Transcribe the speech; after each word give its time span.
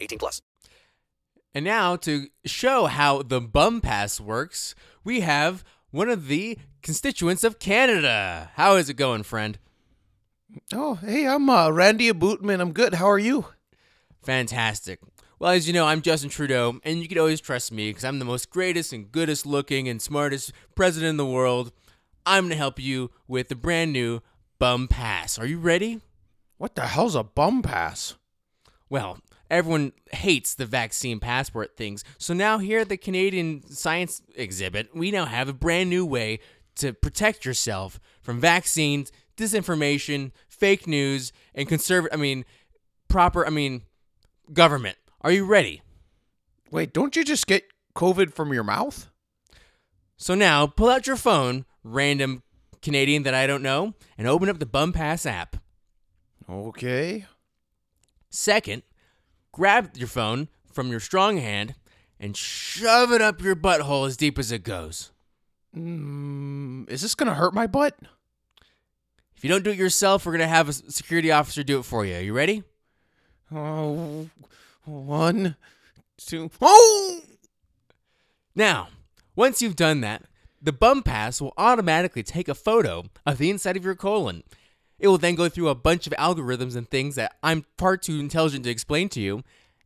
18 0.00 0.18
plus. 0.18 0.42
And 1.54 1.64
now 1.64 1.96
to 1.96 2.28
show 2.44 2.86
how 2.86 3.22
the 3.22 3.40
bum 3.40 3.80
pass 3.80 4.20
works, 4.20 4.74
we 5.04 5.20
have 5.20 5.64
one 5.90 6.08
of 6.08 6.28
the 6.28 6.58
constituents 6.82 7.44
of 7.44 7.58
Canada. 7.58 8.50
How 8.54 8.76
is 8.76 8.88
it 8.88 8.94
going, 8.94 9.22
friend? 9.22 9.58
Oh, 10.72 10.94
hey, 10.94 11.26
I'm 11.26 11.48
uh, 11.48 11.70
Randy 11.70 12.10
Abootman. 12.10 12.60
I'm 12.60 12.72
good. 12.72 12.94
How 12.94 13.10
are 13.10 13.18
you? 13.18 13.46
Fantastic. 14.22 15.00
Well, 15.38 15.52
as 15.52 15.66
you 15.66 15.72
know, 15.72 15.86
I'm 15.86 16.02
Justin 16.02 16.30
Trudeau, 16.30 16.80
and 16.82 16.98
you 17.00 17.08
can 17.08 17.18
always 17.18 17.40
trust 17.40 17.70
me 17.70 17.90
because 17.90 18.04
I'm 18.04 18.18
the 18.18 18.24
most 18.24 18.50
greatest 18.50 18.92
and 18.92 19.10
goodest 19.10 19.46
looking 19.46 19.88
and 19.88 20.02
smartest 20.02 20.52
president 20.74 21.10
in 21.10 21.16
the 21.16 21.26
world. 21.26 21.72
I'm 22.26 22.44
going 22.44 22.50
to 22.50 22.56
help 22.56 22.80
you 22.80 23.10
with 23.26 23.48
the 23.48 23.54
brand 23.54 23.92
new 23.92 24.20
Bum 24.58 24.88
Pass. 24.88 25.38
Are 25.38 25.46
you 25.46 25.58
ready? 25.58 26.00
What 26.56 26.74
the 26.74 26.86
hell's 26.86 27.14
a 27.14 27.22
bum 27.22 27.62
pass? 27.62 28.16
Well, 28.90 29.18
everyone 29.50 29.92
hates 30.12 30.54
the 30.54 30.66
vaccine 30.66 31.20
passport 31.20 31.76
things, 31.76 32.04
so 32.18 32.34
now 32.34 32.58
here 32.58 32.80
at 32.80 32.88
the 32.88 32.96
Canadian 32.96 33.62
Science 33.70 34.22
Exhibit, 34.34 34.94
we 34.94 35.10
now 35.10 35.26
have 35.26 35.48
a 35.48 35.52
brand 35.52 35.90
new 35.90 36.04
way 36.04 36.40
to 36.76 36.92
protect 36.92 37.44
yourself 37.44 37.98
from 38.22 38.40
vaccines, 38.40 39.10
disinformation, 39.36 40.32
fake 40.48 40.86
news, 40.86 41.32
and 41.54 41.68
conservative, 41.68 42.16
I 42.16 42.20
mean, 42.20 42.44
proper, 43.08 43.46
I 43.46 43.50
mean, 43.50 43.82
government. 44.52 44.96
Are 45.20 45.32
you 45.32 45.44
ready? 45.44 45.82
Wait, 46.70 46.92
don't 46.92 47.16
you 47.16 47.24
just 47.24 47.46
get 47.46 47.64
COVID 47.94 48.32
from 48.32 48.52
your 48.52 48.64
mouth? 48.64 49.10
So 50.16 50.34
now 50.34 50.66
pull 50.66 50.88
out 50.88 51.06
your 51.06 51.16
phone, 51.16 51.64
random 51.82 52.42
Canadian 52.82 53.22
that 53.24 53.34
I 53.34 53.46
don't 53.46 53.62
know, 53.62 53.94
and 54.16 54.26
open 54.26 54.48
up 54.48 54.58
the 54.58 54.66
Bum 54.66 54.92
Pass 54.92 55.26
app. 55.26 55.56
Okay. 56.48 57.26
Second, 58.30 58.82
grab 59.58 59.90
your 59.96 60.06
phone 60.06 60.48
from 60.72 60.88
your 60.88 61.00
strong 61.00 61.36
hand 61.36 61.74
and 62.20 62.36
shove 62.36 63.10
it 63.10 63.20
up 63.20 63.42
your 63.42 63.56
butthole 63.56 64.06
as 64.06 64.16
deep 64.16 64.38
as 64.38 64.52
it 64.52 64.62
goes. 64.62 65.10
Mm, 65.76 66.88
is 66.88 67.02
this 67.02 67.16
going 67.16 67.26
to 67.26 67.34
hurt 67.34 67.52
my 67.52 67.66
butt? 67.66 67.98
If 69.36 69.42
you 69.42 69.50
don't 69.50 69.64
do 69.64 69.70
it 69.70 69.76
yourself, 69.76 70.24
we're 70.24 70.32
going 70.32 70.42
to 70.42 70.46
have 70.46 70.68
a 70.68 70.72
security 70.72 71.32
officer 71.32 71.64
do 71.64 71.80
it 71.80 71.84
for 71.84 72.04
you. 72.04 72.14
Are 72.14 72.20
you 72.20 72.32
ready? 72.32 72.62
Oh, 73.52 74.28
one, 74.84 75.56
two. 76.16 76.52
Oh! 76.60 77.20
Now, 78.54 78.90
once 79.34 79.60
you've 79.60 79.76
done 79.76 80.02
that, 80.02 80.22
the 80.62 80.72
bum 80.72 81.02
pass 81.02 81.40
will 81.40 81.54
automatically 81.56 82.22
take 82.22 82.48
a 82.48 82.54
photo 82.54 83.06
of 83.26 83.38
the 83.38 83.50
inside 83.50 83.76
of 83.76 83.84
your 83.84 83.96
colon. 83.96 84.44
It 84.98 85.08
will 85.08 85.18
then 85.18 85.34
go 85.36 85.48
through 85.48 85.68
a 85.68 85.74
bunch 85.74 86.06
of 86.06 86.12
algorithms 86.14 86.74
and 86.76 86.88
things 86.88 87.14
that 87.14 87.36
I'm 87.42 87.64
far 87.76 87.96
too 87.96 88.18
intelligent 88.18 88.64
to 88.64 88.70
explain 88.70 89.08
to 89.10 89.20
you, 89.20 89.42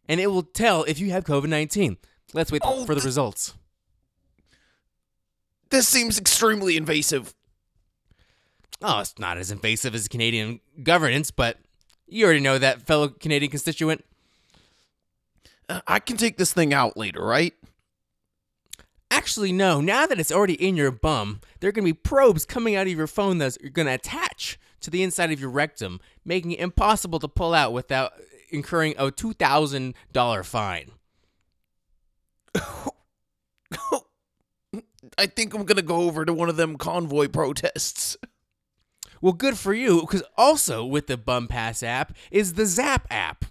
and 0.09 0.21
it 0.21 0.29
will 0.29 0.43
tell 0.43 0.85
if 0.85 0.99
you 0.99 1.11
have 1.11 1.25
COVID 1.25 1.49
19. 1.49 1.99
Let's 2.35 2.51
wait 2.51 2.63
Oh, 2.65 2.85
for 2.87 2.95
the 2.95 3.01
th- 3.01 3.05
results. 3.07 3.55
This 5.71 5.87
seems 5.89 6.19
extremely 6.19 6.77
invasive. 6.77 7.35
Oh, 8.81 9.01
it's 9.01 9.19
not 9.19 9.39
as 9.39 9.51
invasive 9.51 9.95
as 9.95 10.09
Canadian 10.09 10.61
governance, 10.83 11.31
but 11.31 11.59
you 12.07 12.25
already 12.25 12.41
know 12.41 12.59
that, 12.59 12.83
fellow 12.83 13.09
Canadian 13.09 13.51
constituent. 13.51 14.05
Uh, 15.69 15.81
I 15.87 15.99
can 15.99 16.17
take 16.17 16.37
this 16.37 16.53
thing 16.53 16.75
out 16.75 16.97
later, 16.97 17.25
right? 17.25 17.55
Actually, 19.11 19.53
no. 19.53 19.81
Now 19.81 20.07
that 20.07 20.19
it's 20.19 20.33
already 20.33 20.55
in 20.55 20.77
your 20.77 20.91
bum, 20.91 21.41
there 21.61 21.69
are 21.69 21.73
going 21.73 21.85
to 21.87 21.93
be 21.93 21.99
probes 21.99 22.45
coming 22.45 22.75
out 22.75 22.87
of 22.87 22.93
your 22.95 23.07
phone 23.07 23.39
that's 23.39 23.57
going 23.59 23.87
to 23.87 23.93
attach 23.95 24.59
to 24.83 24.91
the 24.91 25.03
inside 25.03 25.33
of 25.33 25.41
your 25.41 25.51
rectum, 25.51 26.01
making 26.25 26.53
it 26.53 26.61
impossible 26.61 27.19
to 27.21 27.29
pull 27.29 27.55
out 27.55 27.73
without 27.73 28.13
incurring 28.51 28.95
a 28.99 29.11
$2,000 29.11 30.45
fine. 30.45 30.91
I 35.19 35.27
think 35.27 35.55
I'm 35.55 35.65
going 35.65 35.77
to 35.77 35.83
go 35.83 36.03
over 36.03 36.25
to 36.25 36.33
one 36.33 36.49
of 36.49 36.57
them 36.57 36.77
convoy 36.77 37.29
protests. 37.29 38.17
Well, 39.21 39.33
good 39.33 39.59
for 39.59 39.73
you, 39.73 40.01
because 40.01 40.23
also 40.37 40.85
with 40.85 41.07
the 41.07 41.17
Bum 41.17 41.49
Pass 41.49 41.83
app 41.83 42.17
is 42.31 42.55
the 42.55 42.67
Zap 42.67 43.07
app. 43.11 43.45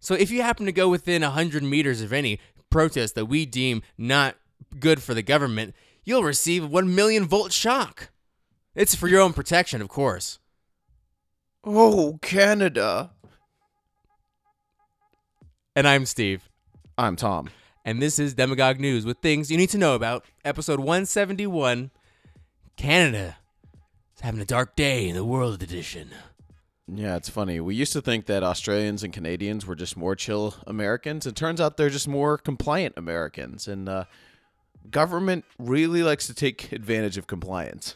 So 0.00 0.14
if 0.14 0.30
you 0.30 0.42
happen 0.42 0.66
to 0.66 0.72
go 0.72 0.88
within 0.88 1.22
100 1.22 1.62
meters 1.62 2.00
of 2.02 2.12
any 2.12 2.40
protest 2.70 3.14
that 3.14 3.26
we 3.26 3.46
deem 3.46 3.82
not 3.96 4.36
good 4.78 5.02
for 5.02 5.14
the 5.14 5.22
government, 5.22 5.74
you'll 6.04 6.22
receive 6.22 6.64
a 6.64 6.68
1 6.68 6.94
million 6.94 7.26
volt 7.26 7.52
shock. 7.52 8.10
It's 8.74 8.94
for 8.94 9.08
your 9.08 9.20
own 9.20 9.32
protection, 9.32 9.80
of 9.80 9.88
course. 9.88 10.38
Oh, 11.70 12.18
Canada. 12.22 13.10
And 15.76 15.86
I'm 15.86 16.06
Steve. 16.06 16.48
I'm 16.96 17.14
Tom. 17.14 17.50
And 17.84 18.00
this 18.00 18.18
is 18.18 18.32
Demagogue 18.32 18.80
News 18.80 19.04
with 19.04 19.18
things 19.18 19.50
you 19.50 19.58
need 19.58 19.68
to 19.70 19.78
know 19.78 19.94
about. 19.94 20.24
Episode 20.46 20.80
171 20.80 21.90
Canada 22.78 23.36
is 24.16 24.22
having 24.22 24.40
a 24.40 24.46
dark 24.46 24.76
day 24.76 25.10
in 25.10 25.14
the 25.14 25.26
world 25.26 25.62
edition. 25.62 26.08
Yeah, 26.86 27.16
it's 27.16 27.28
funny. 27.28 27.60
We 27.60 27.74
used 27.74 27.92
to 27.92 28.00
think 28.00 28.24
that 28.24 28.42
Australians 28.42 29.02
and 29.02 29.12
Canadians 29.12 29.66
were 29.66 29.76
just 29.76 29.94
more 29.94 30.16
chill 30.16 30.54
Americans. 30.66 31.26
It 31.26 31.36
turns 31.36 31.60
out 31.60 31.76
they're 31.76 31.90
just 31.90 32.08
more 32.08 32.38
compliant 32.38 32.94
Americans. 32.96 33.68
And 33.68 33.90
uh, 33.90 34.04
government 34.90 35.44
really 35.58 36.02
likes 36.02 36.28
to 36.28 36.34
take 36.34 36.72
advantage 36.72 37.18
of 37.18 37.26
compliance. 37.26 37.94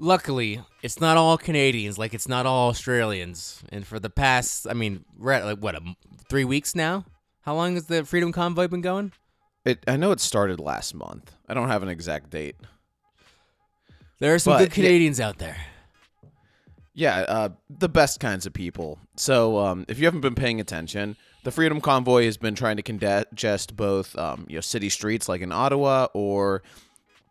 Luckily, 0.00 0.60
it's 0.82 1.00
not 1.00 1.16
all 1.18 1.36
Canadians 1.36 1.98
like 1.98 2.14
it's 2.14 2.26
not 2.26 2.46
all 2.46 2.70
Australians. 2.70 3.62
And 3.68 3.86
for 3.86 4.00
the 4.00 4.10
past, 4.10 4.66
I 4.68 4.72
mean, 4.72 5.04
we're 5.18 5.32
at 5.32 5.44
like 5.44 5.58
what, 5.58 5.74
a 5.74 5.80
three 6.28 6.44
weeks 6.44 6.74
now? 6.74 7.04
How 7.42 7.54
long 7.54 7.74
has 7.74 7.86
the 7.86 8.04
Freedom 8.04 8.32
Convoy 8.32 8.66
been 8.68 8.80
going? 8.80 9.12
It, 9.64 9.84
I 9.86 9.96
know 9.96 10.10
it 10.10 10.20
started 10.20 10.58
last 10.58 10.94
month. 10.94 11.34
I 11.48 11.54
don't 11.54 11.68
have 11.68 11.82
an 11.82 11.88
exact 11.90 12.30
date. 12.30 12.56
There 14.20 14.34
are 14.34 14.38
some 14.38 14.54
But, 14.54 14.58
good 14.60 14.72
Canadians 14.72 15.20
out 15.20 15.38
there. 15.38 15.56
Yeah, 16.94 17.20
uh, 17.20 17.48
the 17.68 17.88
best 17.88 18.20
kinds 18.20 18.46
of 18.46 18.52
people. 18.52 18.98
So, 19.16 19.58
um, 19.58 19.84
if 19.88 19.98
you 19.98 20.06
haven't 20.06 20.20
been 20.22 20.34
paying 20.34 20.60
attention, 20.60 21.16
the 21.44 21.50
Freedom 21.50 21.80
Convoy 21.80 22.24
has 22.24 22.36
been 22.36 22.54
trying 22.54 22.76
to 22.76 22.82
congest 22.82 23.76
both, 23.76 24.16
um, 24.18 24.46
you 24.48 24.56
know, 24.56 24.60
city 24.60 24.88
streets 24.88 25.28
like 25.28 25.40
in 25.40 25.52
Ottawa 25.52 26.08
or 26.14 26.62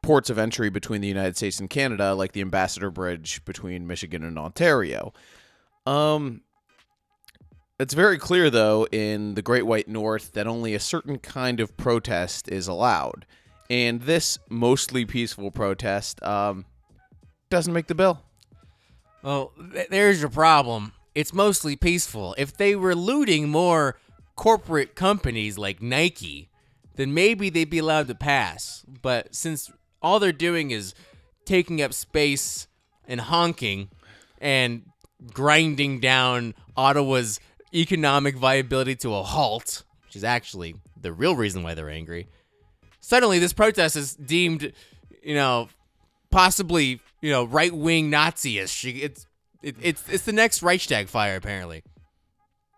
ports 0.01 0.29
of 0.29 0.37
entry 0.37 0.69
between 0.69 1.01
the 1.01 1.07
United 1.07 1.37
States 1.37 1.59
and 1.59 1.69
Canada, 1.69 2.13
like 2.13 2.31
the 2.31 2.41
Ambassador 2.41 2.89
Bridge 2.89 3.43
between 3.45 3.87
Michigan 3.87 4.23
and 4.23 4.39
Ontario. 4.39 5.13
Um, 5.85 6.41
it's 7.79 7.93
very 7.93 8.17
clear, 8.17 8.49
though, 8.49 8.87
in 8.91 9.35
the 9.35 9.41
Great 9.41 9.65
White 9.65 9.87
North 9.87 10.33
that 10.33 10.47
only 10.47 10.73
a 10.73 10.79
certain 10.79 11.17
kind 11.17 11.59
of 11.59 11.77
protest 11.77 12.49
is 12.49 12.67
allowed, 12.67 13.25
and 13.69 14.01
this 14.01 14.37
mostly 14.49 15.05
peaceful 15.05 15.51
protest 15.51 16.21
um, 16.23 16.65
doesn't 17.49 17.73
make 17.73 17.87
the 17.87 17.95
bill. 17.95 18.21
Well, 19.23 19.53
th- 19.73 19.89
there's 19.89 20.21
your 20.21 20.29
problem. 20.29 20.93
It's 21.15 21.33
mostly 21.33 21.75
peaceful. 21.75 22.35
If 22.37 22.55
they 22.55 22.75
were 22.75 22.95
looting 22.95 23.49
more 23.49 23.97
corporate 24.35 24.95
companies 24.95 25.57
like 25.57 25.81
Nike, 25.81 26.49
then 26.95 27.13
maybe 27.13 27.49
they'd 27.49 27.69
be 27.69 27.79
allowed 27.79 28.07
to 28.07 28.15
pass. 28.15 28.85
But 29.01 29.33
since 29.35 29.71
all 30.01 30.19
they're 30.19 30.31
doing 30.31 30.71
is 30.71 30.93
taking 31.45 31.81
up 31.81 31.93
space 31.93 32.67
and 33.07 33.21
honking 33.21 33.89
and 34.39 34.83
grinding 35.33 35.99
down 35.99 36.53
Ottawa's 36.77 37.39
economic 37.73 38.35
viability 38.35 38.95
to 38.95 39.13
a 39.13 39.23
halt, 39.23 39.83
which 40.05 40.15
is 40.15 40.23
actually 40.23 40.75
the 40.99 41.11
real 41.11 41.35
reason 41.35 41.63
why 41.63 41.73
they're 41.73 41.89
angry, 41.89 42.27
suddenly 42.99 43.39
this 43.39 43.53
protest 43.53 43.95
is 43.95 44.15
deemed, 44.15 44.71
you 45.23 45.35
know, 45.35 45.69
possibly 46.29 47.01
you 47.21 47.31
know 47.31 47.43
right 47.43 47.73
wing 47.73 48.09
Nazi-ish. 48.09 48.85
It's 48.85 49.27
it, 49.61 49.75
it's 49.81 50.03
it's 50.09 50.23
the 50.23 50.33
next 50.33 50.61
Reichstag 50.61 51.07
fire 51.07 51.35
apparently. 51.35 51.83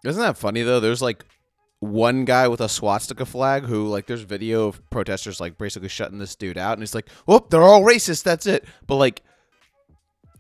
Isn't 0.04 0.22
that 0.22 0.38
funny 0.38 0.64
though? 0.64 0.80
There's 0.80 1.02
like 1.02 1.26
one 1.82 2.26
guy 2.26 2.48
with 2.48 2.62
a 2.62 2.70
swastika 2.70 3.26
flag 3.26 3.64
who 3.64 3.88
like 3.88 4.06
there's 4.06 4.22
video 4.22 4.68
of 4.68 4.88
protesters 4.92 5.42
like 5.42 5.58
basically 5.58 5.90
shutting 5.90 6.20
this 6.20 6.36
dude 6.36 6.58
out 6.58 6.74
and 6.74 6.82
he's 6.82 6.96
like, 6.96 7.10
"Whoop, 7.26 7.50
they're 7.50 7.64
all 7.64 7.82
racist. 7.82 8.24
That's 8.24 8.46
it." 8.46 8.66
But 8.88 8.96
like 8.96 9.24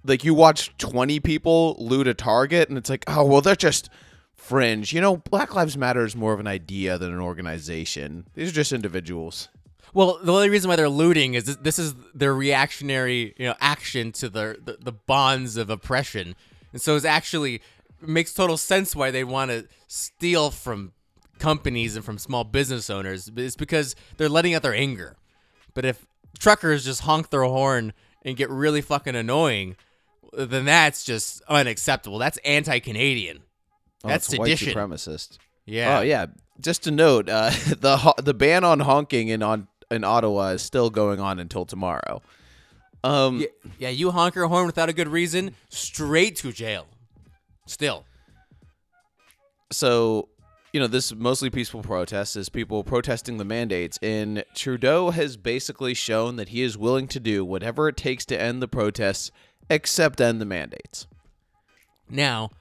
like 0.03 0.23
you 0.23 0.33
watch 0.33 0.75
20 0.77 1.19
people 1.19 1.75
loot 1.79 2.07
a 2.07 2.13
target 2.13 2.69
and 2.69 2.77
it's 2.77 2.89
like, 2.89 3.03
"Oh, 3.07 3.25
well 3.25 3.41
they're 3.41 3.55
just 3.55 3.89
fringe. 4.35 4.93
You 4.93 5.01
know, 5.01 5.17
Black 5.17 5.55
Lives 5.55 5.77
Matter 5.77 6.05
is 6.05 6.15
more 6.15 6.33
of 6.33 6.39
an 6.39 6.47
idea 6.47 6.97
than 6.97 7.11
an 7.11 7.19
organization. 7.19 8.27
These 8.33 8.49
are 8.49 8.53
just 8.53 8.71
individuals. 8.71 9.49
Well, 9.94 10.19
the 10.23 10.31
only 10.31 10.49
reason 10.49 10.69
why 10.69 10.75
they're 10.75 10.89
looting 10.89 11.33
is 11.33 11.45
this, 11.45 11.55
this 11.57 11.79
is 11.79 11.95
their 12.13 12.33
reactionary, 12.33 13.33
you 13.37 13.45
know, 13.47 13.55
action 13.59 14.11
to 14.13 14.29
the, 14.29 14.57
the 14.63 14.77
the 14.79 14.91
bonds 14.91 15.57
of 15.57 15.69
oppression, 15.69 16.35
and 16.71 16.81
so 16.81 16.95
it's 16.95 17.05
actually 17.05 17.55
it 17.55 18.07
makes 18.07 18.33
total 18.33 18.57
sense 18.57 18.95
why 18.95 19.11
they 19.11 19.23
want 19.23 19.51
to 19.51 19.67
steal 19.87 20.49
from 20.49 20.94
companies 21.41 21.95
and 21.97 22.05
from 22.05 22.17
small 22.17 22.43
business 22.45 22.89
owners. 22.89 23.29
It's 23.35 23.57
because 23.57 23.95
they're 24.17 24.29
letting 24.29 24.53
out 24.53 24.61
their 24.61 24.73
anger. 24.75 25.17
But 25.73 25.83
if 25.83 26.05
truckers 26.39 26.85
just 26.85 27.01
honk 27.01 27.29
their 27.29 27.43
horn 27.43 27.93
and 28.23 28.38
get 28.38 28.49
really 28.49 28.81
fucking 28.81 29.15
annoying, 29.15 29.75
then 30.33 30.65
that's 30.65 31.03
just 31.03 31.41
unacceptable. 31.49 32.17
That's 32.17 32.38
anti-Canadian. 32.45 33.39
Oh, 34.03 34.07
That's 34.07 34.29
it's 34.29 34.39
white 34.39 34.57
supremacist. 34.57 35.38
Yeah. 35.65 35.99
Oh 35.99 36.01
yeah. 36.01 36.27
Just 36.59 36.83
to 36.83 36.91
note, 36.91 37.29
uh, 37.29 37.49
the 37.67 38.13
the 38.23 38.33
ban 38.33 38.63
on 38.63 38.79
honking 38.79 39.27
in 39.27 39.44
on 39.44 39.67
in 39.89 40.03
Ottawa 40.03 40.49
is 40.49 40.61
still 40.61 40.89
going 40.89 41.19
on 41.19 41.39
until 41.39 41.65
tomorrow. 41.65 42.21
Um, 43.03 43.39
Yeah, 43.39 43.47
yeah, 43.79 43.89
you 43.89 44.11
honk 44.11 44.35
your 44.35 44.47
horn 44.47 44.65
without 44.67 44.89
a 44.89 44.94
good 44.94 45.07
reason, 45.07 45.55
straight 45.69 46.35
to 46.37 46.51
jail. 46.51 46.87
Still. 47.65 48.05
so 49.71 50.29
you 50.73 50.79
know 50.79 50.88
this 50.88 51.13
mostly 51.13 51.50
peaceful 51.50 51.81
protest 51.81 52.35
is 52.35 52.50
people 52.50 52.83
protesting 52.83 53.38
the 53.38 53.45
mandates 53.45 54.00
and 54.01 54.44
trudeau 54.56 55.09
has 55.12 55.38
basically 55.38 55.94
shown 55.94 56.35
that 56.38 56.50
he 56.50 56.62
is 56.62 56.77
willing 56.77 57.07
to 57.07 57.19
do 57.19 57.44
whatever 57.44 57.88
it 57.88 57.97
takes 57.97 58.25
to 58.25 58.39
end 58.39 58.62
the 58.62 58.68
protests 58.68 59.31
except 59.69 60.21
end 60.21 60.39
the 60.41 60.45
mandates 60.45 61.07
Now, 62.09 62.51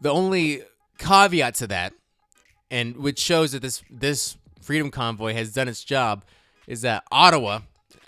the 0.00 0.10
only 0.10 0.62
caveat 0.98 1.54
to 1.56 1.66
that, 1.68 1.92
and 2.70 2.96
which 2.96 3.18
shows 3.18 3.52
that 3.52 3.62
this 3.62 3.82
this 3.90 4.36
freedom 4.60 4.90
convoy 4.90 5.34
has 5.34 5.52
done 5.52 5.68
its 5.68 5.82
job, 5.82 6.24
is 6.68 6.82
that 6.82 7.02
Ottawa, 7.10 7.60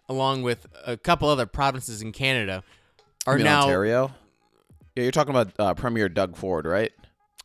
along 0.09 0.43
with 0.43 0.67
a 0.87 0.97
couple 0.97 1.29
other 1.29 1.47
provinces 1.47 2.03
in 2.03 2.13
Canada, 2.13 2.63
are 3.27 3.39
now 3.39 3.63
ontario 3.63 4.13
yeah 4.95 5.03
you're 5.03 5.13
talking 5.13 5.35
about 5.35 5.53
uh, 5.59 5.73
premier 5.75 6.09
doug 6.09 6.37
ford 6.37 6.67
right 6.67 6.93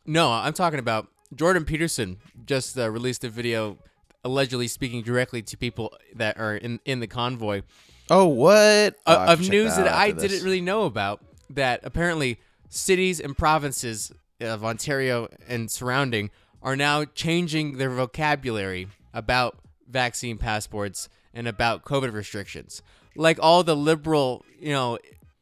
no. 0.06 0.32
I'm 0.32 0.52
talking 0.52 0.78
about 0.78 1.08
Jordan 1.34 1.64
Peterson 1.64 2.18
just 2.46 2.78
uh, 2.78 2.90
released 2.90 3.24
a 3.24 3.28
video 3.28 3.78
allegedly 4.24 4.68
speaking 4.68 5.02
directly 5.02 5.42
to 5.42 5.56
people 5.56 5.94
that 6.14 6.38
are 6.38 6.54
in 6.56 6.78
in 6.84 7.00
the 7.00 7.06
convoy 7.06 7.62
oh 8.10 8.26
what 8.26 8.96
Oh, 9.06 9.12
uh, 9.14 9.26
of 9.30 9.40
news 9.48 9.76
that 9.76 9.84
that 9.84 9.94
I 9.94 10.10
this. 10.12 10.22
didn't 10.30 10.44
really 10.44 10.60
know 10.60 10.84
about. 10.84 11.22
That 11.48 11.80
apparently 11.84 12.38
cities 12.68 13.18
and 13.20 13.36
provinces 13.36 14.12
of 14.40 14.64
Ontario 14.64 15.28
and 15.48 15.70
surrounding 15.70 16.30
are 16.62 16.76
now 16.76 17.04
changing 17.04 17.78
their 17.78 17.90
vocabulary 17.90 18.88
about 19.14 19.58
vaccine 19.88 20.38
passports 20.38 21.08
and 21.34 21.48
about 21.48 21.84
COVID 21.84 22.12
restrictions. 22.12 22.82
Like 23.16 23.38
all 23.42 23.64
the 23.64 23.74
liberal, 23.74 24.44
you 24.58 24.72
know, 24.72 24.98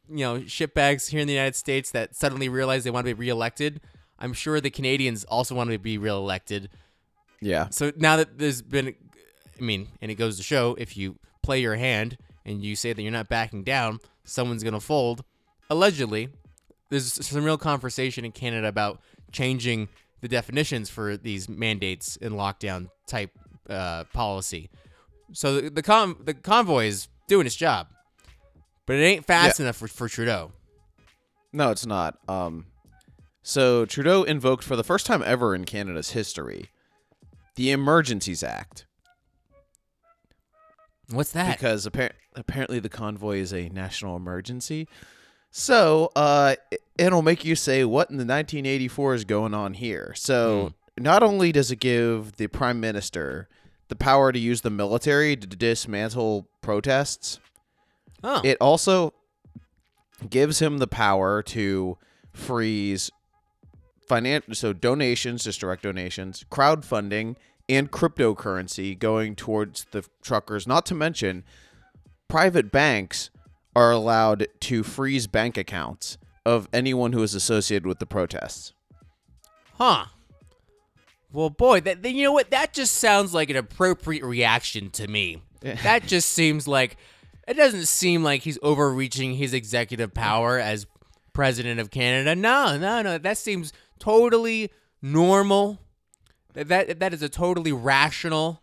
you 0.08 0.19
know, 0.25 0.38
shitbags 0.40 1.11
here 1.11 1.20
in 1.20 1.26
the 1.26 1.35
United 1.35 1.56
States 1.56 1.90
that 1.90 2.14
suddenly 2.17 2.49
realize 2.49 2.85
they 2.85 2.90
want 2.90 3.06
to 3.06 3.14
be 3.14 3.19
reelected. 3.20 3.81
I'm 4.18 4.32
sure 4.32 4.60
the 4.60 4.70
Canadians 4.70 5.24
also 5.24 5.54
want 5.54 5.70
to 5.70 5.78
be 5.78 5.98
reelected. 5.98 6.70
yeah 7.40 7.68
So 7.70 7.92
now 7.96 8.16
that 8.16 8.38
there's 8.38 8.62
been, 8.62 8.94
I 9.58 9.62
mean, 9.62 9.88
and 10.00 10.10
it 10.10 10.16
goes 10.16 10.36
to 10.38 10.42
show 10.42 10.74
if 10.78 10.96
you 10.96 11.16
play 11.42 11.60
your 11.60 11.76
hand 11.76 12.18
and 12.44 12.62
you 12.62 12.76
say 12.76 12.92
that 12.92 13.00
you're 13.02 13.12
not 13.12 13.28
backing 13.28 13.62
down, 13.64 14.00
someone's 14.24 14.64
gonna 14.64 14.80
fold. 14.80 15.24
Allegedly, 15.70 16.28
there's 16.90 17.24
some 17.26 17.44
real 17.44 17.58
conversation 17.58 18.24
in 18.24 18.32
Canada 18.32 18.66
about 18.68 19.00
changing 19.32 19.88
the 20.20 20.28
definitions 20.28 20.90
for 20.90 21.16
these 21.16 21.48
mandates 21.48 22.16
and 22.20 22.32
lockdown 22.34 22.88
type 23.06 23.30
uh, 23.68 24.04
policy. 24.12 24.70
So 25.32 25.60
the 25.60 25.70
the, 25.70 25.82
con- 25.82 26.16
the 26.24 26.34
convoy 26.34 26.86
is 26.86 27.08
doing 27.28 27.46
its 27.46 27.54
job, 27.54 27.88
but 28.86 28.96
it 28.96 29.02
ain't 29.04 29.26
fast 29.26 29.60
enough 29.60 29.76
for, 29.76 29.86
for 29.86 30.08
Trudeau. 30.08 30.52
No, 31.52 31.70
it's 31.70 31.86
not. 31.86 32.18
Um, 32.28 32.66
so 33.48 33.86
Trudeau 33.86 34.24
invoked 34.24 34.62
for 34.62 34.76
the 34.76 34.84
first 34.84 35.06
time 35.06 35.22
ever 35.24 35.54
in 35.54 35.64
Canada's 35.64 36.10
history 36.10 36.66
the 37.56 37.70
Emergencies 37.70 38.42
Act 38.42 38.84
What's 41.10 41.32
that? 41.32 41.56
because 41.56 41.86
appar- 41.86 42.12
apparently 42.34 42.78
the 42.80 42.90
convoy 42.90 43.38
is 43.38 43.52
a 43.54 43.70
national 43.70 44.16
emergency. 44.16 44.86
So 45.50 46.10
uh, 46.14 46.56
it- 46.70 46.82
it'll 46.98 47.22
make 47.22 47.44
you 47.46 47.56
say, 47.56 47.82
"What 47.84 48.10
in 48.10 48.18
the 48.18 48.26
1984 48.26 49.14
is 49.14 49.24
going 49.24 49.54
on 49.54 49.72
here?" 49.74 50.12
So 50.14 50.74
not 50.98 51.22
only 51.22 51.50
does 51.52 51.70
it 51.70 51.76
give 51.76 52.32
the 52.36 52.48
prime 52.48 52.78
minister 52.80 53.48
the 53.88 53.96
power 53.96 54.30
to 54.32 54.38
use 54.38 54.60
the 54.60 54.68
military 54.70 55.34
to 55.34 55.46
dismantle 55.46 56.46
protests, 56.60 57.40
oh, 58.22 58.42
it 58.44 58.58
also 58.60 59.14
gives 60.28 60.58
him 60.58 60.76
the 60.78 60.86
power 60.86 61.42
to 61.44 61.96
freeze 62.34 63.10
finan- 64.08 64.55
so 64.56 64.72
donations 64.72 65.44
just 65.44 65.60
direct 65.60 65.82
donations 65.82 66.44
crowdfunding 66.50 67.37
and 67.69 67.90
cryptocurrency 67.90 68.99
going 68.99 69.34
towards 69.37 69.87
the 69.90 70.05
truckers 70.22 70.66
not 70.66 70.87
to 70.87 70.94
mention 70.94 71.44
private 72.28 72.70
banks 72.72 73.31
are 73.76 73.90
allowed 73.93 74.49
to 74.60 74.82
freeze 74.82 75.26
bank 75.26 75.56
accounts 75.56 76.19
of 76.46 76.69
anyone 76.72 77.12
who 77.12 77.22
is 77.22 77.34
associated 77.34 77.87
with 77.87 77.99
the 77.99 78.06
protests 78.06 78.72
Huh. 79.78 80.06
Well, 81.32 81.50
boy, 81.50 81.81
that 81.82 82.02
then 82.02 82.16
you 82.16 82.25
know 82.25 82.32
what? 82.32 82.50
That 82.50 82.72
just 82.72 82.94
sounds 82.94 83.32
like 83.32 83.49
an 83.49 83.56
appropriate 83.56 84.25
reaction 84.25 84.90
to 84.90 85.06
me. 85.06 85.43
that 85.61 86.06
just 86.06 86.31
seems 86.31 86.66
like 86.66 86.96
it 87.46 87.54
doesn't 87.54 87.87
seem 87.87 88.22
like 88.25 88.43
he's 88.43 88.58
overreaching 88.62 89.34
his 89.34 89.54
executive 89.54 90.12
power 90.12 90.58
as 90.58 90.87
president 91.32 91.78
of 91.81 91.90
Canada. 91.90 92.34
No, 92.34 92.76
no, 92.76 93.02
no. 93.02 93.19
That 93.19 93.38
seems 93.38 93.72
totally 93.98 94.70
normal. 95.02 95.78
That 96.54 96.98
that, 96.98 97.14
is 97.14 97.22
a 97.22 97.28
totally 97.28 97.72
rational 97.72 98.62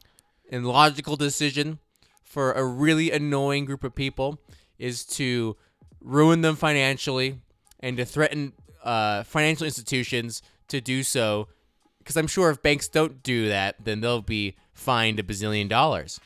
and 0.52 0.66
logical 0.66 1.16
decision 1.16 1.80
for 2.24 2.52
a 2.52 2.66
really 2.66 3.12
annoying 3.12 3.66
group 3.66 3.84
of 3.84 3.96
people 3.96 4.42
is 4.78 5.06
to 5.06 5.56
ruin 6.02 6.42
them 6.42 6.56
financially 6.56 7.40
and 7.80 7.96
to 7.98 8.06
threaten 8.06 8.54
uh, 8.84 9.24
financial 9.24 9.66
institutions 9.66 10.42
to 10.68 10.82
do 10.82 11.04
so. 11.04 11.48
Because 12.00 12.18
I'm 12.18 12.28
sure 12.28 12.50
if 12.50 12.62
banks 12.62 12.88
don't 12.88 13.24
do 13.24 13.48
that, 13.50 13.84
then 13.84 14.02
they'll 14.02 14.22
be 14.22 14.56
fined 14.74 15.20
a 15.20 15.24
bazillion 15.24 15.70
dollars. 15.70 16.20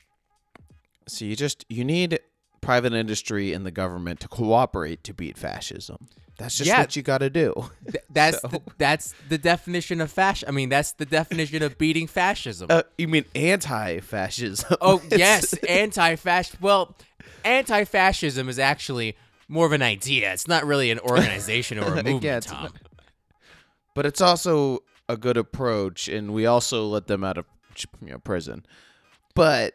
so 1.08 1.26
you 1.26 1.36
just 1.36 1.66
you 1.70 1.86
need 1.86 2.20
private 2.62 2.94
industry 2.94 3.54
and 3.54 3.66
the 3.66 3.72
government 3.72 4.20
to 4.20 4.28
cooperate 4.28 5.04
to 5.04 5.14
beat 5.14 5.38
fascism 5.38 6.08
that's 6.40 6.58
just 6.58 6.68
Yeah. 6.68 6.80
what 6.80 6.96
you 6.96 7.02
got 7.04 7.20
to 7.20 7.30
do 7.30 7.54
Th- 7.92 8.04
that's 8.10 8.42
the, 8.54 8.60
that's 8.80 9.14
the 9.30 9.38
definition 9.38 10.02
of 10.02 10.12
fascism. 10.12 10.50
I 10.50 10.52
mean, 10.56 10.70
that's 10.70 10.94
the 10.94 11.06
definition 11.06 11.62
of 11.62 11.78
beating 11.78 12.08
fascism. 12.08 12.68
uh, 12.72 12.82
you 12.98 13.08
mean 13.08 13.26
anti-fascism 13.36 14.78
oh 14.82 15.02
yes, 15.12 15.54
anti-fascist. 15.70 16.60
Well, 16.62 16.96
anti-fascism 17.46 18.50
is 18.50 18.58
actually 18.60 19.16
more 19.48 19.66
of 19.66 19.72
an 19.72 19.82
idea. 19.82 20.32
It's 20.34 20.48
not 20.48 20.66
really 20.66 20.90
an 20.92 21.00
organization 21.00 21.78
or 21.80 21.94
a 21.94 21.96
movement. 22.04 22.24
Yeah, 22.24 22.40
Tom. 22.40 22.74
but 23.96 24.06
it's 24.06 24.22
also 24.22 24.80
a 25.08 25.18
good 25.18 25.38
approach, 25.38 26.08
and 26.08 26.34
we 26.34 26.46
also 26.46 26.86
let 26.86 27.08
them 27.08 27.24
out 27.24 27.38
of 27.38 27.46
you 28.02 28.12
know 28.12 28.20
prison. 28.20 28.66
But 29.36 29.74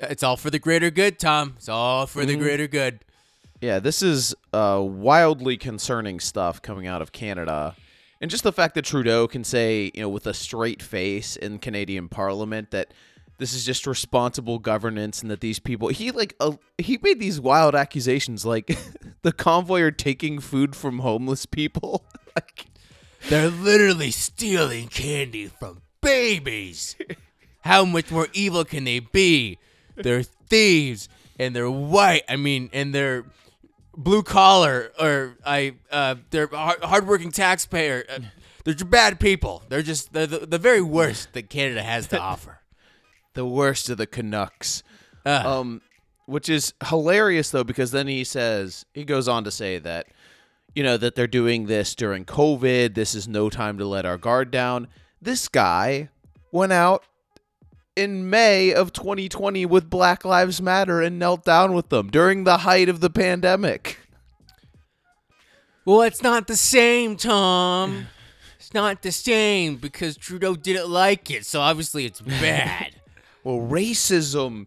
It's 0.00 0.22
all 0.22 0.36
for 0.36 0.50
the 0.50 0.58
greater 0.58 0.90
good, 0.90 1.18
Tom. 1.18 1.54
It's 1.56 1.68
all 1.68 2.06
for 2.06 2.20
Mm-hmm. 2.20 2.28
the 2.28 2.36
greater 2.36 2.66
good. 2.66 3.00
Yeah, 3.64 3.78
this 3.78 4.02
is 4.02 4.34
uh, 4.52 4.78
wildly 4.84 5.56
concerning 5.56 6.20
stuff 6.20 6.60
coming 6.60 6.86
out 6.86 7.00
of 7.00 7.12
Canada, 7.12 7.74
and 8.20 8.30
just 8.30 8.44
the 8.44 8.52
fact 8.52 8.74
that 8.74 8.84
Trudeau 8.84 9.26
can 9.26 9.42
say, 9.42 9.90
you 9.94 10.02
know, 10.02 10.08
with 10.10 10.26
a 10.26 10.34
straight 10.34 10.82
face 10.82 11.34
in 11.34 11.58
Canadian 11.58 12.10
Parliament 12.10 12.72
that 12.72 12.92
this 13.38 13.54
is 13.54 13.64
just 13.64 13.86
responsible 13.86 14.58
governance, 14.58 15.22
and 15.22 15.30
that 15.30 15.40
these 15.40 15.58
people 15.58 15.88
he 15.88 16.10
like 16.10 16.36
uh, 16.40 16.52
he 16.76 16.98
made 17.00 17.18
these 17.18 17.40
wild 17.40 17.74
accusations 17.74 18.44
like 18.44 18.78
the 19.22 19.32
convoy 19.32 19.80
are 19.80 19.90
taking 19.90 20.40
food 20.40 20.76
from 20.76 20.98
homeless 20.98 21.46
people. 21.46 22.04
like, 22.36 22.66
They're 23.30 23.48
literally 23.48 24.10
stealing 24.10 24.88
candy 24.88 25.46
from 25.46 25.80
babies. 26.02 26.96
How 27.62 27.86
much 27.86 28.10
more 28.10 28.28
evil 28.34 28.66
can 28.66 28.84
they 28.84 28.98
be? 28.98 29.58
They're 29.96 30.22
thieves 30.22 31.08
and 31.38 31.56
they're 31.56 31.70
white. 31.70 32.24
I 32.28 32.36
mean, 32.36 32.68
and 32.74 32.94
they're 32.94 33.24
blue 33.96 34.22
collar 34.22 34.90
or 34.98 35.36
I 35.44 35.74
uh 35.90 36.16
they're 36.30 36.46
hard- 36.48 36.82
hardworking 36.82 37.30
taxpayer. 37.30 38.04
Uh, 38.08 38.18
they're 38.64 38.74
bad 38.86 39.20
people. 39.20 39.62
They're 39.68 39.82
just 39.82 40.12
they're 40.12 40.26
the, 40.26 40.40
the 40.46 40.58
very 40.58 40.80
worst 40.82 41.32
that 41.34 41.50
Canada 41.50 41.82
has 41.82 42.06
to 42.08 42.18
offer. 42.32 42.60
the 43.34 43.44
worst 43.46 43.88
of 43.90 43.98
the 43.98 44.06
Canucks. 44.06 44.82
Ugh. 45.26 45.46
Um, 45.46 45.80
which 46.26 46.48
is 46.48 46.72
hilarious 46.88 47.50
though 47.50 47.64
because 47.64 47.90
then 47.90 48.06
he 48.06 48.24
says 48.24 48.84
he 48.94 49.04
goes 49.04 49.28
on 49.28 49.44
to 49.44 49.50
say 49.50 49.78
that 49.78 50.06
you 50.74 50.82
know, 50.82 50.96
that 50.96 51.14
they're 51.14 51.28
doing 51.28 51.66
this 51.66 51.94
during 51.94 52.24
COVID. 52.24 52.94
This 52.96 53.14
is 53.14 53.28
no 53.28 53.48
time 53.48 53.78
to 53.78 53.86
let 53.86 54.04
our 54.04 54.18
guard 54.18 54.50
down. 54.50 54.88
This 55.22 55.46
guy 55.46 56.08
went 56.50 56.72
out 56.72 57.04
in 57.96 58.28
May 58.28 58.72
of 58.72 58.92
2020 58.92 59.66
with 59.66 59.88
Black 59.88 60.24
Lives 60.24 60.60
Matter 60.60 61.00
and 61.00 61.18
knelt 61.18 61.44
down 61.44 61.74
with 61.74 61.88
them 61.88 62.10
during 62.10 62.44
the 62.44 62.58
height 62.58 62.88
of 62.88 63.00
the 63.00 63.10
pandemic. 63.10 63.98
Well, 65.84 66.02
it's 66.02 66.22
not 66.22 66.46
the 66.46 66.56
same, 66.56 67.16
Tom. 67.16 68.06
It's 68.58 68.72
not 68.72 69.02
the 69.02 69.12
same 69.12 69.76
because 69.76 70.16
Trudeau 70.16 70.56
didn't 70.56 70.88
like 70.88 71.30
it, 71.30 71.44
so 71.44 71.60
obviously 71.60 72.06
it's 72.06 72.20
bad. 72.22 72.96
Well, 73.42 73.58
racism 73.58 74.66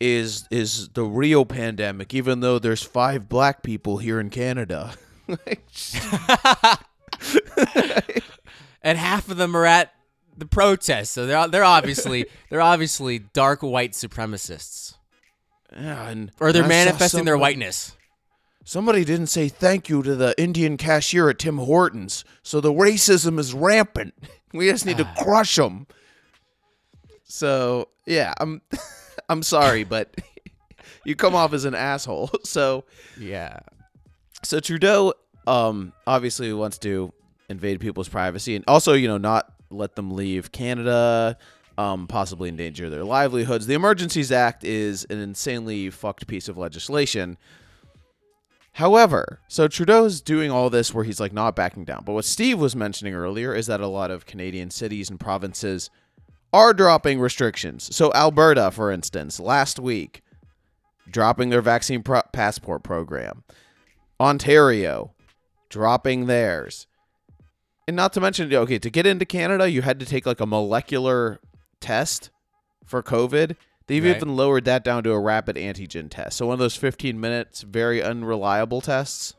is 0.00 0.46
is 0.50 0.88
the 0.90 1.04
real 1.04 1.46
pandemic, 1.46 2.12
even 2.12 2.40
though 2.40 2.58
there's 2.58 2.82
five 2.82 3.28
black 3.28 3.62
people 3.62 3.98
here 3.98 4.18
in 4.20 4.30
Canada. 4.30 4.94
and 8.82 8.98
half 8.98 9.30
of 9.30 9.36
them 9.36 9.56
are 9.56 9.64
at 9.64 9.92
the 10.36 10.46
protests. 10.46 11.10
so 11.10 11.26
they're 11.26 11.48
they're 11.48 11.64
obviously 11.64 12.26
they're 12.50 12.60
obviously 12.60 13.18
dark 13.18 13.62
white 13.62 13.92
supremacists, 13.92 14.94
yeah, 15.72 16.08
and 16.08 16.30
or 16.40 16.52
they're 16.52 16.66
manifesting 16.66 17.24
their 17.24 17.38
whiteness. 17.38 17.92
Somebody 18.64 19.04
didn't 19.04 19.28
say 19.28 19.48
thank 19.48 19.88
you 19.88 20.02
to 20.02 20.16
the 20.16 20.34
Indian 20.40 20.76
cashier 20.76 21.28
at 21.30 21.38
Tim 21.38 21.58
Hortons, 21.58 22.24
so 22.42 22.60
the 22.60 22.72
racism 22.72 23.38
is 23.38 23.54
rampant. 23.54 24.12
We 24.52 24.68
just 24.70 24.84
need 24.86 24.96
to 24.98 25.08
crush 25.22 25.54
them. 25.56 25.86
So 27.24 27.88
yeah, 28.06 28.34
I'm 28.40 28.62
I'm 29.28 29.42
sorry, 29.42 29.84
but 29.96 30.14
you 31.04 31.14
come 31.16 31.34
off 31.34 31.52
as 31.52 31.64
an 31.64 31.74
asshole. 31.74 32.30
So 32.44 32.84
Yeah. 33.18 33.58
so 34.42 34.60
Trudeau 34.60 35.14
um 35.46 35.92
obviously 36.06 36.52
wants 36.52 36.78
to 36.78 37.12
invade 37.48 37.78
people's 37.80 38.08
privacy 38.08 38.56
and 38.56 38.64
also 38.66 38.94
you 38.94 39.06
know 39.06 39.18
not 39.18 39.52
let 39.70 39.96
them 39.96 40.10
leave 40.10 40.52
Canada 40.52 41.36
um 41.78 42.06
possibly 42.06 42.48
endanger 42.48 42.88
their 42.88 43.04
livelihoods. 43.04 43.66
The 43.66 43.74
Emergencies 43.74 44.32
Act 44.32 44.64
is 44.64 45.06
an 45.10 45.18
insanely 45.18 45.90
fucked 45.90 46.26
piece 46.26 46.48
of 46.48 46.56
legislation. 46.56 47.36
However, 48.72 49.40
so 49.48 49.68
Trudeau's 49.68 50.20
doing 50.20 50.50
all 50.50 50.68
this 50.68 50.92
where 50.92 51.04
he's 51.04 51.20
like 51.20 51.32
not 51.32 51.56
backing 51.56 51.84
down. 51.84 52.02
But 52.04 52.12
what 52.12 52.26
Steve 52.26 52.58
was 52.58 52.76
mentioning 52.76 53.14
earlier 53.14 53.54
is 53.54 53.66
that 53.68 53.80
a 53.80 53.86
lot 53.86 54.10
of 54.10 54.26
Canadian 54.26 54.70
cities 54.70 55.08
and 55.08 55.18
provinces 55.18 55.88
are 56.52 56.74
dropping 56.74 57.18
restrictions. 57.18 57.94
So 57.94 58.12
Alberta, 58.12 58.70
for 58.70 58.90
instance, 58.90 59.40
last 59.40 59.78
week 59.78 60.22
dropping 61.10 61.50
their 61.50 61.62
vaccine 61.62 62.02
pro- 62.02 62.22
passport 62.32 62.82
program. 62.82 63.44
Ontario 64.20 65.14
dropping 65.68 66.26
theirs. 66.26 66.86
And 67.86 67.94
not 67.96 68.12
to 68.14 68.20
mention, 68.20 68.52
okay, 68.52 68.78
to 68.78 68.90
get 68.90 69.06
into 69.06 69.24
Canada, 69.24 69.70
you 69.70 69.82
had 69.82 70.00
to 70.00 70.06
take 70.06 70.26
like 70.26 70.40
a 70.40 70.46
molecular 70.46 71.40
test 71.80 72.30
for 72.84 73.02
COVID. 73.02 73.56
They've 73.86 74.02
Right. 74.04 74.16
even 74.16 74.34
lowered 74.34 74.64
that 74.64 74.82
down 74.82 75.04
to 75.04 75.12
a 75.12 75.20
rapid 75.20 75.54
antigen 75.56 76.10
test. 76.10 76.36
So 76.36 76.46
one 76.46 76.54
of 76.54 76.58
those 76.58 76.74
15 76.74 77.20
minutes, 77.20 77.62
very 77.62 78.02
unreliable 78.02 78.80
tests. 78.80 79.34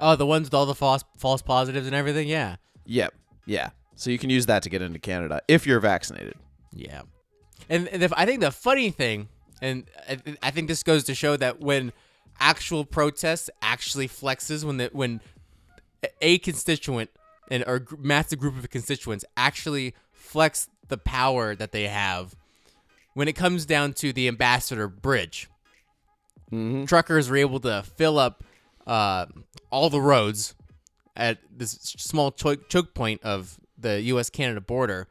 Oh, 0.00 0.16
the 0.16 0.26
ones 0.26 0.46
with 0.48 0.54
all 0.54 0.66
the 0.66 0.74
false 0.74 1.04
false 1.16 1.42
positives 1.42 1.86
and 1.86 1.94
everything. 1.94 2.26
Yeah. 2.26 2.56
Yep. 2.86 3.14
Yeah. 3.46 3.70
So 3.94 4.10
you 4.10 4.18
can 4.18 4.30
use 4.30 4.46
that 4.46 4.64
to 4.64 4.68
get 4.70 4.82
into 4.82 4.98
Canada 4.98 5.40
if 5.46 5.64
you're 5.66 5.78
vaccinated. 5.78 6.34
Yeah, 6.74 7.02
and, 7.68 7.86
and 7.88 8.02
the, 8.02 8.12
I 8.18 8.24
think 8.26 8.40
the 8.40 8.50
funny 8.50 8.90
thing, 8.90 9.28
and 9.60 9.84
I, 10.08 10.18
I 10.42 10.50
think 10.50 10.66
this 10.66 10.82
goes 10.82 11.04
to 11.04 11.14
show 11.14 11.36
that 11.36 11.60
when 11.60 11.92
actual 12.40 12.84
protest 12.86 13.50
actually 13.60 14.08
flexes, 14.08 14.64
when 14.64 14.78
the 14.78 14.88
when 14.92 15.20
a 16.20 16.38
constituent 16.38 17.10
and 17.52 17.62
or 17.66 17.86
massive 17.98 18.38
group 18.38 18.56
of 18.58 18.68
constituents 18.70 19.26
actually 19.36 19.94
flex 20.10 20.70
the 20.88 20.96
power 20.96 21.54
that 21.54 21.70
they 21.70 21.86
have, 21.86 22.34
when 23.12 23.28
it 23.28 23.34
comes 23.34 23.66
down 23.66 23.92
to 23.92 24.10
the 24.10 24.26
ambassador 24.26 24.88
bridge, 24.88 25.50
truckers 26.86 27.28
were 27.28 27.36
able 27.36 27.60
to 27.60 27.82
fill 27.96 28.18
up 28.18 28.42
uh, 28.86 29.26
all 29.70 29.90
the 29.90 30.00
roads 30.00 30.54
at 31.14 31.38
this 31.54 31.72
small 31.72 32.32
choke, 32.32 32.70
choke 32.70 32.94
point 32.94 33.22
of 33.22 33.58
the 33.76 34.00
U.S. 34.00 34.30
Canada 34.30 34.62
border. 34.62 35.06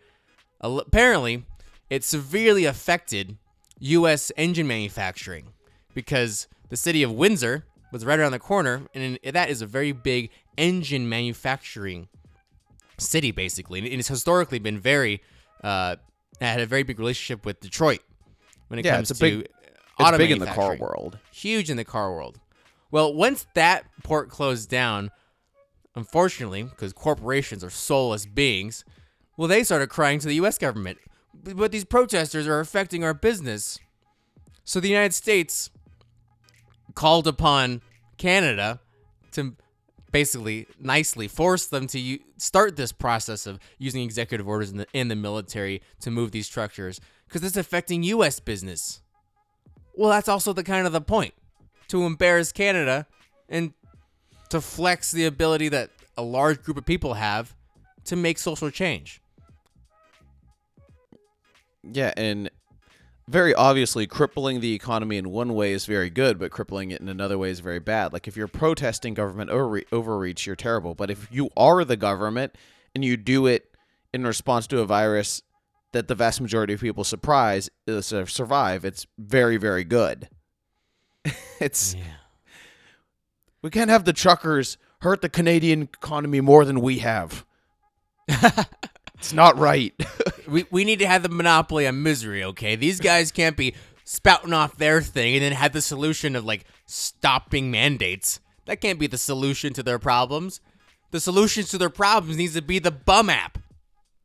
Apparently, 0.61 1.45
it 1.91 2.03
severely 2.03 2.65
affected 2.65 3.37
U.S. 3.79 4.31
engine 4.35 4.67
manufacturing 4.67 5.49
because 5.93 6.47
the 6.69 6.77
city 6.77 7.03
of 7.03 7.11
Windsor 7.11 7.65
was 7.91 8.03
right 8.03 8.17
around 8.17 8.31
the 8.31 8.39
corner, 8.39 8.87
and 8.95 9.19
that 9.23 9.51
is 9.51 9.61
a 9.61 9.67
very 9.67 9.91
big 9.91 10.31
engine 10.57 11.07
manufacturing 11.07 12.07
city, 13.01 13.31
basically. 13.31 13.79
And 13.79 13.87
it's 13.87 14.07
historically 14.07 14.59
been 14.59 14.79
very, 14.79 15.21
uh, 15.63 15.95
had 16.39 16.59
a 16.59 16.65
very 16.65 16.83
big 16.83 16.99
relationship 16.99 17.45
with 17.45 17.59
Detroit 17.59 17.99
when 18.67 18.79
it 18.79 18.85
Yeah, 18.85 18.95
comes 18.95 19.11
it's 19.11 19.19
a 19.19 19.23
big- 19.23 19.43
to 19.43 19.49
It's 19.99 20.17
big 20.17 20.31
in 20.31 20.39
the 20.39 20.47
car 20.47 20.75
world. 20.75 21.19
huge 21.31 21.69
in 21.69 21.77
the 21.77 21.83
car 21.85 22.11
world. 22.11 22.39
Well, 22.89 23.13
once 23.13 23.45
that 23.53 23.85
port 24.03 24.29
closed 24.29 24.69
down, 24.69 25.11
unfortunately, 25.95 26.63
because 26.63 26.93
corporations 26.93 27.63
are 27.63 27.69
soulless 27.69 28.25
beings, 28.25 28.83
well, 29.37 29.47
they 29.47 29.63
started 29.63 29.87
crying 29.89 30.19
to 30.19 30.27
the 30.27 30.35
U.S. 30.35 30.57
government. 30.57 30.97
"But- 31.33 31.57
But 31.57 31.71
these 31.71 31.85
protesters 31.85 32.47
are 32.47 32.59
affecting 32.59 33.03
our 33.03 33.13
business. 33.13 33.79
So 34.63 34.79
the 34.79 34.89
United 34.89 35.13
States 35.13 35.69
called 36.95 37.27
upon 37.27 37.81
Canada 38.17 38.79
to 39.31 39.55
basically 40.11 40.67
nicely 40.79 41.27
force 41.27 41.67
them 41.67 41.87
to 41.87 41.99
u- 41.99 42.19
start 42.37 42.75
this 42.75 42.91
process 42.91 43.45
of 43.45 43.59
using 43.77 44.03
executive 44.03 44.47
orders 44.47 44.71
in 44.71 44.77
the, 44.77 44.87
in 44.93 45.07
the 45.07 45.15
military 45.15 45.81
to 46.01 46.11
move 46.11 46.31
these 46.31 46.45
structures 46.45 46.99
because 47.27 47.43
it's 47.43 47.57
affecting 47.57 48.03
U.S. 48.03 48.39
business. 48.39 49.01
Well, 49.95 50.09
that's 50.09 50.27
also 50.27 50.53
the 50.53 50.63
kind 50.63 50.85
of 50.85 50.93
the 50.93 51.01
point 51.01 51.33
to 51.87 52.03
embarrass 52.03 52.51
Canada 52.51 53.07
and 53.49 53.73
to 54.49 54.61
flex 54.61 55.11
the 55.11 55.25
ability 55.25 55.69
that 55.69 55.89
a 56.17 56.21
large 56.21 56.61
group 56.63 56.77
of 56.77 56.85
people 56.85 57.13
have 57.15 57.55
to 58.05 58.15
make 58.15 58.37
social 58.37 58.69
change. 58.69 59.21
Yeah, 61.83 62.13
and 62.15 62.50
very 63.31 63.55
obviously 63.55 64.05
crippling 64.05 64.59
the 64.59 64.73
economy 64.73 65.17
in 65.17 65.29
one 65.29 65.53
way 65.53 65.71
is 65.71 65.85
very 65.85 66.09
good, 66.09 66.37
but 66.37 66.51
crippling 66.51 66.91
it 66.91 66.99
in 66.99 67.07
another 67.07 67.37
way 67.37 67.49
is 67.49 67.61
very 67.61 67.79
bad. 67.79 68.11
Like 68.11 68.27
if 68.27 68.35
you're 68.35 68.47
protesting 68.47 69.13
government 69.13 69.49
overre- 69.49 69.85
overreach, 69.91 70.45
you're 70.45 70.57
terrible. 70.57 70.93
But 70.95 71.09
if 71.09 71.27
you 71.31 71.49
are 71.55 71.85
the 71.85 71.95
government 71.95 72.55
and 72.93 73.05
you 73.05 73.15
do 73.15 73.47
it 73.47 73.73
in 74.13 74.25
response 74.25 74.67
to 74.67 74.79
a 74.81 74.85
virus 74.85 75.41
that 75.93 76.09
the 76.09 76.15
vast 76.15 76.41
majority 76.41 76.73
of 76.73 76.81
people 76.81 77.05
surprise 77.05 77.69
uh, 77.87 78.01
survive, 78.01 78.83
it's 78.83 79.07
very 79.17 79.57
very 79.57 79.85
good. 79.85 80.27
it's 81.59 81.95
we 83.61 83.69
can't 83.69 83.89
have 83.89 84.03
the 84.03 84.13
truckers 84.13 84.77
hurt 85.01 85.21
the 85.21 85.29
Canadian 85.29 85.83
economy 85.83 86.41
more 86.41 86.65
than 86.65 86.81
we 86.81 86.99
have. 86.99 87.45
it's 89.21 89.33
not 89.33 89.57
right. 89.57 89.93
We, 90.47 90.65
we 90.69 90.83
need 90.83 90.99
to 90.99 91.07
have 91.07 91.23
the 91.23 91.29
monopoly 91.29 91.87
on 91.87 92.03
misery, 92.03 92.43
okay? 92.43 92.75
These 92.75 92.99
guys 92.99 93.31
can't 93.31 93.55
be 93.55 93.73
spouting 94.03 94.51
off 94.51 94.75
their 94.75 95.01
thing 95.01 95.35
and 95.35 95.43
then 95.43 95.53
have 95.53 95.71
the 95.71 95.81
solution 95.81 96.35
of 96.35 96.43
like 96.43 96.65
stopping 96.85 97.71
mandates. 97.71 98.41
That 98.65 98.81
can't 98.81 98.99
be 98.99 99.07
the 99.07 99.17
solution 99.17 99.71
to 99.73 99.83
their 99.83 99.99
problems. 99.99 100.59
The 101.11 101.21
solutions 101.21 101.69
to 101.69 101.77
their 101.77 101.89
problems 101.89 102.35
needs 102.35 102.55
to 102.55 102.61
be 102.61 102.79
the 102.79 102.91
bum 102.91 103.29
app. 103.29 103.59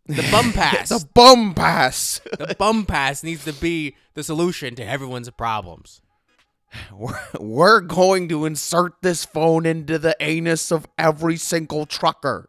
The 0.07 0.27
bum 0.33 0.53
pass. 0.55 0.89
the 0.89 1.07
bum 1.15 1.55
pass. 1.55 2.21
the 2.39 2.57
bum 2.59 2.87
pass 2.87 3.23
needs 3.23 3.45
to 3.45 3.53
be 3.53 3.95
the 4.15 4.25
solution 4.25 4.75
to 4.75 4.85
everyone's 4.85 5.31
problems. 5.31 6.01
We're, 6.93 7.21
we're 7.39 7.81
going 7.83 8.29
to 8.31 8.47
insert 8.47 8.95
this 9.01 9.25
phone 9.25 9.65
into 9.65 9.97
the 10.01 10.17
anus 10.19 10.73
of 10.73 10.89
every 10.99 11.37
single 11.37 11.87
trucker. 11.87 12.49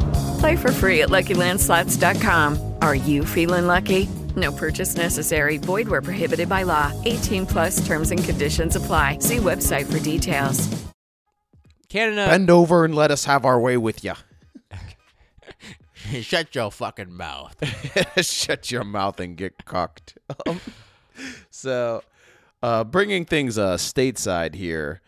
Play 0.41 0.55
for 0.55 0.71
free 0.71 1.01
at 1.03 1.09
LuckyLandSlots.com. 1.09 2.73
Are 2.81 2.95
you 2.95 3.23
feeling 3.23 3.67
lucky? 3.67 4.09
No 4.35 4.51
purchase 4.51 4.95
necessary. 4.95 5.57
Void 5.57 5.87
where 5.87 6.01
prohibited 6.01 6.49
by 6.49 6.63
law. 6.63 6.91
18 7.05 7.45
plus 7.45 7.85
terms 7.85 8.09
and 8.09 8.23
conditions 8.23 8.75
apply. 8.75 9.19
See 9.19 9.37
website 9.37 9.85
for 9.85 9.99
details. 9.99 10.67
Canada, 11.89 12.25
Bend 12.25 12.49
over 12.49 12.85
and 12.85 12.95
let 12.95 13.11
us 13.11 13.25
have 13.25 13.45
our 13.45 13.59
way 13.59 13.77
with 13.77 14.03
you. 14.03 14.13
shut 16.21 16.55
your 16.55 16.71
fucking 16.71 17.13
mouth. 17.13 17.55
Shut 18.25 18.71
your 18.71 18.83
mouth 18.83 19.19
and 19.19 19.37
get 19.37 19.63
cocked. 19.65 20.17
Um, 20.47 20.59
so, 21.51 22.01
uh, 22.63 22.83
bringing 22.83 23.25
things 23.25 23.59
uh, 23.59 23.75
stateside 23.75 24.55
here, 24.55 25.01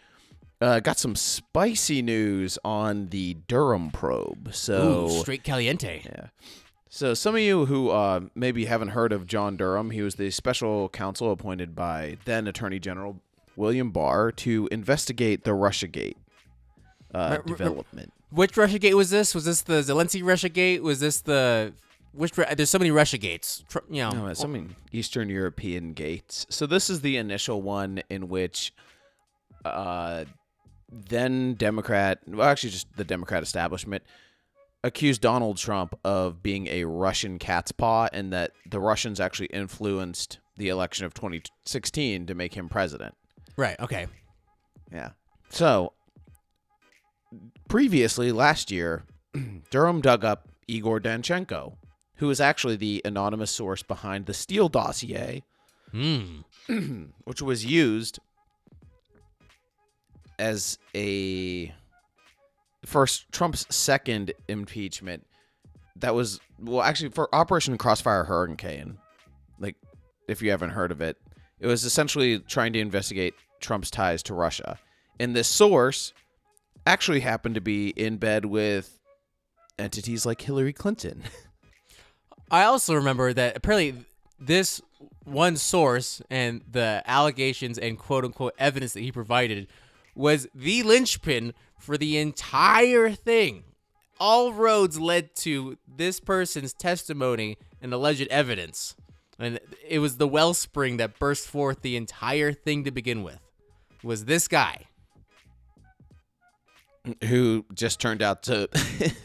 uh, 0.64 0.80
got 0.80 0.98
some 0.98 1.16
spicy 1.16 2.02
news 2.02 2.58
on 2.64 3.10
the 3.10 3.36
Durham 3.48 3.92
probe. 3.92 4.54
So, 4.54 5.06
Ooh, 5.08 5.20
straight 5.22 5.44
caliente. 5.44 6.02
yeah. 6.06 6.28
So, 6.90 7.14
some 7.16 7.34
of 7.36 7.42
you 7.42 7.66
who 7.66 7.90
uh, 7.90 8.22
maybe 8.36 8.66
haven't 8.66 8.90
heard 8.90 9.12
of 9.12 9.26
John 9.26 9.58
Durham, 9.58 9.90
he 9.92 10.02
was 10.02 10.16
the 10.16 10.30
special 10.30 10.90
counsel 10.90 11.32
appointed 11.32 11.76
by 11.76 12.18
then 12.26 12.48
Attorney 12.48 12.80
General 12.80 13.20
William 13.56 13.90
Barr 13.92 14.32
to 14.32 14.68
investigate 14.72 15.44
the 15.44 15.52
Russiagate 15.52 16.16
uh, 17.14 17.18
R- 17.18 17.30
r- 17.38 17.42
development. 17.44 18.14
Which 18.32 18.54
Russiagate 18.54 18.94
was 18.94 19.10
this? 19.10 19.34
Was 19.36 19.46
this 19.46 19.62
the 19.64 19.82
Zelensky 19.82 20.22
Russiagate? 20.24 20.82
Was 20.82 21.00
this 21.00 21.22
the 21.22 21.74
which? 22.14 22.34
There's 22.34 22.70
so 22.70 22.78
many 22.80 22.92
Russiagates. 22.92 23.68
Tr- 23.68 23.80
You 23.90 24.04
know, 24.04 24.10
No, 24.12 24.28
it's 24.28 24.40
something 24.40 24.76
Eastern 24.92 25.30
European 25.30 25.94
gates. 25.94 26.46
So 26.50 26.66
this 26.68 26.90
is 26.92 27.02
the 27.02 27.18
initial 27.18 27.62
one 27.62 28.02
in 28.10 28.30
which 28.30 28.72
uh 29.66 30.26
then 31.10 31.56
Democrat 31.56 32.20
well 32.28 32.48
actually 32.48 32.70
just 32.70 32.88
the 32.98 33.04
Democrat 33.04 33.42
establishment 33.44 34.04
accused 34.84 35.22
Donald 35.22 35.58
Trump 35.58 35.98
of 36.04 36.44
being 36.44 36.68
a 36.68 36.84
Russian 36.84 37.40
cat's 37.40 37.72
paw 37.72 38.08
and 38.14 38.32
that 38.34 38.52
the 38.70 38.80
Russians 38.80 39.20
actually 39.20 39.48
influenced 39.48 40.40
the 40.58 40.70
election 40.70 41.06
of 41.06 41.14
2016 41.14 42.28
to 42.28 42.36
make 42.36 42.54
him 42.54 42.70
president. 42.70 43.16
right? 43.58 43.80
Okay. 43.80 44.08
Yeah. 44.92 45.12
So 45.50 45.94
previously 47.68 48.32
last 48.32 48.72
year, 48.72 49.04
Durham 49.72 50.02
dug 50.02 50.24
up 50.24 50.50
Igor 50.68 51.00
Danchenko, 51.00 51.78
who 52.18 52.30
is 52.30 52.40
actually 52.40 52.76
the 52.76 53.02
anonymous 53.06 53.52
source 53.52 53.84
behind 53.84 54.26
the 54.26 54.34
Steele 54.34 54.70
dossier, 54.70 55.44
Hmm. 55.92 56.42
which 57.24 57.42
was 57.42 57.66
used 57.66 58.20
as 60.40 60.78
a 60.96 61.74
first 62.86 63.32
Trump's 63.32 63.66
second 63.74 64.34
impeachment. 64.48 65.26
That 65.98 66.16
was 66.16 66.40
well, 66.60 66.82
actually 66.82 67.10
for 67.10 67.34
Operation 67.34 67.78
Crossfire 67.78 68.24
Hurricane. 68.24 68.98
Like, 69.60 69.76
if 70.28 70.42
you 70.42 70.52
haven't 70.52 70.72
heard 70.72 70.92
of 70.92 71.02
it, 71.02 71.18
it 71.60 71.68
was 71.68 71.86
essentially 71.86 72.40
trying 72.40 72.74
to 72.74 72.80
investigate 72.80 73.36
Trump's 73.62 73.92
ties 73.92 74.24
to 74.24 74.34
Russia. 74.34 74.80
And 75.20 75.36
this 75.36 75.48
source 75.48 76.14
actually 76.86 77.22
happened 77.22 77.56
to 77.56 77.62
be 77.62 77.90
in 77.90 78.18
bed 78.18 78.46
with 78.46 79.00
entities 79.80 80.26
like 80.26 80.42
Hillary 80.42 80.74
Clinton. 80.74 81.24
I 82.52 82.64
also 82.66 82.96
remember 82.96 83.34
that 83.34 83.56
apparently 83.56 84.06
this 84.40 84.82
one 85.24 85.56
source 85.56 86.22
and 86.30 86.62
the 86.70 87.02
allegations 87.06 87.78
and 87.78 87.98
quote 87.98 88.26
unquote 88.26 88.54
evidence 88.60 88.94
that 88.94 89.02
he 89.02 89.12
provided 89.12 89.68
was 90.16 90.48
the 90.54 90.84
linchpin 90.84 91.54
for 91.80 91.98
the 91.98 92.18
entire 92.18 93.12
thing. 93.12 93.64
All 94.20 94.54
roads 94.54 95.00
led 95.00 95.36
to 95.38 95.78
this 95.88 96.20
person's 96.20 96.74
testimony 96.74 97.58
and 97.82 97.94
alleged 97.94 98.28
evidence. 98.30 98.96
And 99.40 99.60
it 99.88 100.00
was 100.00 100.18
the 100.18 100.28
wellspring 100.28 100.98
that 100.98 101.20
burst 101.20 101.48
forth 101.48 101.82
the 101.82 101.98
entire 101.98 102.54
thing 102.54 102.84
to 102.86 102.92
begin 102.92 103.24
with. 103.24 103.40
Was 104.04 104.26
this 104.26 104.48
guy. 104.48 104.88
who 107.26 107.66
just 107.74 108.00
turned 108.00 108.22
out 108.22 108.44
to 108.44 108.70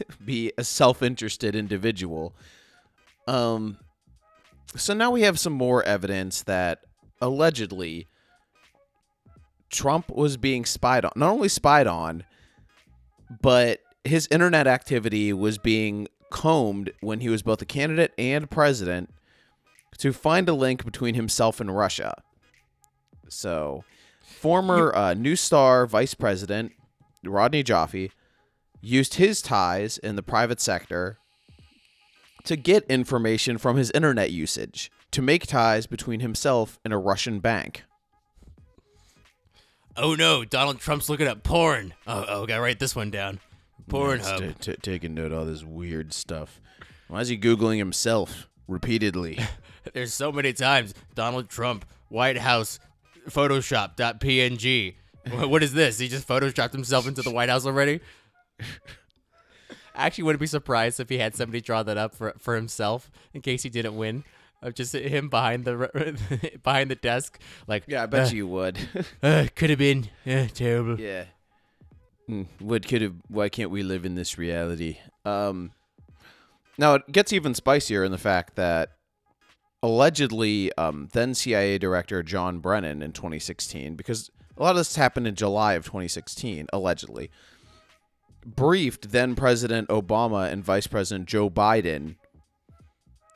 be 0.25 0.51
a 0.57 0.63
self-interested 0.63 1.55
individual. 1.55 2.35
Um 3.27 3.77
so 4.75 4.93
now 4.93 5.11
we 5.11 5.21
have 5.21 5.39
some 5.39 5.53
more 5.53 5.83
evidence 5.83 6.43
that 6.43 6.83
allegedly 7.21 8.07
Trump 9.69 10.09
was 10.09 10.37
being 10.37 10.65
spied 10.65 11.05
on. 11.05 11.11
Not 11.15 11.31
only 11.31 11.49
spied 11.49 11.87
on, 11.87 12.23
but 13.41 13.79
his 14.03 14.27
internet 14.31 14.67
activity 14.67 15.33
was 15.33 15.57
being 15.57 16.07
combed 16.31 16.91
when 17.01 17.19
he 17.19 17.29
was 17.29 17.41
both 17.41 17.61
a 17.61 17.65
candidate 17.65 18.13
and 18.17 18.49
president 18.49 19.09
to 19.97 20.13
find 20.13 20.47
a 20.47 20.53
link 20.53 20.85
between 20.85 21.15
himself 21.15 21.59
and 21.59 21.75
Russia. 21.75 22.21
So, 23.27 23.83
former 24.23 24.95
uh, 24.95 25.13
Neustar 25.13 25.87
vice 25.87 26.13
president 26.13 26.71
Rodney 27.23 27.63
Joffe 27.63 28.11
used 28.81 29.15
his 29.15 29.41
ties 29.41 29.97
in 29.97 30.15
the 30.15 30.23
private 30.23 30.61
sector 30.61 31.17
to 32.45 32.55
get 32.55 32.85
information 32.89 33.57
from 33.57 33.75
his 33.75 33.91
internet 33.91 34.31
usage 34.31 34.91
to 35.11 35.21
make 35.21 35.45
ties 35.45 35.85
between 35.85 36.21
himself 36.21 36.79
and 36.85 36.93
a 36.93 36.97
Russian 36.97 37.39
bank. 37.39 37.83
Oh 39.97 40.15
no, 40.15 40.45
Donald 40.45 40.79
Trump's 40.79 41.09
looking 41.09 41.27
at 41.27 41.43
porn. 41.43 41.93
Oh, 42.07 42.25
oh 42.27 42.45
gotta 42.45 42.61
write 42.61 42.79
this 42.79 42.95
one 42.95 43.11
down. 43.11 43.39
Pornhub. 43.89 44.39
Yes, 44.41 44.53
t- 44.59 44.71
t- 44.71 44.77
taking 44.81 45.13
note 45.15 45.31
of 45.31 45.39
all 45.39 45.45
this 45.45 45.63
weird 45.63 46.13
stuff. 46.13 46.61
Why 47.07 47.21
is 47.21 47.27
he 47.27 47.37
googling 47.37 47.77
himself 47.77 48.47
repeatedly? 48.67 49.39
There's 49.93 50.13
so 50.13 50.31
many 50.31 50.53
times 50.53 50.93
Donald 51.15 51.49
Trump, 51.49 51.85
White 52.09 52.37
House, 52.37 52.79
Photoshop.png. 53.27 54.95
Wha- 55.31 55.47
what 55.47 55.63
is 55.63 55.73
this? 55.73 55.97
He 55.97 56.07
just 56.07 56.27
photoshopped 56.27 56.73
himself 56.73 57.07
into 57.07 57.21
the 57.21 57.31
White 57.31 57.49
House 57.49 57.65
already? 57.65 57.99
I 59.95 60.05
actually 60.05 60.25
wouldn't 60.25 60.39
be 60.39 60.47
surprised 60.47 60.99
if 60.99 61.09
he 61.09 61.17
had 61.17 61.35
somebody 61.35 61.61
draw 61.61 61.83
that 61.83 61.97
up 61.97 62.15
for 62.15 62.33
for 62.37 62.55
himself 62.55 63.11
in 63.33 63.41
case 63.41 63.63
he 63.63 63.69
didn't 63.69 63.97
win. 63.97 64.23
Of 64.61 64.73
just 64.73 64.93
him 64.93 65.29
behind 65.29 65.63
the 65.63 66.59
behind 66.63 66.91
the 66.91 66.95
desk, 66.95 67.39
like 67.67 67.85
yeah, 67.87 68.03
I 68.03 68.05
bet 68.07 68.27
uh, 68.27 68.35
you 68.35 68.47
would. 68.47 68.77
uh, 69.23 69.47
could 69.55 69.69
have 69.69 69.79
been 69.79 70.09
uh, 70.27 70.47
terrible. 70.53 70.99
yeah. 70.99 71.25
Mm, 72.29 72.47
What 72.59 72.87
could 72.87 73.01
have? 73.01 73.15
Why 73.29 73.47
can't 73.49 73.71
we 73.71 73.83
live 73.83 74.05
in 74.05 74.15
this 74.15 74.37
reality? 74.37 74.97
Um. 75.25 75.71
Now 76.77 76.95
it 76.95 77.11
gets 77.11 77.31
even 77.33 77.53
spicier 77.53 78.03
in 78.03 78.11
the 78.11 78.17
fact 78.17 78.55
that 78.55 78.91
allegedly, 79.81 80.71
um, 80.77 81.07
then 81.13 81.33
CIA 81.33 81.77
Director 81.77 82.21
John 82.23 82.59
Brennan 82.59 83.01
in 83.01 83.11
2016, 83.13 83.95
because 83.95 84.29
a 84.57 84.63
lot 84.63 84.71
of 84.71 84.75
this 84.77 84.95
happened 84.95 85.27
in 85.27 85.35
July 85.35 85.73
of 85.73 85.85
2016, 85.85 86.67
allegedly, 86.73 87.31
briefed 88.45 89.11
then 89.11 89.35
President 89.35 89.87
Obama 89.89 90.51
and 90.51 90.63
Vice 90.63 90.87
President 90.87 91.27
Joe 91.27 91.49
Biden 91.49 92.15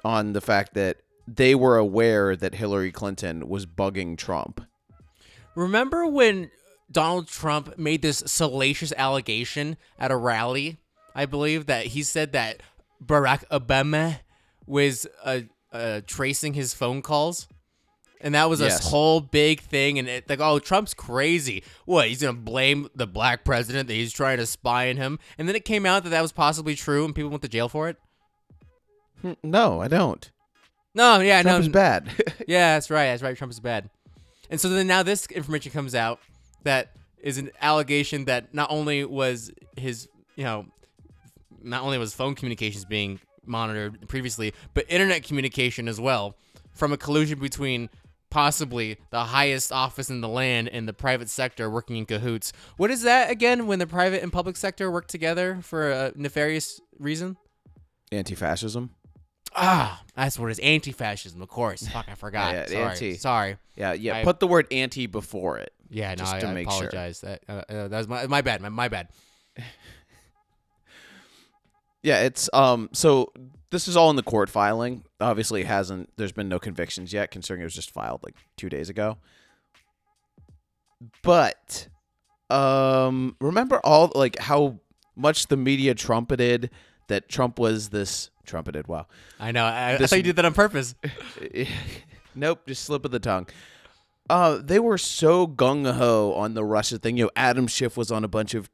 on 0.04 0.34
the 0.34 0.42
fact 0.42 0.74
that 0.74 0.98
they 1.28 1.56
were 1.56 1.78
aware 1.78 2.36
that 2.36 2.56
Hillary 2.56 2.92
Clinton 2.92 3.48
was 3.48 3.66
bugging 3.66 4.18
Trump. 4.18 4.62
Remember 5.56 6.06
when 6.08 6.52
Donald 6.92 7.28
Trump 7.28 7.78
made 7.78 8.02
this 8.02 8.24
salacious 8.26 8.92
allegation 8.98 9.78
at 10.00 10.12
a 10.12 10.16
rally? 10.18 10.78
I 11.16 11.26
believe 11.26 11.68
that 11.68 11.88
he 11.88 12.04
said 12.04 12.32
that 12.34 12.62
Barack 13.04 13.44
Obama 13.50 14.20
was 14.66 15.06
uh, 15.24 15.42
uh, 15.72 16.02
tracing 16.08 16.54
his 16.56 16.74
phone 16.74 17.02
calls. 17.02 17.48
And 18.20 18.36
that 18.36 18.50
was 18.50 18.62
a 18.62 18.66
Yes. 18.66 18.90
whole 18.90 19.20
big 19.20 19.60
thing. 19.60 20.00
And 20.00 20.08
it, 20.08 20.30
like, 20.30 20.40
oh, 20.40 20.58
Trump's 20.58 20.94
crazy. 20.94 21.62
What? 21.86 22.08
He's 22.08 22.22
going 22.22 22.36
to 22.36 22.42
blame 22.42 22.88
the 22.96 23.06
black 23.06 23.44
president 23.44 23.88
that 23.90 23.94
he's 23.96 24.14
trying 24.14 24.38
to 24.38 24.46
spy 24.46 24.90
on 24.90 24.96
him. 24.96 25.20
And 25.38 25.48
then 25.48 25.56
it 25.58 25.66
came 25.66 25.86
out 25.86 26.04
that 26.06 26.12
that 26.12 26.22
was 26.22 26.32
possibly 26.32 26.74
true 26.74 27.04
and 27.04 27.14
people 27.14 27.30
went 27.30 27.42
to 27.44 27.50
jail 27.50 27.68
for 27.68 27.90
it. 27.90 27.98
No, 29.44 29.82
I 29.82 29.88
don't. 29.90 30.32
No, 30.96 31.20
yeah, 31.20 31.42
Trump 31.42 31.60
no. 31.60 31.62
is 31.62 31.70
bad. 31.70 32.10
Yeah, 32.48 32.76
that's 32.76 32.90
right. 32.90 33.06
That's 33.06 33.24
right. 33.24 33.38
Trump 33.38 33.52
is 33.52 33.60
bad. 33.60 33.90
And 34.50 34.60
so 34.60 34.68
then 34.70 34.86
now 34.86 35.02
this 35.02 35.26
information 35.28 35.72
comes 35.72 35.96
out 35.96 36.20
that 36.64 36.92
is 37.22 37.38
an 37.38 37.52
allegation 37.62 38.26
that 38.26 38.54
not 38.54 38.70
only 38.70 39.06
was 39.06 39.50
his, 39.78 40.10
you 40.36 40.44
know, 40.44 40.66
not 41.62 41.84
only 41.84 41.98
was 41.98 42.14
phone 42.14 42.36
communications 42.36 42.84
being 42.84 43.22
monitored 43.46 44.08
previously, 44.10 44.54
but 44.74 44.86
internet 44.90 45.24
communication 45.24 45.88
as 45.88 46.02
well 46.02 46.36
from 46.74 46.92
a 46.92 46.98
collusion 46.98 47.40
between 47.40 47.90
possibly 48.30 48.98
the 49.12 49.26
highest 49.26 49.72
office 49.72 50.10
in 50.10 50.20
the 50.20 50.28
land 50.28 50.68
and 50.68 50.88
the 50.88 50.94
private 50.94 51.30
sector 51.30 51.70
working 51.70 51.98
in 51.98 52.06
cahoots. 52.06 52.52
What 52.78 52.92
is 52.92 53.04
that 53.04 53.30
again 53.30 53.68
when 53.68 53.80
the 53.80 53.88
private 53.88 54.22
and 54.24 54.34
public 54.34 54.58
sector 54.58 54.92
work 54.92 55.08
together 55.08 55.60
for 55.62 55.92
a 55.92 56.12
nefarious 56.16 56.82
reason? 57.00 57.38
Anti-fascism. 58.12 58.90
Ah, 59.56 60.02
that's 60.16 60.39
what 60.39 60.48
it 60.48 60.54
is. 60.54 60.60
Anti-fascism, 60.60 61.42
of 61.42 61.48
course. 61.50 61.88
Fuck, 61.88 62.08
I 62.10 62.16
forgot. 62.16 62.54
Yeah, 62.54 62.66
Sorry. 62.66 62.84
anti. 62.84 63.13
Sorry. 63.16 63.58
Yeah, 63.76 63.94
yeah. 63.94 64.18
I- 64.18 64.24
put 64.24 64.39
the 64.39 64.48
word 64.48 64.68
anti 64.72 65.06
before 65.08 65.58
it. 65.58 65.74
Yeah, 65.89 66.10
no, 66.10 66.16
just 66.16 66.34
I, 66.34 66.39
to 66.39 66.48
I 66.48 66.54
make 66.54 66.72
sure. 66.72 66.89
That 66.89 67.39
uh, 67.48 67.52
uh, 67.52 67.88
that 67.88 67.98
was 67.98 68.08
my 68.08 68.26
my 68.28 68.42
bad. 68.42 68.62
My, 68.62 68.70
my 68.70 68.88
bad. 68.88 69.10
Yeah, 72.04 72.24
it's 72.24 72.50
um. 72.52 72.89
So 72.92 73.32
this 73.70 73.88
is 73.88 73.96
all 73.96 74.10
in 74.10 74.18
the 74.18 74.24
court 74.24 74.50
filing. 74.50 75.06
Obviously, 75.22 75.62
it 75.62 75.68
hasn't. 75.68 76.10
There's 76.18 76.34
been 76.34 76.50
no 76.50 76.60
convictions 76.60 77.13
yet, 77.13 77.32
considering 77.32 77.62
it 77.62 77.63
was 77.63 77.74
just 77.74 77.92
filed 77.92 78.22
like 78.24 78.36
two 78.58 78.70
days 78.70 78.89
ago. 78.89 79.18
But, 81.22 81.88
um, 82.50 83.38
remember 83.39 83.80
all 83.86 84.12
like 84.16 84.38
how 84.38 84.80
much 85.16 85.48
the 85.48 85.56
media 85.56 85.96
trumpeted 85.96 86.72
that 87.08 87.30
Trump 87.30 87.58
was 87.58 87.89
this 87.89 88.30
trumpeted. 88.46 88.88
Wow. 88.88 89.08
I 89.40 89.52
know. 89.52 89.66
I, 89.66 89.94
I 89.94 89.98
thought 89.98 90.18
you 90.18 90.24
did 90.24 90.36
that 90.38 90.46
on 90.46 90.54
purpose. 90.54 90.96
nope, 92.36 92.62
just 92.68 92.84
slip 92.84 93.06
of 93.06 93.12
the 93.12 93.20
tongue. 93.20 93.48
Uh, 94.30 94.60
they 94.64 94.80
were 94.80 94.98
so 94.98 95.48
gung 95.48 95.92
ho 95.92 96.34
on 96.34 96.54
the 96.54 96.64
Russia 96.64 96.98
thing. 96.98 97.18
You 97.18 97.26
know, 97.26 97.32
Adam 97.36 97.68
Schiff 97.68 97.98
was 97.98 98.12
on 98.12 98.24
a 98.24 98.28
bunch 98.28 98.54
of 98.54 98.70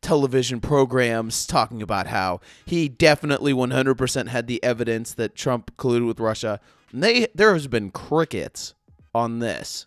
television 0.00 0.60
programs 0.60 1.46
talking 1.46 1.82
about 1.82 2.06
how 2.06 2.40
he 2.64 2.88
definitely 2.88 3.52
100% 3.52 4.28
had 4.28 4.46
the 4.46 4.62
evidence 4.62 5.14
that 5.14 5.34
Trump 5.34 5.76
colluded 5.76 6.06
with 6.06 6.20
Russia. 6.20 6.60
And 6.92 7.02
they 7.02 7.28
there 7.34 7.52
has 7.52 7.66
been 7.66 7.90
crickets 7.90 8.74
on 9.14 9.38
this. 9.40 9.86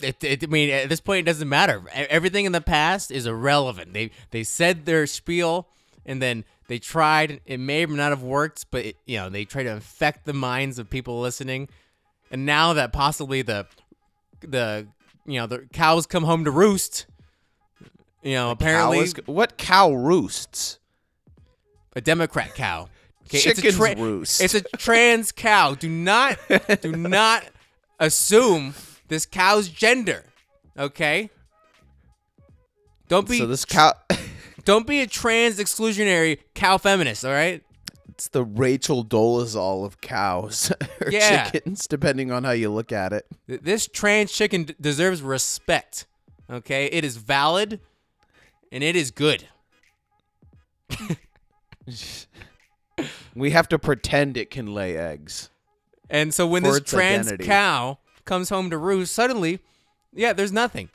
It, 0.00 0.22
it, 0.22 0.44
I 0.44 0.46
mean, 0.46 0.70
at 0.70 0.88
this 0.88 1.00
point, 1.00 1.20
it 1.20 1.30
doesn't 1.30 1.48
matter. 1.48 1.82
Everything 1.92 2.44
in 2.44 2.52
the 2.52 2.60
past 2.60 3.10
is 3.10 3.26
irrelevant. 3.26 3.94
They 3.94 4.10
they 4.30 4.44
said 4.44 4.86
their 4.86 5.06
spiel, 5.06 5.68
and 6.08 6.20
then 6.20 6.44
they 6.66 6.80
tried. 6.80 7.40
It 7.46 7.58
may 7.58 7.84
or 7.84 7.88
may 7.88 7.96
not 7.96 8.10
have 8.10 8.22
worked, 8.22 8.66
but 8.72 8.84
it, 8.84 8.96
you 9.06 9.18
know 9.18 9.28
they 9.28 9.44
tried 9.44 9.64
to 9.64 9.70
infect 9.70 10.24
the 10.26 10.32
minds 10.32 10.80
of 10.80 10.90
people 10.90 11.20
listening. 11.20 11.68
And 12.32 12.44
now 12.44 12.72
that 12.72 12.92
possibly 12.92 13.42
the 13.42 13.66
the 14.40 14.88
you 15.26 15.38
know 15.38 15.46
the 15.46 15.68
cows 15.72 16.06
come 16.06 16.24
home 16.24 16.44
to 16.44 16.50
roost. 16.50 17.06
You 18.22 18.34
know, 18.34 18.50
apparently 18.50 18.98
Cow 18.98 19.02
is- 19.04 19.14
what 19.26 19.56
cow 19.56 19.92
roosts? 19.92 20.80
a 21.94 22.00
Democrat 22.00 22.54
cow. 22.54 22.88
Okay, 23.26 23.38
Chickens 23.40 23.64
it's 23.64 23.78
a 23.78 23.94
roost. 23.96 24.40
It's 24.40 24.54
a 24.54 24.62
trans 24.62 25.32
cow. 25.32 25.74
Do 25.74 25.88
not 25.88 26.38
do 26.80 26.92
not 26.96 27.44
assume 28.00 28.74
this 29.08 29.26
cow's 29.26 29.68
gender. 29.68 30.24
Okay? 30.78 31.30
Don't 33.08 33.28
be 33.28 33.38
So 33.38 33.46
this 33.46 33.64
cow 33.64 33.94
don't 34.68 34.86
be 34.86 35.00
a 35.00 35.06
trans 35.06 35.58
exclusionary 35.58 36.40
cow 36.54 36.76
feminist, 36.76 37.24
all 37.24 37.32
right? 37.32 37.62
it's 38.10 38.28
the 38.28 38.44
Rachel 38.44 39.02
Dolezal 39.04 39.84
of 39.86 40.00
cows 40.02 40.70
or 41.00 41.10
Yeah. 41.10 41.48
chickens 41.48 41.86
depending 41.86 42.30
on 42.30 42.44
how 42.44 42.50
you 42.50 42.68
look 42.68 42.92
at 42.92 43.12
it. 43.14 43.26
This 43.46 43.86
trans 43.86 44.30
chicken 44.32 44.64
d- 44.64 44.74
deserves 44.78 45.22
respect. 45.22 46.06
Okay? 46.50 46.86
It 46.86 47.02
is 47.04 47.16
valid 47.16 47.80
and 48.70 48.82
it 48.84 48.94
is 48.94 49.10
good. 49.10 49.46
We 53.34 53.52
have 53.52 53.68
to 53.68 53.78
pretend 53.78 54.36
it 54.36 54.50
can 54.50 54.74
lay 54.74 54.96
eggs. 54.96 55.48
And 56.10 56.34
so 56.34 56.46
when 56.46 56.64
this 56.64 56.80
trans 56.80 57.28
identity. 57.28 57.44
cow 57.46 57.98
comes 58.24 58.48
home 58.48 58.68
to 58.70 58.76
roost, 58.76 59.14
suddenly, 59.14 59.60
yeah, 60.12 60.32
there's 60.32 60.50
nothing. 60.52 60.88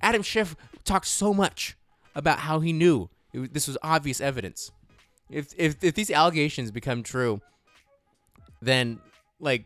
Adam 0.00 0.22
Schiff 0.22 0.54
talked 0.84 1.08
so 1.08 1.34
much 1.34 1.76
about 2.14 2.40
how 2.40 2.60
he 2.60 2.72
knew 2.72 3.08
it, 3.32 3.54
this 3.54 3.66
was 3.66 3.78
obvious 3.82 4.20
evidence. 4.20 4.70
If, 5.30 5.54
if 5.56 5.82
if 5.82 5.94
these 5.94 6.10
allegations 6.10 6.70
become 6.70 7.02
true, 7.02 7.40
then 8.60 9.00
like 9.40 9.64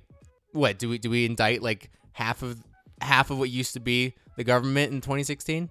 what 0.52 0.78
do 0.78 0.88
we 0.88 0.98
do 0.98 1.10
we 1.10 1.26
indict 1.26 1.62
like 1.62 1.90
half 2.12 2.42
of 2.42 2.62
half 3.00 3.30
of 3.30 3.38
what 3.38 3.50
used 3.50 3.72
to 3.74 3.80
be 3.80 4.14
the 4.36 4.44
government 4.44 4.92
in 4.92 5.00
2016? 5.00 5.70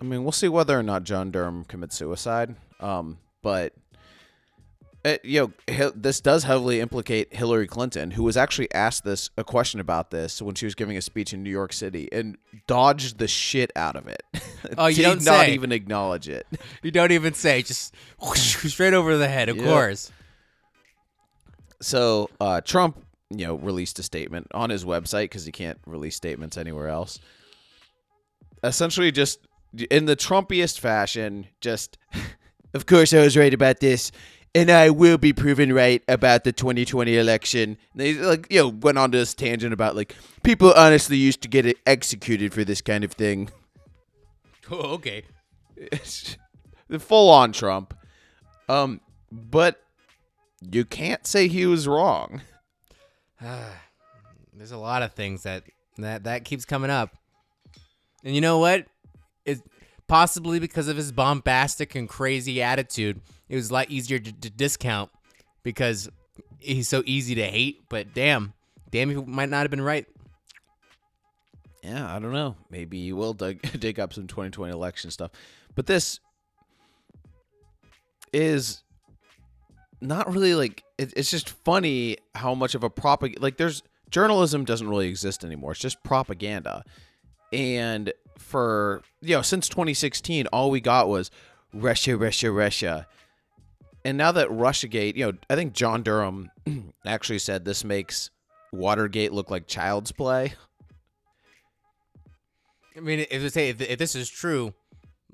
I 0.00 0.04
mean, 0.04 0.22
we'll 0.22 0.32
see 0.32 0.48
whether 0.48 0.78
or 0.78 0.82
not 0.82 1.04
John 1.04 1.30
Durham 1.30 1.64
commits 1.64 1.96
suicide. 1.96 2.54
Um, 2.80 3.18
but 3.42 3.72
it, 5.06 5.24
you 5.24 5.52
know, 5.68 5.90
this 5.94 6.20
does 6.20 6.42
heavily 6.44 6.80
implicate 6.80 7.34
Hillary 7.34 7.66
Clinton, 7.66 8.10
who 8.10 8.22
was 8.24 8.36
actually 8.36 8.72
asked 8.74 9.04
this 9.04 9.30
a 9.38 9.44
question 9.44 9.78
about 9.80 10.10
this 10.10 10.42
when 10.42 10.54
she 10.56 10.66
was 10.66 10.74
giving 10.74 10.96
a 10.96 11.00
speech 11.00 11.32
in 11.32 11.42
New 11.42 11.50
York 11.50 11.72
City 11.72 12.08
and 12.10 12.36
dodged 12.66 13.18
the 13.18 13.28
shit 13.28 13.70
out 13.76 13.94
of 13.96 14.08
it. 14.08 14.22
Oh, 14.76 14.86
you 14.86 14.96
Did 14.96 15.02
don't 15.02 15.24
not 15.24 15.46
say. 15.46 15.54
even 15.54 15.70
acknowledge 15.72 16.28
it. 16.28 16.46
You 16.82 16.90
don't 16.90 17.12
even 17.12 17.34
say, 17.34 17.62
just 17.62 17.94
whoosh, 18.20 18.56
straight 18.70 18.94
over 18.94 19.16
the 19.16 19.28
head. 19.28 19.48
Of 19.48 19.56
Yeah. 19.56 19.64
course. 19.64 20.10
So 21.80 22.30
uh, 22.40 22.60
Trump, 22.60 23.02
you 23.30 23.46
know, 23.46 23.54
released 23.54 23.98
a 23.98 24.02
statement 24.02 24.48
on 24.54 24.70
his 24.70 24.84
website 24.84 25.24
because 25.24 25.44
he 25.44 25.52
can't 25.52 25.78
release 25.86 26.16
statements 26.16 26.56
anywhere 26.56 26.88
else. 26.88 27.18
Essentially, 28.64 29.12
just 29.12 29.40
in 29.90 30.06
the 30.06 30.16
Trumpiest 30.16 30.80
fashion, 30.80 31.46
just 31.60 31.98
of 32.74 32.86
course 32.86 33.12
I 33.12 33.18
was 33.20 33.36
right 33.36 33.52
about 33.54 33.80
this, 33.80 34.10
and 34.56 34.70
I 34.70 34.88
will 34.88 35.18
be 35.18 35.34
proven 35.34 35.72
right 35.72 36.02
about 36.08 36.44
the 36.44 36.52
2020 36.52 37.16
election. 37.16 37.76
And 37.92 38.00
They 38.00 38.14
like 38.14 38.46
you 38.50 38.60
know 38.62 38.68
went 38.68 38.96
on 38.98 39.12
to 39.12 39.18
this 39.18 39.34
tangent 39.34 39.72
about 39.72 39.94
like 39.94 40.16
people 40.42 40.72
honestly 40.74 41.18
used 41.18 41.42
to 41.42 41.48
get 41.48 41.66
it 41.66 41.76
executed 41.86 42.54
for 42.54 42.64
this 42.64 42.80
kind 42.80 43.04
of 43.04 43.12
thing. 43.12 43.50
Oh, 44.68 44.94
okay. 44.94 45.22
the 46.88 46.98
full 46.98 47.30
on 47.30 47.52
Trump. 47.52 47.94
Um, 48.68 49.00
but 49.30 49.80
you 50.60 50.84
can't 50.84 51.24
say 51.24 51.46
he 51.46 51.66
was 51.66 51.86
wrong. 51.86 52.40
There's 54.52 54.72
a 54.72 54.76
lot 54.76 55.02
of 55.02 55.12
things 55.12 55.44
that 55.44 55.62
that 55.98 56.24
that 56.24 56.44
keeps 56.44 56.64
coming 56.64 56.90
up. 56.90 57.16
And 58.24 58.34
you 58.34 58.40
know 58.40 58.58
what? 58.58 58.86
It 59.44 59.60
possibly 60.08 60.58
because 60.58 60.88
of 60.88 60.96
his 60.96 61.12
bombastic 61.12 61.94
and 61.94 62.08
crazy 62.08 62.60
attitude, 62.60 63.20
it 63.48 63.56
was 63.56 63.70
a 63.70 63.72
lot 63.72 63.90
easier 63.90 64.18
to, 64.18 64.32
to 64.32 64.50
discount 64.50 65.10
because 65.62 66.08
he's 66.58 66.88
so 66.88 67.02
easy 67.06 67.34
to 67.36 67.44
hate. 67.44 67.88
But 67.88 68.14
damn, 68.14 68.52
damn, 68.90 69.10
he 69.10 69.16
might 69.16 69.48
not 69.48 69.62
have 69.62 69.70
been 69.70 69.80
right. 69.80 70.06
Yeah, 71.82 72.12
I 72.14 72.18
don't 72.18 72.32
know. 72.32 72.56
Maybe 72.70 72.98
you 72.98 73.16
will 73.16 73.32
dig, 73.32 73.62
dig 73.80 74.00
up 74.00 74.12
some 74.12 74.26
2020 74.26 74.72
election 74.72 75.10
stuff. 75.10 75.30
But 75.74 75.86
this 75.86 76.20
is 78.32 78.82
not 80.00 80.32
really 80.32 80.54
like 80.54 80.82
it, 80.98 81.12
it's 81.16 81.30
just 81.30 81.50
funny 81.64 82.18
how 82.34 82.54
much 82.54 82.74
of 82.74 82.82
a 82.82 82.90
propaganda 82.90 83.40
like 83.40 83.56
there's 83.56 83.82
journalism 84.10 84.64
doesn't 84.64 84.88
really 84.88 85.08
exist 85.08 85.44
anymore. 85.44 85.72
It's 85.72 85.80
just 85.80 86.02
propaganda. 86.02 86.84
And 87.52 88.12
for 88.36 89.02
you 89.22 89.36
know, 89.36 89.42
since 89.42 89.68
2016 89.68 90.46
all 90.48 90.70
we 90.70 90.80
got 90.80 91.08
was 91.08 91.30
Russia, 91.72 92.16
Russia, 92.16 92.50
Russia. 92.50 93.06
And 94.06 94.16
now 94.16 94.30
that 94.30 94.48
Russiagate, 94.50 95.16
you 95.16 95.26
know, 95.26 95.38
I 95.50 95.56
think 95.56 95.72
John 95.72 96.04
Durham 96.04 96.48
actually 97.04 97.40
said 97.40 97.64
this 97.64 97.82
makes 97.82 98.30
Watergate 98.72 99.32
look 99.32 99.50
like 99.50 99.66
child's 99.66 100.12
play. 100.12 100.54
I 102.96 103.00
mean, 103.00 103.26
if, 103.28 103.52
say, 103.52 103.70
if, 103.70 103.80
if 103.80 103.98
this 103.98 104.14
is 104.14 104.30
true, 104.30 104.74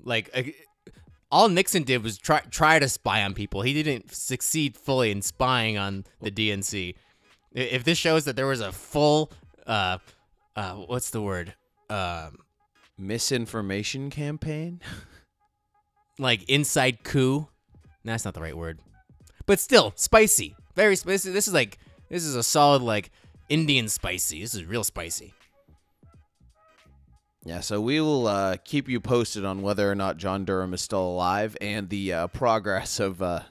like 0.03 0.57
all 1.31 1.49
Nixon 1.49 1.83
did 1.83 2.01
was 2.01 2.17
try 2.17 2.39
try 2.49 2.79
to 2.79 2.89
spy 2.89 3.21
on 3.21 3.35
people. 3.35 3.61
He 3.61 3.73
didn't 3.73 4.11
succeed 4.11 4.75
fully 4.75 5.11
in 5.11 5.21
spying 5.21 5.77
on 5.77 6.05
the 6.19 6.31
DNC. 6.31 6.95
If 7.51 7.83
this 7.83 7.99
shows 7.99 8.25
that 8.25 8.35
there 8.35 8.47
was 8.47 8.61
a 8.61 8.71
full, 8.71 9.31
uh, 9.67 9.99
uh, 10.55 10.73
what's 10.73 11.11
the 11.11 11.21
word, 11.21 11.53
um, 11.91 12.37
Misinformation 12.97 14.09
campaign? 14.09 14.81
like 16.17 16.49
inside 16.49 17.03
coup. 17.03 17.49
No, 18.03 18.11
that's 18.13 18.25
not 18.25 18.33
the 18.33 18.41
right 18.41 18.57
word, 18.57 18.79
but 19.45 19.59
still 19.59 19.93
spicy. 19.95 20.55
Very 20.75 20.95
spicy. 20.95 21.31
This 21.31 21.47
is 21.47 21.53
like 21.53 21.77
this 22.09 22.23
is 22.23 22.35
a 22.35 22.43
solid 22.43 22.81
like 22.81 23.11
Indian 23.49 23.87
spicy. 23.87 24.41
This 24.41 24.53
is 24.53 24.65
real 24.65 24.83
spicy. 24.83 25.33
Yeah, 27.45 27.59
so 27.59 27.81
we 27.81 27.99
will 27.99 28.27
uh, 28.27 28.57
keep 28.63 28.87
you 28.87 29.01
posted 29.01 29.43
on 29.43 29.61
whether 29.61 29.91
or 29.91 29.95
not 29.95 30.15
John 30.15 30.45
Durham 30.45 30.73
is 30.73 30.81
still 30.81 31.05
alive 31.05 31.57
and 31.59 31.89
the 31.89 32.13
uh, 32.13 32.27
progress 32.27 33.01
of 33.01 33.21
uh, 33.21 33.41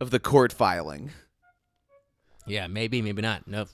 of 0.00 0.10
the 0.10 0.18
court 0.18 0.52
filing. 0.52 1.10
Yeah, 2.46 2.66
maybe, 2.66 3.00
maybe 3.02 3.22
not. 3.22 3.46
No, 3.46 3.66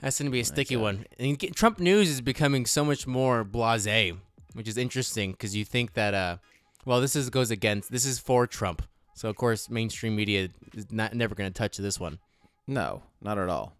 that's 0.00 0.18
gonna 0.18 0.30
be 0.30 0.40
a 0.40 0.44
sticky 0.44 0.76
one. 0.76 1.06
And 1.18 1.38
Trump 1.54 1.78
news 1.80 2.10
is 2.10 2.20
becoming 2.20 2.66
so 2.66 2.84
much 2.84 3.06
more 3.06 3.44
blasé, 3.44 4.18
which 4.52 4.68
is 4.68 4.76
interesting 4.76 5.32
because 5.32 5.56
you 5.56 5.64
think 5.64 5.94
that, 5.94 6.12
uh, 6.12 6.36
well, 6.84 7.00
this 7.00 7.16
is 7.16 7.30
goes 7.30 7.50
against, 7.50 7.90
this 7.90 8.04
is 8.04 8.18
for 8.18 8.46
Trump, 8.46 8.82
so 9.14 9.28
of 9.28 9.36
course 9.36 9.70
mainstream 9.70 10.16
media 10.16 10.48
is 10.74 10.90
not 10.90 11.14
never 11.14 11.34
gonna 11.34 11.50
touch 11.50 11.76
this 11.76 12.00
one. 12.00 12.18
No, 12.66 13.02
not 13.20 13.38
at 13.38 13.48
all. 13.48 13.76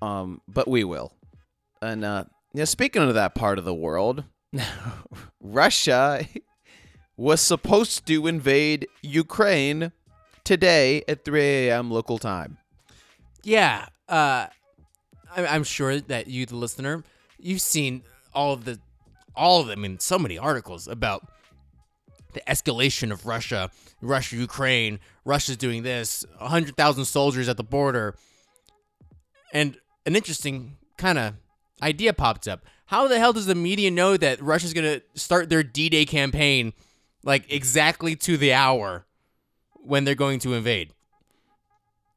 Um, 0.00 0.40
but 0.48 0.68
we 0.68 0.84
will. 0.84 1.12
And 1.82 2.04
uh, 2.04 2.24
yeah, 2.54 2.64
speaking 2.64 3.02
of 3.02 3.14
that 3.14 3.34
part 3.34 3.58
of 3.58 3.64
the 3.64 3.74
world, 3.74 4.24
Russia 5.40 6.26
was 7.16 7.40
supposed 7.40 8.06
to 8.06 8.26
invade 8.26 8.86
Ukraine 9.02 9.92
today 10.44 11.02
at 11.08 11.24
3 11.24 11.40
a.m. 11.40 11.90
local 11.90 12.18
time. 12.18 12.58
Yeah, 13.42 13.86
uh, 14.08 14.46
I, 15.36 15.46
I'm 15.46 15.64
sure 15.64 16.00
that 16.00 16.28
you, 16.28 16.46
the 16.46 16.56
listener, 16.56 17.04
you've 17.38 17.60
seen 17.60 18.02
all 18.34 18.52
of 18.52 18.64
the, 18.64 18.78
all 19.38 19.60
of 19.60 19.68
them. 19.68 19.78
I 19.78 19.82
mean, 19.82 19.98
so 20.00 20.18
many 20.18 20.36
articles 20.36 20.88
about 20.88 21.26
the 22.34 22.42
escalation 22.46 23.10
of 23.10 23.26
Russia, 23.26 23.70
Russia, 24.02 24.36
Ukraine. 24.36 25.00
Russia's 25.24 25.56
doing 25.56 25.82
this. 25.82 26.24
hundred 26.38 26.76
thousand 26.76 27.04
soldiers 27.06 27.48
at 27.48 27.56
the 27.56 27.64
border, 27.64 28.16
and 29.52 29.78
an 30.04 30.16
interesting 30.16 30.76
kind 30.96 31.18
of 31.18 31.34
idea 31.82 32.12
popped 32.12 32.46
up. 32.48 32.64
How 32.86 33.06
the 33.06 33.18
hell 33.18 33.32
does 33.32 33.46
the 33.46 33.54
media 33.54 33.90
know 33.90 34.16
that 34.16 34.42
Russia's 34.42 34.74
gonna 34.74 35.00
start 35.14 35.48
their 35.48 35.62
D-Day 35.62 36.04
campaign 36.04 36.72
like 37.22 37.50
exactly 37.52 38.16
to 38.16 38.36
the 38.36 38.52
hour 38.52 39.06
when 39.74 40.04
they're 40.04 40.14
going 40.14 40.38
to 40.40 40.54
invade? 40.54 40.92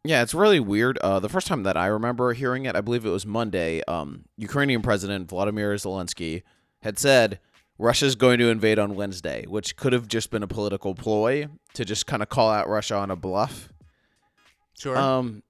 Yeah, 0.03 0.23
it's 0.23 0.33
really 0.33 0.59
weird. 0.59 0.97
Uh, 0.97 1.19
the 1.19 1.29
first 1.29 1.45
time 1.45 1.63
that 1.63 1.77
I 1.77 1.85
remember 1.85 2.33
hearing 2.33 2.65
it, 2.65 2.75
I 2.75 2.81
believe 2.81 3.05
it 3.05 3.09
was 3.09 3.25
Monday. 3.25 3.83
Um, 3.87 4.25
Ukrainian 4.35 4.81
President 4.81 5.29
Vladimir 5.29 5.75
Zelensky 5.75 6.41
had 6.81 6.97
said 6.99 7.39
Russia's 7.77 8.15
going 8.15 8.39
to 8.39 8.49
invade 8.49 8.79
on 8.79 8.95
Wednesday, 8.95 9.45
which 9.47 9.75
could 9.75 9.93
have 9.93 10.07
just 10.07 10.29
been 10.29 10.43
a 10.43 10.47
political 10.47 10.93
ploy 10.93 11.47
to 11.73 11.85
just 11.85 12.05
kind 12.05 12.21
of 12.21 12.29
call 12.29 12.49
out 12.49 12.69
Russia 12.69 12.95
on 12.95 13.09
a 13.09 13.15
bluff. 13.15 13.73
Sure. 14.77 14.97
Um, 14.97 15.43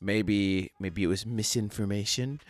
maybe 0.00 0.72
maybe 0.78 1.02
it 1.02 1.06
was 1.06 1.24
misinformation, 1.26 2.40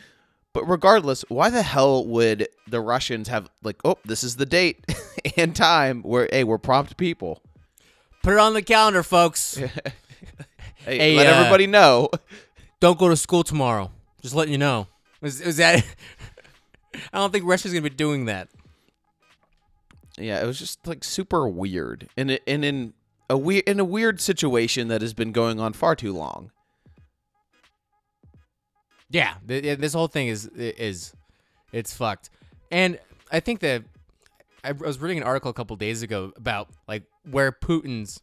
but 0.52 0.64
regardless, 0.64 1.24
why 1.28 1.50
the 1.50 1.62
hell 1.62 2.04
would 2.06 2.48
the 2.66 2.80
Russians 2.80 3.28
have 3.28 3.50
like, 3.62 3.76
oh, 3.84 3.98
this 4.04 4.24
is 4.24 4.36
the 4.36 4.46
date 4.46 4.84
and 5.36 5.54
time 5.54 6.02
where 6.02 6.28
hey, 6.30 6.44
we're 6.44 6.58
prompt 6.58 6.96
people. 6.96 7.42
Put 8.22 8.34
it 8.34 8.38
on 8.38 8.54
the 8.54 8.62
calendar, 8.62 9.02
folks. 9.02 9.60
Hey, 10.84 10.98
Hey, 10.98 11.16
let 11.16 11.26
uh, 11.26 11.30
everybody 11.30 11.66
know. 11.66 12.10
Don't 12.78 12.98
go 12.98 13.08
to 13.08 13.16
school 13.16 13.42
tomorrow. 13.42 13.90
Just 14.20 14.34
letting 14.34 14.52
you 14.52 14.58
know. 14.58 14.86
Was, 15.22 15.42
was 15.42 15.56
that? 15.56 15.82
I 17.12 17.18
don't 17.18 17.32
think 17.32 17.44
Russia's 17.44 17.72
gonna 17.72 17.82
be 17.82 17.90
doing 17.90 18.26
that. 18.26 18.48
Yeah, 20.18 20.42
it 20.42 20.46
was 20.46 20.58
just 20.58 20.86
like 20.86 21.02
super 21.02 21.48
weird, 21.48 22.08
and 22.16 22.30
it, 22.32 22.42
and 22.46 22.64
in 22.64 22.94
a 23.28 23.36
weird 23.36 23.64
in 23.68 23.80
a 23.80 23.84
weird 23.84 24.20
situation 24.20 24.88
that 24.88 25.02
has 25.02 25.14
been 25.14 25.32
going 25.32 25.60
on 25.60 25.72
far 25.72 25.96
too 25.96 26.12
long. 26.12 26.50
Yeah, 29.10 29.34
th- 29.46 29.62
th- 29.62 29.78
this 29.78 29.92
whole 29.92 30.08
thing 30.08 30.28
is 30.28 30.46
is 30.56 31.12
it's 31.72 31.94
fucked. 31.94 32.30
And 32.70 32.98
I 33.30 33.40
think 33.40 33.60
that 33.60 33.84
I 34.62 34.72
was 34.72 34.98
reading 34.98 35.18
an 35.18 35.24
article 35.24 35.50
a 35.50 35.54
couple 35.54 35.76
days 35.76 36.02
ago 36.02 36.32
about 36.36 36.68
like 36.88 37.04
where 37.30 37.52
Putin's 37.52 38.20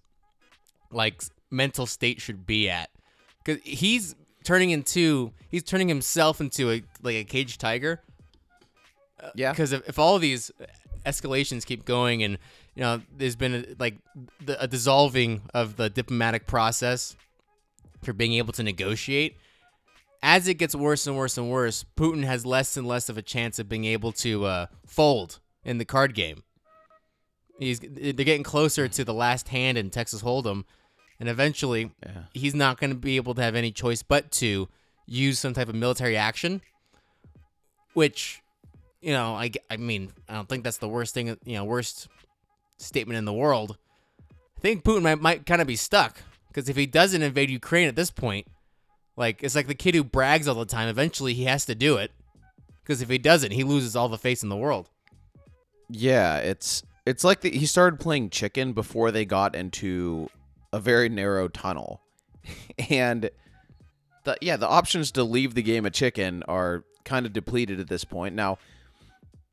like 0.91 1.21
mental 1.49 1.85
state 1.85 2.21
should 2.21 2.45
be 2.45 2.69
at 2.69 2.89
cuz 3.45 3.57
he's 3.63 4.15
turning 4.43 4.71
into 4.71 5.31
he's 5.49 5.63
turning 5.63 5.87
himself 5.87 6.41
into 6.41 6.71
a 6.71 6.83
like 7.01 7.15
a 7.15 7.23
caged 7.23 7.59
tiger. 7.59 8.01
Yeah. 9.35 9.53
Cuz 9.53 9.71
if, 9.71 9.87
if 9.87 9.99
all 9.99 10.15
of 10.15 10.21
these 10.21 10.51
escalations 11.05 11.65
keep 11.65 11.85
going 11.85 12.21
and 12.23 12.37
you 12.75 12.81
know 12.81 13.01
there's 13.17 13.35
been 13.35 13.53
a, 13.55 13.65
like 13.79 13.95
the, 14.45 14.61
a 14.61 14.67
dissolving 14.67 15.41
of 15.53 15.75
the 15.77 15.89
diplomatic 15.89 16.47
process 16.47 17.15
for 18.03 18.13
being 18.13 18.33
able 18.33 18.53
to 18.53 18.63
negotiate 18.63 19.37
as 20.23 20.47
it 20.47 20.55
gets 20.55 20.75
worse 20.75 21.07
and 21.07 21.17
worse 21.17 21.35
and 21.37 21.49
worse, 21.49 21.83
Putin 21.97 22.23
has 22.23 22.45
less 22.45 22.77
and 22.77 22.87
less 22.87 23.09
of 23.09 23.17
a 23.17 23.21
chance 23.23 23.57
of 23.57 23.67
being 23.67 23.85
able 23.85 24.11
to 24.11 24.45
uh, 24.45 24.65
fold 24.85 25.39
in 25.65 25.79
the 25.79 25.85
card 25.85 26.13
game. 26.13 26.43
He's 27.57 27.79
they're 27.79 28.13
getting 28.13 28.43
closer 28.43 28.87
to 28.87 29.03
the 29.03 29.13
last 29.13 29.47
hand 29.49 29.77
in 29.79 29.89
Texas 29.89 30.21
Hold'em, 30.21 30.63
and 31.19 31.27
eventually 31.29 31.91
Yeah. 32.05 32.23
he's 32.33 32.53
not 32.55 32.79
going 32.79 32.91
to 32.91 32.95
be 32.95 33.15
able 33.15 33.33
to 33.35 33.41
have 33.41 33.55
any 33.55 33.71
choice 33.71 34.03
but 34.03 34.31
to 34.33 34.67
use 35.07 35.39
some 35.39 35.53
type 35.53 35.69
of 35.69 35.75
military 35.75 36.15
action. 36.17 36.61
Which, 37.93 38.41
you 39.01 39.13
know, 39.13 39.33
I, 39.33 39.51
I 39.69 39.77
mean, 39.77 40.11
I 40.29 40.35
don't 40.35 40.47
think 40.47 40.63
that's 40.63 40.77
the 40.77 40.87
worst 40.87 41.13
thing, 41.13 41.37
you 41.43 41.55
know, 41.55 41.65
worst 41.65 42.07
statement 42.77 43.17
in 43.17 43.25
the 43.25 43.33
world. 43.33 43.77
I 44.57 44.61
think 44.61 44.83
Putin 44.83 45.01
might, 45.01 45.21
might 45.21 45.45
kind 45.45 45.61
of 45.61 45.67
be 45.67 45.75
stuck 45.75 46.21
because 46.47 46.69
if 46.69 46.75
he 46.75 46.85
doesn't 46.85 47.21
invade 47.21 47.49
Ukraine 47.49 47.87
at 47.87 47.95
this 47.95 48.11
point, 48.11 48.47
like 49.17 49.43
it's 49.43 49.55
like 49.55 49.67
the 49.67 49.75
kid 49.75 49.95
who 49.95 50.03
brags 50.03 50.47
all 50.47 50.55
the 50.55 50.65
time. 50.65 50.87
Eventually, 50.87 51.33
he 51.33 51.45
has 51.45 51.65
to 51.65 51.75
do 51.75 51.97
it 51.97 52.11
because 52.83 53.01
if 53.01 53.09
he 53.09 53.17
doesn't, 53.17 53.51
he 53.51 53.63
loses 53.63 53.95
all 53.95 54.09
the 54.09 54.17
face 54.17 54.43
in 54.43 54.49
the 54.49 54.57
world. 54.57 54.89
Yeah, 55.89 56.37
it's 56.37 56.83
it's 57.05 57.23
like 57.23 57.41
the, 57.41 57.49
he 57.49 57.65
started 57.65 57.99
playing 57.99 58.29
chicken 58.29 58.73
before 58.73 59.11
they 59.11 59.25
got 59.25 59.55
into 59.55 60.29
a 60.71 60.79
very 60.79 61.09
narrow 61.09 61.47
tunnel, 61.47 62.01
and 62.89 63.29
the 64.23 64.37
yeah 64.41 64.57
the 64.57 64.67
options 64.67 65.11
to 65.11 65.23
leave 65.23 65.55
the 65.55 65.63
game 65.63 65.85
of 65.85 65.93
chicken 65.93 66.43
are 66.47 66.83
kind 67.03 67.25
of 67.25 67.33
depleted 67.33 67.79
at 67.79 67.89
this 67.89 68.03
point. 68.03 68.35
Now, 68.35 68.59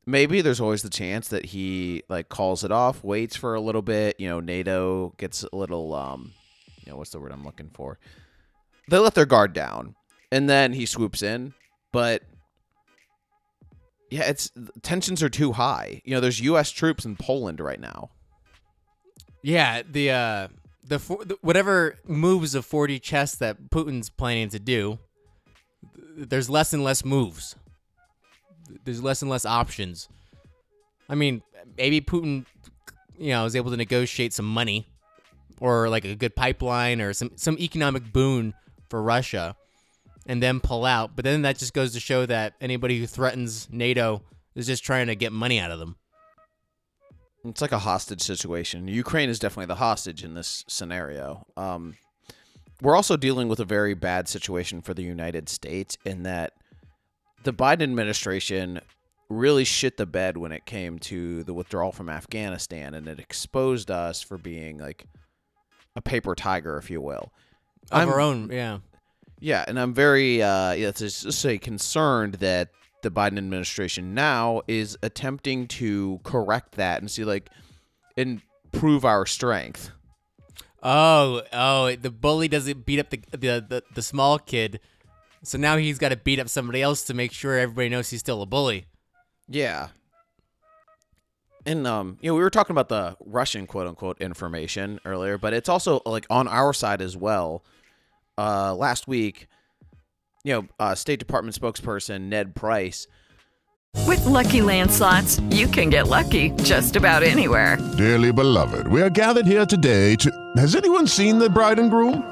maybe 0.09 0.41
there's 0.41 0.59
always 0.59 0.81
the 0.81 0.89
chance 0.89 1.27
that 1.29 1.45
he 1.45 2.03
like 2.09 2.29
calls 2.29 2.63
it 2.63 2.71
off, 2.71 3.03
waits 3.03 3.35
for 3.35 3.55
a 3.55 3.61
little 3.61 3.81
bit. 3.81 4.19
You 4.19 4.29
know, 4.29 4.39
NATO 4.39 5.13
gets 5.17 5.43
a 5.43 5.55
little 5.55 5.93
um, 5.93 6.33
you 6.85 6.91
know, 6.91 6.97
what's 6.97 7.11
the 7.11 7.19
word 7.19 7.31
I'm 7.31 7.45
looking 7.45 7.69
for? 7.73 7.99
They 8.89 8.97
let 8.97 9.13
their 9.13 9.25
guard 9.25 9.53
down, 9.53 9.95
and 10.31 10.49
then 10.49 10.73
he 10.73 10.85
swoops 10.85 11.21
in, 11.21 11.53
but. 11.91 12.23
Yeah, 14.11 14.23
it's 14.23 14.49
tensions 14.81 15.21
are 15.21 15.29
too 15.29 15.51
high. 15.51 16.01
You 16.03 16.15
know, 16.15 16.19
there's 16.19 16.39
U.S. 16.41 16.71
troops 16.71 17.05
in 17.05 17.15
Poland 17.15 17.59
right 17.59 17.79
now. 17.79 18.09
Yeah, 19.43 19.83
the 19.87 20.09
uh, 20.09 20.47
the, 20.83 20.97
fo- 20.97 21.23
the 21.23 21.37
whatever 21.41 21.99
moves 22.07 22.55
of 22.55 22.65
4D 22.67 23.03
chess 23.03 23.35
that 23.35 23.69
Putin's 23.69 24.09
planning 24.09 24.49
to 24.49 24.57
do, 24.57 24.97
there's 26.17 26.49
less 26.49 26.73
and 26.73 26.83
less 26.83 27.05
moves. 27.05 27.55
There's 28.83 29.03
less 29.03 29.21
and 29.21 29.29
less 29.29 29.45
options. 29.45 30.07
I 31.07 31.15
mean, 31.15 31.41
maybe 31.77 32.01
Putin, 32.01 32.45
you 33.17 33.31
know, 33.31 33.45
is 33.45 33.55
able 33.55 33.71
to 33.71 33.77
negotiate 33.77 34.33
some 34.33 34.45
money, 34.45 34.87
or 35.59 35.89
like 35.89 36.05
a 36.05 36.15
good 36.15 36.35
pipeline, 36.35 37.01
or 37.01 37.13
some 37.13 37.31
some 37.35 37.57
economic 37.59 38.11
boon 38.13 38.53
for 38.89 39.01
Russia, 39.01 39.55
and 40.25 40.41
then 40.41 40.59
pull 40.59 40.85
out. 40.85 41.15
But 41.15 41.25
then 41.25 41.41
that 41.43 41.57
just 41.57 41.73
goes 41.73 41.93
to 41.93 41.99
show 41.99 42.25
that 42.25 42.53
anybody 42.61 42.99
who 42.99 43.07
threatens 43.07 43.67
NATO 43.71 44.23
is 44.55 44.67
just 44.67 44.83
trying 44.83 45.07
to 45.07 45.15
get 45.15 45.31
money 45.31 45.59
out 45.59 45.71
of 45.71 45.79
them. 45.79 45.95
It's 47.45 47.61
like 47.61 47.71
a 47.71 47.79
hostage 47.79 48.21
situation. 48.21 48.87
Ukraine 48.87 49.29
is 49.29 49.39
definitely 49.39 49.67
the 49.67 49.75
hostage 49.75 50.23
in 50.23 50.33
this 50.33 50.65
scenario. 50.67 51.45
Um, 51.55 51.95
we're 52.81 52.95
also 52.95 53.15
dealing 53.17 53.47
with 53.47 53.59
a 53.59 53.65
very 53.65 53.93
bad 53.93 54.27
situation 54.27 54.81
for 54.81 54.93
the 54.93 55.03
United 55.03 55.49
States 55.49 55.97
in 56.05 56.23
that 56.23 56.53
the 57.43 57.53
Biden 57.53 57.83
administration 57.83 58.81
really 59.29 59.63
shit 59.63 59.97
the 59.97 60.05
bed 60.05 60.37
when 60.37 60.51
it 60.51 60.65
came 60.65 60.97
to 60.99 61.43
the 61.43 61.53
withdrawal 61.53 61.91
from 61.91 62.09
Afghanistan, 62.09 62.93
and 62.93 63.07
it 63.07 63.19
exposed 63.19 63.91
us 63.91 64.21
for 64.21 64.37
being 64.37 64.79
like 64.79 65.05
a 65.95 66.01
paper 66.01 66.35
tiger, 66.35 66.77
if 66.77 66.89
you 66.89 67.01
will. 67.01 67.31
Of 67.91 67.99
I'm- 67.99 68.09
our 68.09 68.19
own, 68.19 68.49
yeah. 68.51 68.79
Yeah, 69.41 69.63
and 69.67 69.79
I'm 69.79 69.93
very, 69.93 70.41
uh, 70.43 70.73
yeah, 70.73 70.91
to 70.91 71.09
say, 71.09 71.57
concerned 71.57 72.35
that 72.35 72.71
the 73.03 73.09
Biden 73.09 73.37
administration 73.37 74.13
now 74.13 74.61
is 74.67 74.97
attempting 75.01 75.67
to 75.67 76.19
correct 76.23 76.73
that 76.73 76.99
and 76.99 77.09
see, 77.09 77.23
like, 77.23 77.49
improve 78.17 79.05
our 79.05 79.25
strength. 79.25 79.91
Oh, 80.83 81.41
oh, 81.53 81.95
the 81.95 82.09
bully 82.09 82.49
doesn't 82.49 82.85
beat 82.85 82.99
up 82.99 83.09
the 83.09 83.21
the, 83.31 83.65
the, 83.67 83.83
the 83.95 84.01
small 84.01 84.39
kid. 84.39 84.81
So 85.43 85.57
now 85.57 85.77
he's 85.77 85.97
got 85.97 86.09
to 86.09 86.17
beat 86.17 86.39
up 86.39 86.49
somebody 86.49 86.81
else 86.81 87.03
to 87.03 87.13
make 87.13 87.31
sure 87.31 87.57
everybody 87.57 87.89
knows 87.89 88.09
he's 88.09 88.19
still 88.19 88.41
a 88.41 88.45
bully. 88.45 88.85
Yeah. 89.47 89.89
And 91.65 91.85
um, 91.87 92.17
you 92.21 92.29
know, 92.29 92.35
we 92.35 92.41
were 92.41 92.49
talking 92.49 92.73
about 92.73 92.89
the 92.89 93.15
Russian 93.25 93.67
quote 93.67 93.87
unquote 93.87 94.21
information 94.21 94.99
earlier, 95.05 95.37
but 95.37 95.53
it's 95.53 95.69
also 95.69 96.01
like 96.05 96.25
on 96.29 96.47
our 96.47 96.73
side 96.73 97.01
as 97.01 97.15
well. 97.15 97.63
Uh, 98.37 98.73
last 98.73 99.07
week, 99.07 99.47
you 100.43 100.53
know, 100.53 100.67
uh, 100.79 100.95
State 100.95 101.19
Department 101.19 101.59
spokesperson 101.59 102.21
Ned 102.21 102.55
Price 102.55 103.07
With 104.07 104.25
Lucky 104.25 104.61
Land 104.61 104.91
slots, 104.91 105.39
you 105.49 105.67
can 105.67 105.89
get 105.89 106.07
lucky 106.07 106.51
just 106.63 106.95
about 106.95 107.23
anywhere. 107.23 107.77
Dearly 107.97 108.31
beloved, 108.31 108.87
we 108.87 109.01
are 109.01 109.09
gathered 109.09 109.45
here 109.45 109.65
today 109.65 110.15
to. 110.17 110.31
Has 110.57 110.75
anyone 110.75 111.07
seen 111.07 111.39
the 111.39 111.49
bride 111.49 111.79
and 111.79 111.91
groom? 111.91 112.31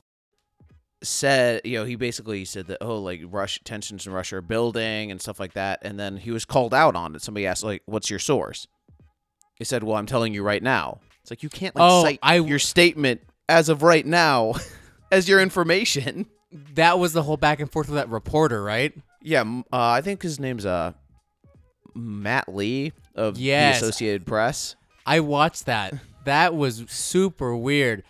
Said, 1.03 1.61
you 1.65 1.77
know, 1.79 1.85
he 1.85 1.95
basically 1.95 2.45
said 2.45 2.67
that 2.67 2.77
oh, 2.81 2.97
like 2.99 3.21
rush 3.25 3.59
tensions 3.63 4.05
in 4.05 4.13
Russia 4.13 4.37
are 4.37 4.41
building 4.41 5.11
and 5.11 5.21
stuff 5.21 5.39
like 5.39 5.53
that, 5.53 5.79
and 5.81 5.99
then 5.99 6.17
he 6.17 6.31
was 6.31 6.45
called 6.45 6.73
out 6.73 6.95
on 6.95 7.15
it. 7.15 7.21
Somebody 7.21 7.45
asked 7.47 7.63
like, 7.63 7.81
"What's 7.85 8.09
your 8.09 8.19
source?" 8.19 8.67
He 9.55 9.63
said, 9.63 9.83
"Well, 9.83 9.97
I'm 9.97 10.05
telling 10.05 10.33
you 10.33 10.43
right 10.43 10.61
now." 10.63 10.99
It's 11.21 11.29
like 11.31 11.43
you 11.43 11.49
can't 11.49 11.75
like 11.75 11.83
Oh, 11.91 12.03
cite 12.03 12.19
I- 12.23 12.35
your 12.37 12.59
statement 12.59 13.21
as 13.49 13.69
of 13.69 13.83
right 13.83 14.05
now 14.05 14.53
as 15.11 15.27
your 15.29 15.41
information. 15.41 16.25
That 16.73 16.99
was 16.99 17.13
the 17.13 17.23
whole 17.23 17.37
back 17.37 17.59
and 17.59 17.71
forth 17.71 17.87
with 17.87 17.95
that 17.95 18.09
reporter, 18.09 18.61
right? 18.63 18.93
Yeah, 19.21 19.41
uh, 19.41 19.61
I 19.71 20.01
think 20.01 20.21
his 20.21 20.39
name's 20.39 20.65
uh 20.65 20.93
Matt 21.95 22.53
Lee 22.53 22.93
of 23.15 23.37
Yes. 23.37 23.79
the 23.79 23.87
Associated 23.87 24.25
Press. 24.25 24.75
I 25.05 25.19
watched 25.19 25.65
that. 25.65 25.93
That 26.25 26.55
was 26.55 26.83
super 26.87 27.55
weird. 27.55 28.03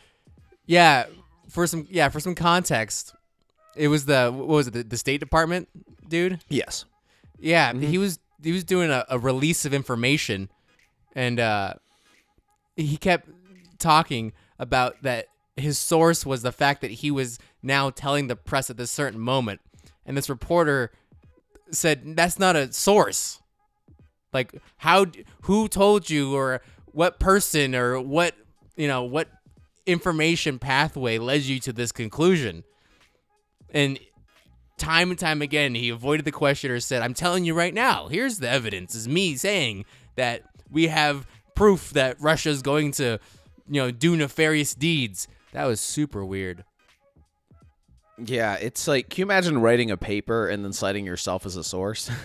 Yeah, 0.65 1.05
for 1.51 1.67
some 1.67 1.85
yeah, 1.89 2.09
for 2.09 2.19
some 2.19 2.33
context, 2.33 3.13
it 3.75 3.89
was 3.89 4.05
the 4.05 4.31
what 4.33 4.47
was 4.47 4.67
it, 4.67 4.73
the, 4.73 4.83
the 4.83 4.97
State 4.97 5.19
Department 5.19 5.67
dude? 6.07 6.39
Yes. 6.49 6.85
Yeah, 7.39 7.73
he 7.73 7.97
was 7.97 8.19
he 8.41 8.51
was 8.51 8.63
doing 8.63 8.89
a, 8.89 9.05
a 9.09 9.19
release 9.19 9.65
of 9.65 9.73
information 9.73 10.49
and 11.13 11.39
uh 11.39 11.73
he 12.75 12.97
kept 12.97 13.29
talking 13.77 14.31
about 14.57 15.01
that 15.03 15.27
his 15.57 15.77
source 15.77 16.25
was 16.25 16.41
the 16.41 16.51
fact 16.51 16.81
that 16.81 16.91
he 16.91 17.11
was 17.11 17.37
now 17.61 17.89
telling 17.89 18.27
the 18.27 18.35
press 18.35 18.69
at 18.69 18.77
this 18.77 18.89
certain 18.89 19.19
moment. 19.19 19.59
And 20.05 20.15
this 20.15 20.29
reporter 20.29 20.91
said 21.69 22.15
that's 22.15 22.39
not 22.39 22.55
a 22.55 22.71
source. 22.71 23.41
Like 24.33 24.53
how 24.77 25.07
who 25.41 25.67
told 25.67 26.09
you 26.09 26.33
or 26.33 26.61
what 26.93 27.19
person 27.19 27.75
or 27.75 27.99
what 27.99 28.35
you 28.77 28.87
know 28.87 29.03
what 29.03 29.27
information 29.85 30.59
pathway 30.59 31.17
led 31.17 31.41
you 31.43 31.59
to 31.61 31.73
this 31.73 31.91
conclusion? 31.91 32.63
And 33.73 33.99
time 34.77 35.11
and 35.11 35.19
time 35.19 35.41
again 35.41 35.75
he 35.75 35.89
avoided 35.89 36.25
the 36.25 36.31
question 36.31 36.71
or 36.71 36.79
said, 36.79 37.01
"I'm 37.01 37.13
telling 37.13 37.45
you 37.45 37.53
right 37.53 37.73
now, 37.73 38.07
here's 38.07 38.39
the 38.39 38.49
evidence. 38.49 38.95
Is 38.95 39.07
me 39.07 39.35
saying 39.35 39.85
that 40.15 40.43
we 40.69 40.87
have 40.87 41.27
proof 41.55 41.91
that 41.91 42.19
Russia's 42.19 42.61
going 42.61 42.91
to, 42.93 43.19
you 43.67 43.81
know, 43.81 43.91
do 43.91 44.15
nefarious 44.15 44.73
deeds." 44.73 45.27
That 45.53 45.65
was 45.65 45.79
super 45.81 46.23
weird. 46.25 46.63
Yeah, 48.23 48.55
it's 48.55 48.87
like, 48.87 49.09
can 49.09 49.21
you 49.21 49.25
imagine 49.25 49.59
writing 49.61 49.89
a 49.89 49.97
paper 49.97 50.47
and 50.47 50.63
then 50.63 50.73
citing 50.73 51.05
yourself 51.05 51.45
as 51.45 51.55
a 51.55 51.63
source? 51.63 52.09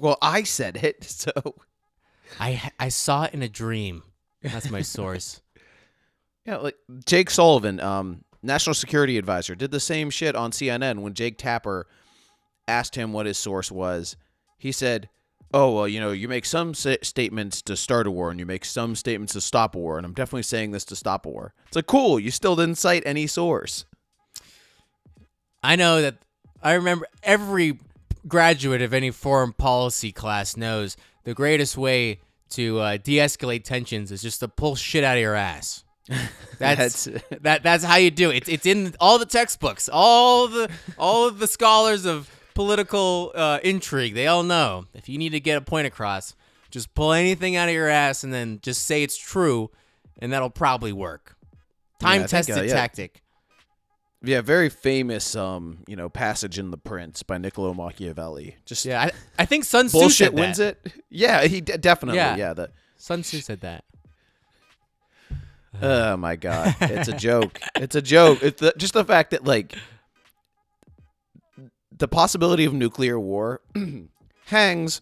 Well, 0.00 0.18
I 0.20 0.42
said 0.42 0.76
it, 0.82 1.04
so 1.08 1.30
I 2.40 2.70
I 2.78 2.88
saw 2.88 3.24
it 3.24 3.34
in 3.34 3.42
a 3.42 3.48
dream. 3.48 4.02
That's 4.42 4.70
my 4.70 4.82
source. 4.82 5.40
Yeah. 6.46 6.56
Like 6.56 6.76
Jake 7.06 7.30
Sullivan, 7.30 7.80
um, 7.80 8.24
national 8.42 8.74
security 8.74 9.18
advisor, 9.18 9.54
did 9.54 9.70
the 9.70 9.80
same 9.80 10.10
shit 10.10 10.36
on 10.36 10.50
CNN 10.50 11.00
when 11.00 11.14
Jake 11.14 11.38
Tapper 11.38 11.86
asked 12.68 12.94
him 12.94 13.12
what 13.12 13.26
his 13.26 13.38
source 13.38 13.70
was. 13.70 14.16
He 14.58 14.72
said, 14.72 15.08
"Oh 15.52 15.74
well, 15.74 15.88
you 15.88 16.00
know, 16.00 16.12
you 16.12 16.28
make 16.28 16.44
some 16.44 16.74
statements 16.74 17.62
to 17.62 17.76
start 17.76 18.06
a 18.06 18.10
war, 18.10 18.30
and 18.30 18.40
you 18.40 18.46
make 18.46 18.64
some 18.64 18.94
statements 18.94 19.32
to 19.34 19.40
stop 19.40 19.74
a 19.74 19.78
war, 19.78 19.96
and 19.96 20.06
I'm 20.06 20.14
definitely 20.14 20.42
saying 20.42 20.70
this 20.72 20.84
to 20.86 20.96
stop 20.96 21.26
a 21.26 21.30
war." 21.30 21.54
It's 21.66 21.76
like, 21.76 21.86
cool, 21.86 22.18
you 22.18 22.30
still 22.30 22.56
didn't 22.56 22.76
cite 22.76 23.02
any 23.06 23.26
source. 23.26 23.84
I 25.62 25.76
know 25.76 26.02
that 26.02 26.16
I 26.62 26.74
remember 26.74 27.06
every 27.22 27.78
graduate 28.26 28.82
of 28.82 28.94
any 28.94 29.10
foreign 29.10 29.52
policy 29.52 30.12
class 30.12 30.56
knows 30.56 30.96
the 31.24 31.34
greatest 31.34 31.76
way 31.76 32.20
to 32.50 32.78
uh, 32.78 32.96
de-escalate 32.96 33.64
tensions 33.64 34.12
is 34.12 34.22
just 34.22 34.40
to 34.40 34.48
pull 34.48 34.76
shit 34.76 35.04
out 35.04 35.16
of 35.16 35.22
your 35.22 35.34
ass. 35.34 35.83
That's 36.58 37.08
that. 37.40 37.62
That's 37.62 37.84
how 37.84 37.96
you 37.96 38.10
do 38.10 38.30
it. 38.30 38.36
It's, 38.36 38.48
it's 38.48 38.66
in 38.66 38.94
all 39.00 39.18
the 39.18 39.26
textbooks. 39.26 39.88
All 39.92 40.48
the 40.48 40.70
all 40.98 41.26
of 41.26 41.38
the 41.38 41.46
scholars 41.46 42.04
of 42.04 42.30
political 42.54 43.32
uh, 43.34 43.58
intrigue. 43.62 44.14
They 44.14 44.26
all 44.26 44.42
know 44.42 44.86
if 44.94 45.08
you 45.08 45.18
need 45.18 45.30
to 45.30 45.40
get 45.40 45.56
a 45.56 45.60
point 45.60 45.86
across, 45.86 46.34
just 46.70 46.94
pull 46.94 47.12
anything 47.12 47.56
out 47.56 47.68
of 47.68 47.74
your 47.74 47.88
ass 47.88 48.22
and 48.24 48.32
then 48.32 48.60
just 48.62 48.84
say 48.84 49.02
it's 49.02 49.16
true, 49.16 49.70
and 50.18 50.32
that'll 50.32 50.50
probably 50.50 50.92
work. 50.92 51.36
Yeah, 52.00 52.08
Time-tested 52.08 52.58
uh, 52.58 52.62
yeah. 52.62 52.72
tactic. 52.74 53.22
Yeah, 54.22 54.40
very 54.40 54.70
famous, 54.70 55.36
um, 55.36 55.84
you 55.86 55.96
know, 55.96 56.08
passage 56.08 56.58
in 56.58 56.70
The 56.70 56.78
Prince 56.78 57.22
by 57.22 57.36
Niccolo 57.38 57.74
Machiavelli. 57.74 58.56
Just 58.64 58.84
Yeah, 58.84 59.02
I, 59.02 59.10
I 59.38 59.44
think 59.44 59.64
Sun 59.64 59.88
Tzu 59.88 59.98
bullshit 59.98 60.16
said 60.16 60.36
that. 60.36 60.40
wins 60.40 60.58
it. 60.58 60.92
Yeah, 61.10 61.44
he 61.44 61.60
d- 61.60 61.76
definitely. 61.76 62.18
Yeah. 62.18 62.36
Yeah, 62.36 62.54
that. 62.54 62.70
Sun 62.96 63.22
Tzu 63.22 63.40
said 63.40 63.60
that. 63.60 63.84
Oh 65.82 66.16
my 66.16 66.36
god, 66.36 66.74
it's 66.80 67.08
a 67.08 67.16
joke. 67.16 67.60
It's 67.74 67.94
a 67.94 68.02
joke. 68.02 68.42
It's 68.42 68.60
the, 68.60 68.74
just 68.76 68.94
the 68.94 69.04
fact 69.04 69.32
that 69.32 69.44
like 69.44 69.74
the 71.96 72.08
possibility 72.08 72.64
of 72.64 72.72
nuclear 72.72 73.18
war 73.18 73.60
hangs 74.46 75.00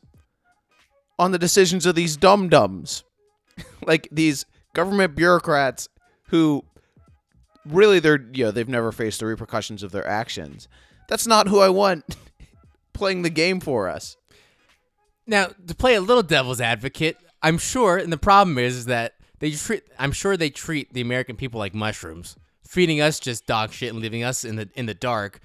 on 1.18 1.32
the 1.32 1.38
decisions 1.38 1.86
of 1.86 1.94
these 1.94 2.16
dum 2.16 2.48
dums, 2.48 3.04
like 3.86 4.08
these 4.10 4.46
government 4.74 5.14
bureaucrats 5.14 5.88
who 6.28 6.64
really 7.66 8.00
they're 8.00 8.24
you 8.32 8.44
know 8.44 8.50
they've 8.50 8.68
never 8.68 8.92
faced 8.92 9.20
the 9.20 9.26
repercussions 9.26 9.82
of 9.82 9.92
their 9.92 10.06
actions. 10.06 10.68
That's 11.08 11.26
not 11.26 11.48
who 11.48 11.60
I 11.60 11.68
want 11.68 12.16
playing 12.92 13.22
the 13.22 13.30
game 13.30 13.60
for 13.60 13.88
us. 13.88 14.16
Now, 15.26 15.50
to 15.66 15.74
play 15.74 15.94
a 15.94 16.00
little 16.00 16.22
devil's 16.22 16.60
advocate, 16.60 17.16
I'm 17.42 17.58
sure, 17.58 17.96
and 17.96 18.12
the 18.12 18.18
problem 18.18 18.58
is 18.58 18.86
that 18.86 19.14
they 19.42 19.50
treat. 19.50 19.82
I'm 19.98 20.12
sure 20.12 20.36
they 20.36 20.50
treat 20.50 20.92
the 20.94 21.00
American 21.00 21.34
people 21.34 21.58
like 21.58 21.74
mushrooms, 21.74 22.36
feeding 22.64 23.00
us 23.00 23.18
just 23.18 23.44
dog 23.44 23.72
shit 23.72 23.92
and 23.92 24.00
leaving 24.00 24.22
us 24.22 24.44
in 24.44 24.54
the 24.54 24.70
in 24.76 24.86
the 24.86 24.94
dark. 24.94 25.40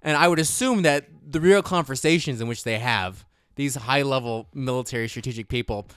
And 0.00 0.16
I 0.16 0.28
would 0.28 0.38
assume 0.38 0.82
that 0.82 1.08
the 1.28 1.40
real 1.40 1.60
conversations 1.60 2.40
in 2.40 2.46
which 2.46 2.62
they 2.62 2.78
have 2.78 3.26
these 3.56 3.74
high 3.74 4.02
level 4.02 4.46
military 4.54 5.08
strategic 5.08 5.48
people 5.48 5.88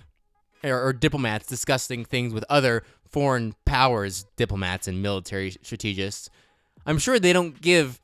or, 0.64 0.88
or 0.88 0.92
diplomats 0.92 1.46
discussing 1.46 2.04
things 2.04 2.34
with 2.34 2.44
other 2.50 2.82
foreign 3.08 3.54
powers 3.64 4.26
diplomats 4.36 4.88
and 4.88 5.04
military 5.04 5.52
strategists, 5.62 6.32
I'm 6.88 6.98
sure 6.98 7.20
they 7.20 7.32
don't 7.32 7.62
give 7.62 8.02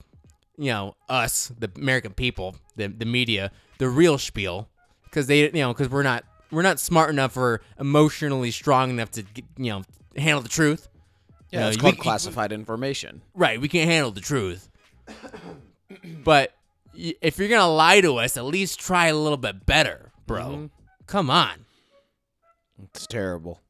you 0.56 0.70
know 0.70 0.96
us 1.10 1.52
the 1.58 1.72
American 1.76 2.14
people 2.14 2.58
the 2.76 2.90
the 2.90 3.06
media 3.06 3.52
the 3.80 3.90
real 3.90 4.20
spiel 4.20 4.70
because 5.06 5.26
they 5.26 5.46
you 5.46 5.52
know 5.54 5.74
because 5.74 5.90
we're 5.90 6.04
not 6.04 6.26
we're 6.56 6.62
not 6.64 6.80
smart 6.80 7.10
enough 7.10 7.36
or 7.38 7.62
emotionally 7.80 8.52
strong 8.52 8.90
enough 8.90 9.12
to 9.12 9.24
you 9.58 9.70
know 9.72 9.84
handle 10.18 10.42
the 10.42 10.50
truth. 10.50 10.88
Yeah, 11.52 11.60
You 11.60 11.64
know, 11.64 11.68
it's 11.70 11.78
we- 11.78 11.82
called 11.82 11.96
we- 11.96 12.02
classified 12.02 12.52
information. 12.52 13.22
Right, 13.34 13.60
we 13.62 13.68
can't 13.68 13.90
handle 13.90 14.12
the 14.12 14.22
truth. 14.22 14.70
but 16.24 16.54
if 16.96 17.38
you're 17.38 17.50
gonna 17.50 17.72
lie 17.72 18.02
to 18.02 18.16
us, 18.18 18.38
at 18.38 18.46
least 18.46 18.80
try 18.80 19.08
a 19.08 19.16
little 19.16 19.38
bit 19.38 19.66
better, 19.66 20.12
bro. 20.26 20.44
Mm-hmm. 20.44 20.66
Come 21.08 21.30
on. 21.30 21.66
It's 22.82 23.06
terrible. 23.08 23.62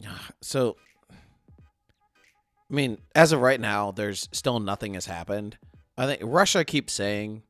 So, 0.40 0.76
I 1.10 2.74
mean, 2.74 2.98
as 3.14 3.32
of 3.32 3.40
right 3.40 3.58
now, 3.60 3.90
there's 3.90 4.28
still 4.32 4.60
nothing 4.60 4.94
has 4.94 5.06
happened. 5.06 5.58
I 5.98 6.06
think 6.06 6.20
Russia 6.24 6.64
keeps 6.64 6.92
saying 6.92 7.42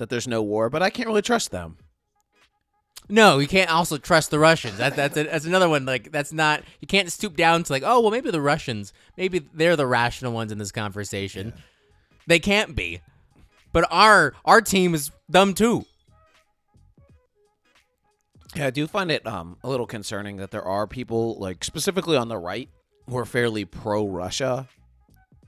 that 0.00 0.08
there's 0.08 0.26
no 0.26 0.42
war, 0.42 0.68
but 0.68 0.82
I 0.82 0.90
can't 0.90 1.06
really 1.06 1.22
trust 1.22 1.52
them. 1.52 1.76
No, 3.08 3.38
you 3.38 3.48
can't 3.48 3.70
also 3.70 3.98
trust 3.98 4.30
the 4.30 4.38
Russians. 4.38 4.78
That, 4.78 4.94
that's 4.94 5.16
a, 5.16 5.24
that's 5.24 5.44
another 5.44 5.68
one. 5.68 5.84
Like 5.84 6.12
that's 6.12 6.32
not 6.32 6.62
you 6.80 6.88
can't 6.88 7.10
stoop 7.10 7.36
down 7.36 7.62
to 7.64 7.72
like 7.72 7.82
oh 7.84 8.00
well 8.00 8.10
maybe 8.10 8.30
the 8.30 8.40
Russians 8.40 8.92
maybe 9.16 9.40
they're 9.52 9.76
the 9.76 9.86
rational 9.86 10.32
ones 10.32 10.52
in 10.52 10.58
this 10.58 10.72
conversation. 10.72 11.52
They 12.26 12.38
can't 12.38 12.76
be, 12.76 13.00
but 13.72 13.86
our 13.90 14.34
our 14.44 14.60
team 14.60 14.94
is 14.94 15.10
dumb 15.30 15.54
too. 15.54 15.86
Yeah, 18.54 18.66
I 18.66 18.70
do 18.70 18.86
find 18.86 19.10
it 19.10 19.26
um 19.26 19.56
a 19.64 19.68
little 19.68 19.86
concerning 19.86 20.36
that 20.36 20.52
there 20.52 20.64
are 20.64 20.86
people 20.86 21.36
like 21.38 21.64
specifically 21.64 22.16
on 22.16 22.28
the 22.28 22.38
right 22.38 22.68
who 23.08 23.18
are 23.18 23.24
fairly 23.24 23.64
pro 23.64 24.06
Russia 24.06 24.68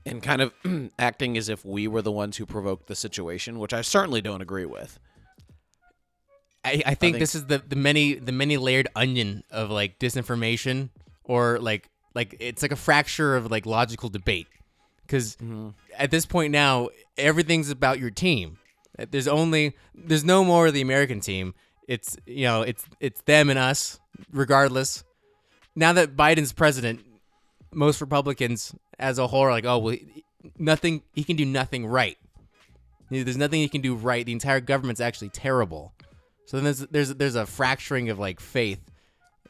and 0.05 0.21
kind 0.21 0.41
of 0.41 0.53
acting 0.99 1.37
as 1.37 1.49
if 1.49 1.63
we 1.65 1.87
were 1.87 2.01
the 2.01 2.11
ones 2.11 2.37
who 2.37 2.45
provoked 2.45 2.87
the 2.87 2.95
situation, 2.95 3.59
which 3.59 3.73
I 3.73 3.81
certainly 3.81 4.21
don't 4.21 4.41
agree 4.41 4.65
with. 4.65 4.99
I, 6.65 6.71
I, 6.71 6.73
think, 6.73 6.97
think- 6.97 7.19
this 7.19 7.35
is 7.35 7.45
the, 7.45 7.61
the 7.67 7.75
many 7.75 8.13
the 8.15 8.31
many 8.31 8.57
layered 8.57 8.87
onion 8.95 9.43
of 9.51 9.69
like 9.69 9.99
disinformation 9.99 10.89
or 11.23 11.59
like 11.59 11.89
like 12.15 12.37
it's 12.39 12.61
like 12.61 12.71
a 12.71 12.77
fracture 12.77 13.35
of 13.35 13.51
like 13.51 13.65
logical 13.65 14.09
debate 14.09 14.47
because 15.01 15.35
mm-hmm. 15.37 15.69
at 15.97 16.11
this 16.11 16.25
point 16.25 16.51
now 16.51 16.89
everything's 17.17 17.69
about 17.69 17.99
your 17.99 18.11
team. 18.11 18.59
There's 19.11 19.27
only 19.27 19.75
there's 19.93 20.23
no 20.23 20.45
more 20.45 20.67
of 20.67 20.73
the 20.73 20.81
American 20.81 21.19
team. 21.19 21.53
It's 21.87 22.17
you 22.25 22.45
know 22.45 22.61
it's 22.61 22.85
it's 22.99 23.21
them 23.23 23.49
and 23.49 23.59
us 23.59 23.99
regardless. 24.31 25.03
Now 25.75 25.91
that 25.93 26.15
Biden's 26.15 26.53
president, 26.53 27.01
most 27.73 27.99
Republicans 27.99 28.73
as 28.99 29.19
a 29.19 29.27
whole 29.27 29.49
like, 29.49 29.65
oh 29.65 29.77
well, 29.77 29.95
nothing 30.57 31.03
he 31.13 31.23
can 31.23 31.35
do 31.35 31.45
nothing 31.45 31.85
right. 31.85 32.17
There's 33.09 33.37
nothing 33.37 33.61
he 33.61 33.69
can 33.69 33.81
do 33.81 33.95
right. 33.95 34.25
The 34.25 34.31
entire 34.31 34.59
government's 34.59 35.01
actually 35.01 35.29
terrible. 35.29 35.93
So 36.45 36.57
then 36.57 36.63
there's 36.63 36.79
there's 36.79 37.15
there's 37.15 37.35
a 37.35 37.45
fracturing 37.45 38.09
of 38.09 38.19
like 38.19 38.39
faith 38.39 38.79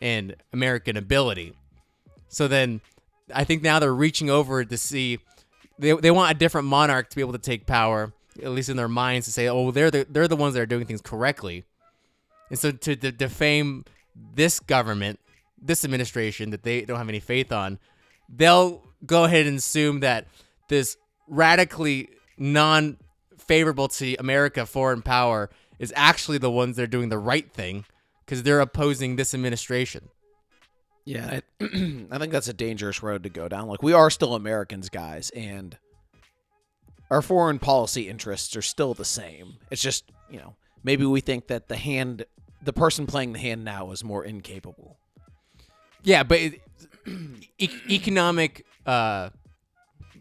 and 0.02 0.36
American 0.52 0.98
ability. 0.98 1.54
So 2.28 2.48
then 2.48 2.82
I 3.34 3.44
think 3.44 3.64
now 3.64 3.80
they're 3.80 3.94
reaching 3.94 4.30
over 4.30 4.66
to 4.66 4.78
see 4.78 5.20
they 5.80 5.94
they 5.94 6.12
want 6.12 6.32
a 6.32 6.38
different 6.38 6.68
monarch 6.68 7.10
to 7.10 7.16
be 7.16 7.22
able 7.22 7.34
to 7.34 7.40
take 7.40 7.66
power, 7.66 8.14
at 8.42 8.50
least 8.50 8.70
in 8.70 8.78
their 8.78 8.88
minds, 8.88 9.28
to 9.28 9.34
say, 9.34 9.48
oh, 9.48 9.72
they're 9.72 9.92
the 9.92 10.06
they're 10.10 10.28
the 10.28 10.36
ones 10.36 10.54
that 10.56 10.62
are 10.62 10.66
doing 10.66 10.86
things 10.86 11.02
correctly, 11.02 11.66
and 12.50 12.60
so 12.60 12.72
to, 12.72 12.96
to 12.96 13.12
defame 13.12 13.86
this 14.36 14.60
government, 14.60 15.20
this 15.60 15.84
administration 15.84 16.52
that 16.52 16.64
they 16.64 16.82
don't 16.82 16.98
have 16.98 17.10
any 17.10 17.20
faith 17.20 17.52
on, 17.52 17.80
they'll 18.30 18.84
go 19.06 19.24
ahead 19.24 19.46
and 19.46 19.58
assume 19.58 20.02
that 20.02 20.28
this 20.70 20.98
radically 21.28 22.10
non 22.38 22.98
favorable 23.38 23.88
to 23.88 24.16
America 24.16 24.66
foreign 24.66 25.02
power 25.02 25.50
is 25.80 25.94
actually 25.96 26.38
the 26.38 26.52
ones 26.52 26.76
that 26.78 26.84
are 26.84 26.88
doing 26.88 27.10
the 27.10 27.18
right 27.18 27.52
thing 27.52 27.86
because 28.26 28.44
they're 28.44 28.62
opposing 28.62 29.16
this 29.16 29.34
administration. 29.34 30.10
Yeah, 31.06 31.40
I, 31.60 31.66
I 32.12 32.18
think 32.18 32.32
that's 32.32 32.48
a 32.48 32.54
dangerous 32.54 33.04
road 33.04 33.24
to 33.24 33.30
go 33.30 33.48
down. 33.50 33.68
Like 33.68 33.84
we 33.84 33.94
are 33.94 34.10
still 34.10 34.36
Americans, 34.36 34.90
guys, 34.90 35.30
and 35.32 35.78
our 37.12 37.22
foreign 37.22 37.60
policy 37.60 38.08
interests 38.08 38.56
are 38.56 38.62
still 38.62 38.94
the 38.94 39.06
same. 39.06 39.56
It's 39.70 39.82
just, 39.82 40.06
you 40.30 40.40
know, 40.40 40.56
maybe 40.84 41.06
we 41.06 41.20
think 41.20 41.48
that 41.48 41.68
the 41.68 41.76
hand 41.76 42.26
the 42.64 42.74
person 42.74 43.06
playing 43.06 43.34
the 43.34 43.40
hand 43.40 43.66
now 43.66 43.92
is 43.92 44.04
more 44.04 44.24
incapable. 44.24 44.98
Yeah, 46.04 46.24
but 46.24 46.40
it, 46.40 46.62
e- 47.58 47.70
economic 47.90 48.66
uh 48.86 49.30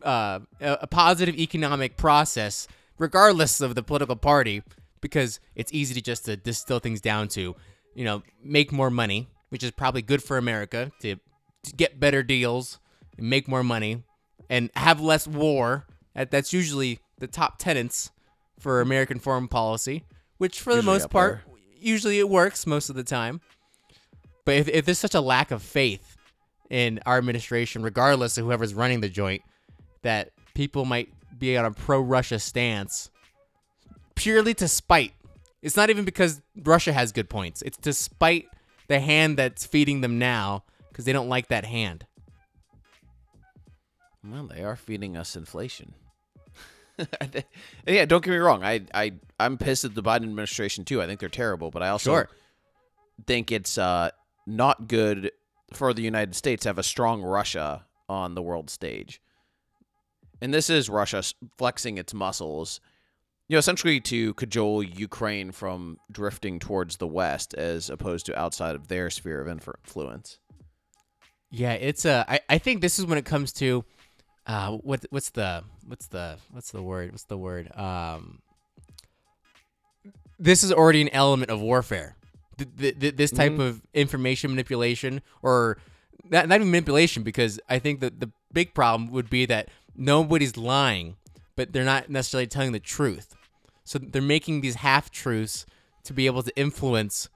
uh 0.02 0.40
a 0.60 0.86
positive 0.86 1.36
economic 1.36 1.96
process 1.96 2.66
regardless 2.98 3.60
of 3.60 3.74
the 3.74 3.82
political 3.82 4.16
party 4.16 4.62
because 5.02 5.40
it's 5.54 5.72
easy 5.74 5.92
to 5.92 6.00
just 6.00 6.24
to 6.24 6.36
distill 6.36 6.78
things 6.78 7.02
down 7.02 7.28
to, 7.28 7.54
you 7.94 8.04
know, 8.04 8.22
make 8.42 8.72
more 8.72 8.90
money, 8.90 9.28
which 9.50 9.62
is 9.62 9.70
probably 9.72 10.00
good 10.00 10.22
for 10.22 10.38
America 10.38 10.90
to, 11.00 11.16
to 11.64 11.72
get 11.74 12.00
better 12.00 12.22
deals 12.22 12.78
and 13.18 13.28
make 13.28 13.46
more 13.46 13.62
money 13.62 14.04
and 14.48 14.70
have 14.74 15.00
less 15.00 15.26
war. 15.26 15.86
That, 16.14 16.30
that's 16.30 16.52
usually 16.52 17.00
the 17.18 17.26
top 17.26 17.58
tenets 17.58 18.10
for 18.58 18.80
American 18.80 19.18
foreign 19.18 19.48
policy, 19.48 20.04
which 20.38 20.60
for 20.60 20.74
the 20.74 20.82
most 20.82 21.10
part, 21.10 21.40
there. 21.44 21.56
usually 21.76 22.18
it 22.18 22.28
works 22.28 22.66
most 22.66 22.88
of 22.88 22.94
the 22.94 23.04
time. 23.04 23.40
But 24.44 24.54
if, 24.54 24.68
if 24.68 24.84
there's 24.84 24.98
such 24.98 25.14
a 25.14 25.20
lack 25.20 25.50
of 25.50 25.62
faith 25.62 26.16
in 26.72 26.98
our 27.04 27.18
administration, 27.18 27.82
regardless 27.82 28.38
of 28.38 28.46
whoever's 28.46 28.72
running 28.72 29.02
the 29.02 29.08
joint, 29.10 29.42
that 30.00 30.30
people 30.54 30.86
might 30.86 31.12
be 31.38 31.56
on 31.56 31.66
a 31.66 31.70
pro 31.70 32.00
Russia 32.00 32.38
stance 32.38 33.10
purely 34.14 34.54
to 34.54 34.66
spite. 34.66 35.12
It's 35.60 35.76
not 35.76 35.90
even 35.90 36.06
because 36.06 36.40
Russia 36.56 36.92
has 36.94 37.12
good 37.12 37.28
points, 37.28 37.60
it's 37.62 37.76
to 37.78 37.92
spite 37.92 38.46
the 38.88 39.00
hand 39.00 39.36
that's 39.36 39.66
feeding 39.66 40.00
them 40.00 40.18
now 40.18 40.64
because 40.88 41.04
they 41.04 41.12
don't 41.12 41.28
like 41.28 41.48
that 41.48 41.66
hand. 41.66 42.06
Well, 44.24 44.46
they 44.46 44.64
are 44.64 44.76
feeding 44.76 45.16
us 45.16 45.36
inflation. 45.36 45.94
yeah, 47.86 48.04
don't 48.06 48.24
get 48.24 48.30
me 48.30 48.36
wrong. 48.36 48.64
I 48.64 48.82
I 48.94 49.12
I'm 49.38 49.58
pissed 49.58 49.84
at 49.84 49.94
the 49.94 50.02
Biden 50.02 50.24
administration 50.24 50.84
too. 50.84 51.02
I 51.02 51.06
think 51.06 51.20
they're 51.20 51.28
terrible, 51.28 51.70
but 51.70 51.82
I 51.82 51.88
also 51.90 52.12
Sure. 52.12 52.28
think 53.26 53.52
it's 53.52 53.76
uh 53.76 54.10
not 54.46 54.88
good 54.88 55.32
for 55.76 55.92
the 55.92 56.02
United 56.02 56.34
States 56.34 56.64
have 56.64 56.78
a 56.78 56.82
strong 56.82 57.22
Russia 57.22 57.86
on 58.08 58.34
the 58.34 58.42
world 58.42 58.70
stage. 58.70 59.20
And 60.40 60.52
this 60.52 60.68
is 60.68 60.88
Russia 60.88 61.22
flexing 61.56 61.98
its 61.98 62.12
muscles, 62.12 62.80
you 63.48 63.54
know, 63.54 63.58
essentially 63.58 64.00
to 64.00 64.34
cajole 64.34 64.82
Ukraine 64.82 65.52
from 65.52 65.98
drifting 66.10 66.58
towards 66.58 66.96
the 66.96 67.06
West 67.06 67.54
as 67.54 67.88
opposed 67.88 68.26
to 68.26 68.38
outside 68.38 68.74
of 68.74 68.88
their 68.88 69.08
sphere 69.08 69.40
of 69.40 69.48
influence. 69.48 70.38
Yeah, 71.50 71.74
it's 71.74 72.04
a. 72.04 72.24
I, 72.26 72.40
I 72.48 72.58
think 72.58 72.80
this 72.80 72.98
is 72.98 73.04
when 73.06 73.18
it 73.18 73.24
comes 73.24 73.52
to, 73.54 73.84
uh, 74.46 74.72
what 74.72 75.04
what's 75.10 75.30
the 75.30 75.62
what's 75.86 76.06
the 76.08 76.38
what's 76.50 76.70
the 76.72 76.82
word 76.82 77.12
what's 77.12 77.24
the 77.24 77.38
word 77.38 77.70
um. 77.76 78.40
This 80.38 80.64
is 80.64 80.72
already 80.72 81.02
an 81.02 81.10
element 81.10 81.50
of 81.50 81.60
warfare. 81.60 82.16
Th- 82.59 82.70
th- 82.78 83.00
th- 83.00 83.16
this 83.16 83.30
type 83.30 83.59
of 83.59 83.82
information 83.94 84.50
manipulation, 84.50 85.22
or 85.42 85.78
not, 86.30 86.48
not 86.48 86.57
even 86.57 86.70
manipulation, 86.70 87.22
because 87.22 87.59
I 87.68 87.78
think 87.78 88.00
that 88.00 88.20
the 88.20 88.30
big 88.53 88.74
problem 88.74 89.11
would 89.11 89.30
be 89.30 89.46
that 89.46 89.70
nobody's 89.96 90.57
lying, 90.57 91.16
but 91.57 91.72
they're 91.72 91.84
not 91.84 92.11
necessarily 92.11 92.46
telling 92.46 92.72
the 92.72 92.80
truth. 92.80 93.34
So 93.84 93.98
they're 93.98 94.22
making 94.22 94.61
these 94.61 94.76
half 94.76 95.11
truths 95.11 95.66
to 96.05 96.12
be 96.12 96.26
able 96.26 96.42
to 96.42 96.57
influence 96.57 97.28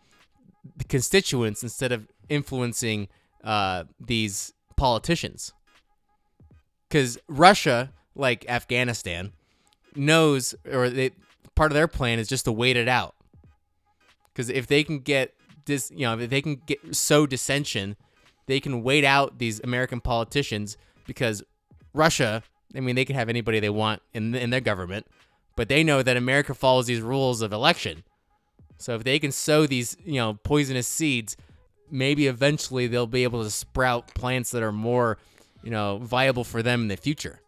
the 0.76 0.84
constituents 0.84 1.62
instead 1.62 1.92
of 1.92 2.06
influencing 2.28 3.08
uh, 3.42 3.84
these 3.98 4.52
politicians. 4.76 5.52
Because 6.88 7.18
Russia, 7.26 7.92
like 8.14 8.48
Afghanistan, 8.48 9.32
knows, 9.94 10.54
or 10.70 10.88
they, 10.88 11.10
part 11.54 11.72
of 11.72 11.74
their 11.74 11.88
plan 11.88 12.18
is 12.18 12.28
just 12.28 12.44
to 12.44 12.52
wait 12.52 12.76
it 12.76 12.88
out. 12.88 13.15
Because 14.36 14.50
if 14.50 14.66
they 14.66 14.84
can 14.84 14.98
get 14.98 15.32
this, 15.64 15.90
you 15.90 16.00
know, 16.00 16.18
if 16.18 16.28
they 16.28 16.42
can 16.42 16.56
get 16.66 16.94
sow 16.94 17.24
dissension, 17.26 17.96
they 18.44 18.60
can 18.60 18.82
wait 18.82 19.02
out 19.02 19.38
these 19.38 19.60
American 19.60 19.98
politicians 19.98 20.76
because 21.06 21.42
Russia, 21.94 22.42
I 22.74 22.80
mean, 22.80 22.96
they 22.96 23.06
can 23.06 23.16
have 23.16 23.30
anybody 23.30 23.60
they 23.60 23.70
want 23.70 24.02
in 24.12 24.34
in 24.34 24.50
their 24.50 24.60
government, 24.60 25.06
but 25.56 25.70
they 25.70 25.82
know 25.82 26.02
that 26.02 26.18
America 26.18 26.52
follows 26.52 26.84
these 26.84 27.00
rules 27.00 27.40
of 27.40 27.50
election. 27.50 28.04
So 28.76 28.94
if 28.94 29.04
they 29.04 29.18
can 29.18 29.32
sow 29.32 29.66
these, 29.66 29.96
you 30.04 30.16
know, 30.16 30.34
poisonous 30.34 30.86
seeds, 30.86 31.34
maybe 31.90 32.26
eventually 32.26 32.88
they'll 32.88 33.06
be 33.06 33.24
able 33.24 33.42
to 33.42 33.48
sprout 33.50 34.14
plants 34.14 34.50
that 34.50 34.62
are 34.62 34.70
more, 34.70 35.16
you 35.62 35.70
know, 35.70 35.96
viable 35.96 36.44
for 36.44 36.62
them 36.62 36.82
in 36.82 36.88
the 36.88 36.98
future. 36.98 37.40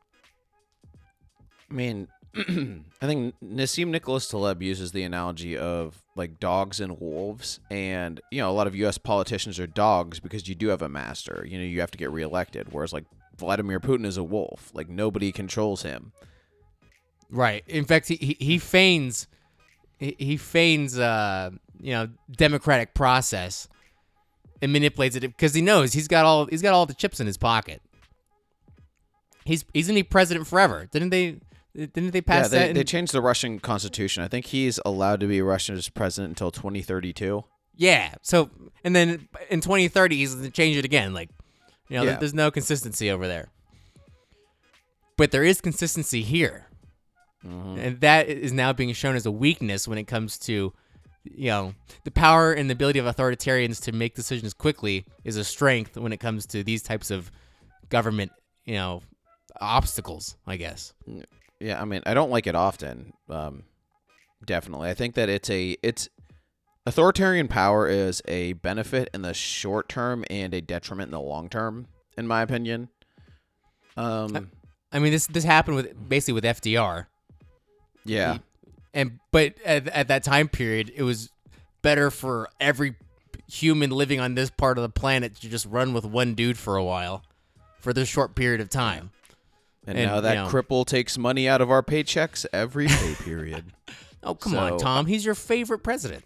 I 1.70 1.74
mean, 1.74 2.08
I 3.02 3.06
think 3.06 3.34
Nassim 3.42 3.88
Nicholas 3.88 4.28
Taleb 4.28 4.62
uses 4.62 4.92
the 4.92 5.02
analogy 5.02 5.56
of 5.56 6.02
like 6.14 6.38
dogs 6.38 6.78
and 6.78 7.00
wolves, 7.00 7.58
and 7.70 8.20
you 8.30 8.40
know, 8.40 8.50
a 8.50 8.52
lot 8.52 8.66
of 8.66 8.76
U.S. 8.76 8.96
politicians 8.96 9.58
are 9.58 9.66
dogs 9.66 10.20
because 10.20 10.48
you 10.48 10.54
do 10.54 10.68
have 10.68 10.82
a 10.82 10.88
master. 10.88 11.44
You 11.48 11.58
know, 11.58 11.64
you 11.64 11.80
have 11.80 11.90
to 11.90 11.98
get 11.98 12.12
reelected. 12.12 12.72
Whereas 12.72 12.92
like 12.92 13.04
Vladimir 13.36 13.80
Putin 13.80 14.06
is 14.06 14.16
a 14.16 14.22
wolf. 14.22 14.70
Like 14.72 14.88
nobody 14.88 15.32
controls 15.32 15.82
him. 15.82 16.12
Right. 17.30 17.64
In 17.66 17.84
fact, 17.84 18.08
he 18.08 18.16
he, 18.16 18.36
he 18.38 18.58
feigns 18.58 19.26
he, 19.98 20.14
he 20.18 20.36
feigns 20.36 20.98
uh, 20.98 21.50
you 21.80 21.92
know, 21.92 22.08
democratic 22.30 22.94
process 22.94 23.68
and 24.62 24.72
manipulates 24.72 25.16
it 25.16 25.20
because 25.20 25.54
he 25.54 25.62
knows 25.62 25.92
he's 25.92 26.08
got 26.08 26.24
all 26.24 26.46
he's 26.46 26.62
got 26.62 26.74
all 26.74 26.86
the 26.86 26.94
chips 26.94 27.20
in 27.20 27.26
his 27.26 27.36
pocket. 27.36 27.82
He's 29.44 29.64
he's 29.74 29.88
gonna 29.88 29.98
be 29.98 30.04
president 30.04 30.46
forever. 30.46 30.86
Didn't 30.90 31.10
they 31.10 31.40
didn't 31.74 32.10
they 32.10 32.20
pass 32.20 32.52
yeah, 32.52 32.58
they, 32.58 32.66
that? 32.68 32.74
they 32.74 32.84
changed 32.84 33.12
the 33.12 33.20
Russian 33.20 33.60
constitution. 33.60 34.22
I 34.22 34.28
think 34.28 34.46
he's 34.46 34.80
allowed 34.84 35.20
to 35.20 35.26
be 35.26 35.40
Russia's 35.42 35.88
president 35.88 36.30
until 36.30 36.50
2032. 36.50 37.44
Yeah. 37.76 38.14
So 38.22 38.50
and 38.84 38.94
then 38.94 39.28
in 39.50 39.60
2030 39.60 40.16
he's 40.16 40.34
gonna 40.34 40.50
change 40.50 40.76
it 40.76 40.84
again. 40.84 41.14
Like, 41.14 41.30
you 41.88 41.96
know, 41.96 42.04
Yeah. 42.04 42.16
there's 42.16 42.34
no 42.34 42.50
consistency 42.50 43.10
over 43.10 43.26
there. 43.28 43.48
But 45.16 45.30
there 45.30 45.44
is 45.44 45.60
consistency 45.60 46.22
here, 46.22 46.66
mm-hmm. 47.44 47.78
and 47.78 48.00
that 48.02 48.28
is 48.28 48.52
now 48.52 48.72
being 48.72 48.92
shown 48.92 49.16
as 49.16 49.26
a 49.26 49.32
weakness 49.32 49.88
when 49.88 49.98
it 49.98 50.04
comes 50.04 50.38
to, 50.40 50.72
you 51.24 51.50
know, 51.50 51.74
the 52.04 52.12
power 52.12 52.52
and 52.52 52.70
the 52.70 52.72
ability 52.72 53.00
of 53.00 53.06
authoritarians 53.06 53.82
to 53.82 53.92
make 53.92 54.14
decisions 54.14 54.54
quickly 54.54 55.06
is 55.24 55.36
a 55.36 55.42
strength 55.42 55.96
when 55.96 56.12
it 56.12 56.18
comes 56.18 56.46
to 56.46 56.62
these 56.62 56.84
types 56.84 57.10
of 57.10 57.32
government, 57.88 58.30
you 58.64 58.74
know, 58.74 59.02
obstacles. 59.60 60.36
I 60.46 60.56
guess. 60.56 60.94
Mm, 61.08 61.24
Yeah, 61.60 61.80
I 61.80 61.84
mean, 61.84 62.02
I 62.06 62.14
don't 62.14 62.30
like 62.30 62.46
it 62.46 62.54
often. 62.54 63.12
Um, 63.28 63.64
definitely, 64.44 64.90
I 64.90 64.94
think 64.94 65.14
that 65.14 65.28
it's 65.28 65.50
a 65.50 65.76
it's 65.82 66.08
authoritarian 66.86 67.48
power 67.48 67.88
is 67.88 68.22
a 68.28 68.54
benefit 68.54 69.10
in 69.12 69.22
the 69.22 69.34
short 69.34 69.88
term 69.88 70.24
and 70.30 70.54
a 70.54 70.60
detriment 70.60 71.08
in 71.08 71.12
the 71.12 71.20
long 71.20 71.48
term, 71.48 71.86
in 72.16 72.26
my 72.26 72.42
opinion. 72.42 72.88
Um, 73.96 74.50
I 74.92 75.00
mean, 75.00 75.12
this 75.12 75.26
this 75.26 75.44
happened 75.44 75.76
with 75.76 76.08
basically 76.08 76.34
with 76.34 76.44
FDR. 76.44 77.06
yeah, 78.04 78.38
and 78.94 79.18
but 79.32 79.54
at, 79.64 79.88
at 79.88 80.08
that 80.08 80.22
time 80.22 80.48
period 80.48 80.92
it 80.94 81.02
was 81.02 81.30
better 81.82 82.10
for 82.10 82.48
every 82.60 82.94
human 83.48 83.90
living 83.90 84.20
on 84.20 84.34
this 84.34 84.50
part 84.50 84.78
of 84.78 84.82
the 84.82 84.88
planet 84.88 85.34
to 85.36 85.48
just 85.48 85.66
run 85.66 85.92
with 85.92 86.04
one 86.04 86.34
dude 86.34 86.58
for 86.58 86.76
a 86.76 86.84
while 86.84 87.22
for 87.78 87.92
this 87.92 88.08
short 88.08 88.34
period 88.34 88.60
of 88.60 88.68
time 88.68 89.10
and, 89.88 89.98
and, 89.98 90.06
now 90.06 90.20
that 90.20 90.36
you 90.36 90.42
know- 90.42 90.48
cripple 90.48 90.86
takes 90.86 91.18
money 91.18 91.48
out 91.48 91.60
of 91.60 91.70
our 91.70 91.82
paychecks 91.82 92.46
every 92.52 92.86
pay 92.86 93.14
period. 93.14 93.64
oh 94.22 94.34
come 94.34 94.56
on 94.56 94.78
tom 94.78 95.06
he's 95.06 95.24
your 95.24 95.34
favorite 95.34 95.78
president 95.78 96.24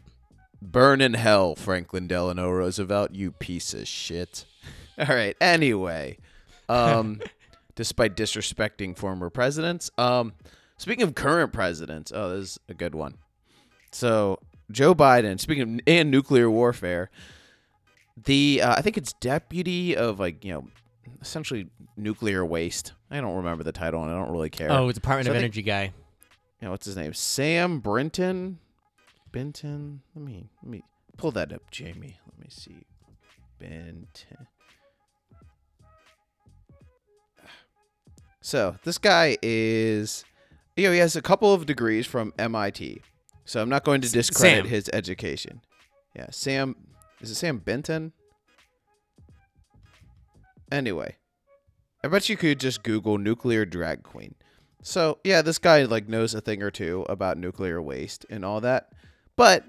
Burn 0.63 1.01
in 1.01 1.15
hell, 1.15 1.57
Franklin 1.57 2.07
Delano 2.07 2.49
Roosevelt, 2.49 3.11
you 3.13 3.33
piece 3.33 3.75
of 3.75 3.89
shit. 3.89 4.45
All 4.99 5.07
right. 5.07 5.37
Anyway, 5.41 6.19
um, 6.69 7.21
despite 7.75 8.17
disrespecting 8.17 8.97
former 8.97 9.29
presidents, 9.29 9.91
um, 9.99 10.35
speaking 10.77 11.03
of 11.03 11.17
current 11.17 11.53
presidents, 11.53 12.13
oh, 12.15 12.37
this 12.37 12.51
is 12.51 12.61
a 12.69 12.75
good 12.75 12.95
one. 12.95 13.19
So 13.91 14.39
Joe 14.71 14.95
Biden, 14.95 15.41
speaking 15.41 15.63
of 15.63 15.81
and 15.89 16.13
nuclear 16.13 16.49
warfare, 16.49 17.11
the 18.25 18.63
uh, 18.63 18.77
I 18.77 18.83
think 18.83 18.97
it's 18.97 19.15
deputy 19.15 19.97
of 19.97 20.21
like 20.21 20.45
you 20.45 20.53
know 20.53 20.69
essentially 21.21 21.69
nuclear 21.97 22.45
waste. 22.45 22.93
I 23.11 23.21
don't 23.21 23.37
remember 23.37 23.65
the 23.65 23.73
title, 23.73 24.03
and 24.03 24.11
I 24.11 24.15
don't 24.15 24.31
really 24.33 24.51
care. 24.51 24.71
Oh, 24.71 24.89
it's 24.89 24.97
Department 24.99 25.27
So 25.27 25.31
of 25.33 25.35
think- 25.37 25.45
Energy 25.45 25.63
guy. 25.63 25.85
you 26.61 26.67
know 26.67 26.71
what's 26.71 26.87
his 26.87 26.97
name? 26.97 27.13
Sam 27.15 27.81
Brinton. 27.81 28.59
Benton. 29.31 30.03
Let 30.15 30.25
me 30.25 30.51
let 30.63 30.71
me 30.71 30.83
pull 31.17 31.31
that 31.33 31.53
up, 31.53 31.71
Jamie. 31.71 32.19
Let 32.27 32.39
me 32.39 32.47
see. 32.51 32.85
Benton. 33.59 34.47
So 38.41 38.77
this 38.85 38.99
guy 38.99 39.39
is, 39.43 40.25
you 40.77 40.87
know, 40.89 40.93
he 40.93 40.99
has 40.99 41.15
a 41.17 41.23
couple 41.23 41.55
of 41.55 41.65
degrees 41.67 42.07
from 42.07 42.33
MIT. 42.39 43.01
So 43.45 43.63
I'm 43.63 43.69
not 43.69 43.85
going 43.85 44.01
to 44.01 44.11
discredit 44.11 44.65
Sam. 44.65 44.67
his 44.67 44.91
education. 44.93 45.61
Yeah, 46.17 46.27
Sam. 46.31 46.77
Is 47.21 47.31
it 47.31 47.37
Sam 47.37 47.59
Benton? 47.59 48.13
Anyway, 50.73 51.17
I 52.03 52.09
bet 52.09 52.29
you 52.29 52.37
could 52.37 52.59
just 52.59 52.83
Google 52.83 53.19
nuclear 53.19 53.67
drag 53.67 54.03
queen. 54.03 54.35
So 54.83 55.19
yeah, 55.23 55.43
this 55.43 55.59
guy 55.59 55.85
like 55.85 56.09
knows 56.09 56.35
a 56.35 56.41
thing 56.41 56.63
or 56.63 56.71
two 56.71 57.05
about 57.09 57.37
nuclear 57.37 57.81
waste 57.81 58.25
and 58.31 58.45
all 58.45 58.61
that, 58.63 58.91
but 59.37 59.65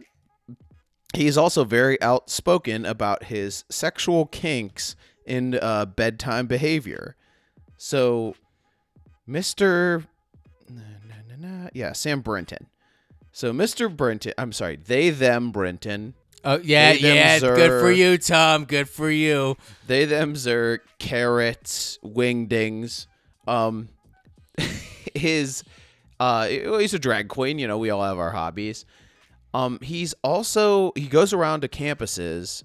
he's 1.14 1.38
also 1.38 1.66
very 1.66 2.02
outspoken 2.02 2.86
about 2.86 3.26
his 3.26 3.66
sexual 3.70 4.26
kinks 4.28 4.96
in 5.26 5.60
uh, 5.62 5.86
bedtime 5.86 6.48
behavior. 6.48 7.16
So, 7.78 8.36
Mister, 9.28 10.06
yeah, 11.74 11.92
Sam 11.92 12.22
Brenton. 12.22 12.68
So 13.32 13.52
Mister 13.52 13.90
Brenton, 13.90 14.34
I'm 14.38 14.54
sorry, 14.54 14.78
they 14.78 15.10
them 15.10 15.52
Brenton. 15.52 16.14
Oh 16.44 16.60
yeah, 16.62 16.94
They, 16.94 17.00
them, 17.00 17.16
yeah. 17.16 17.40
Good 17.40 17.82
for 17.82 17.92
you, 17.92 18.18
Tom. 18.18 18.66
Good 18.66 18.90
for 18.90 19.10
you. 19.10 19.56
They 19.88 20.06
them's 20.06 20.48
are 20.48 20.82
carrots, 21.00 22.00
wingdings. 22.04 23.08
Um, 23.48 23.90
his, 25.16 25.64
uh, 26.20 26.48
he's 26.48 26.94
a 26.94 27.00
drag 27.00 27.30
queen. 27.30 27.60
You 27.60 27.68
know, 27.68 27.78
we 27.78 27.90
all 27.90 28.04
have 28.04 28.20
our 28.20 28.32
hobbies. 28.32 28.86
Um, 29.54 29.80
he's 29.82 30.14
also 30.24 30.92
he 30.96 31.08
goes 31.08 31.32
around 31.32 31.62
to 31.62 31.68
campuses 31.68 32.64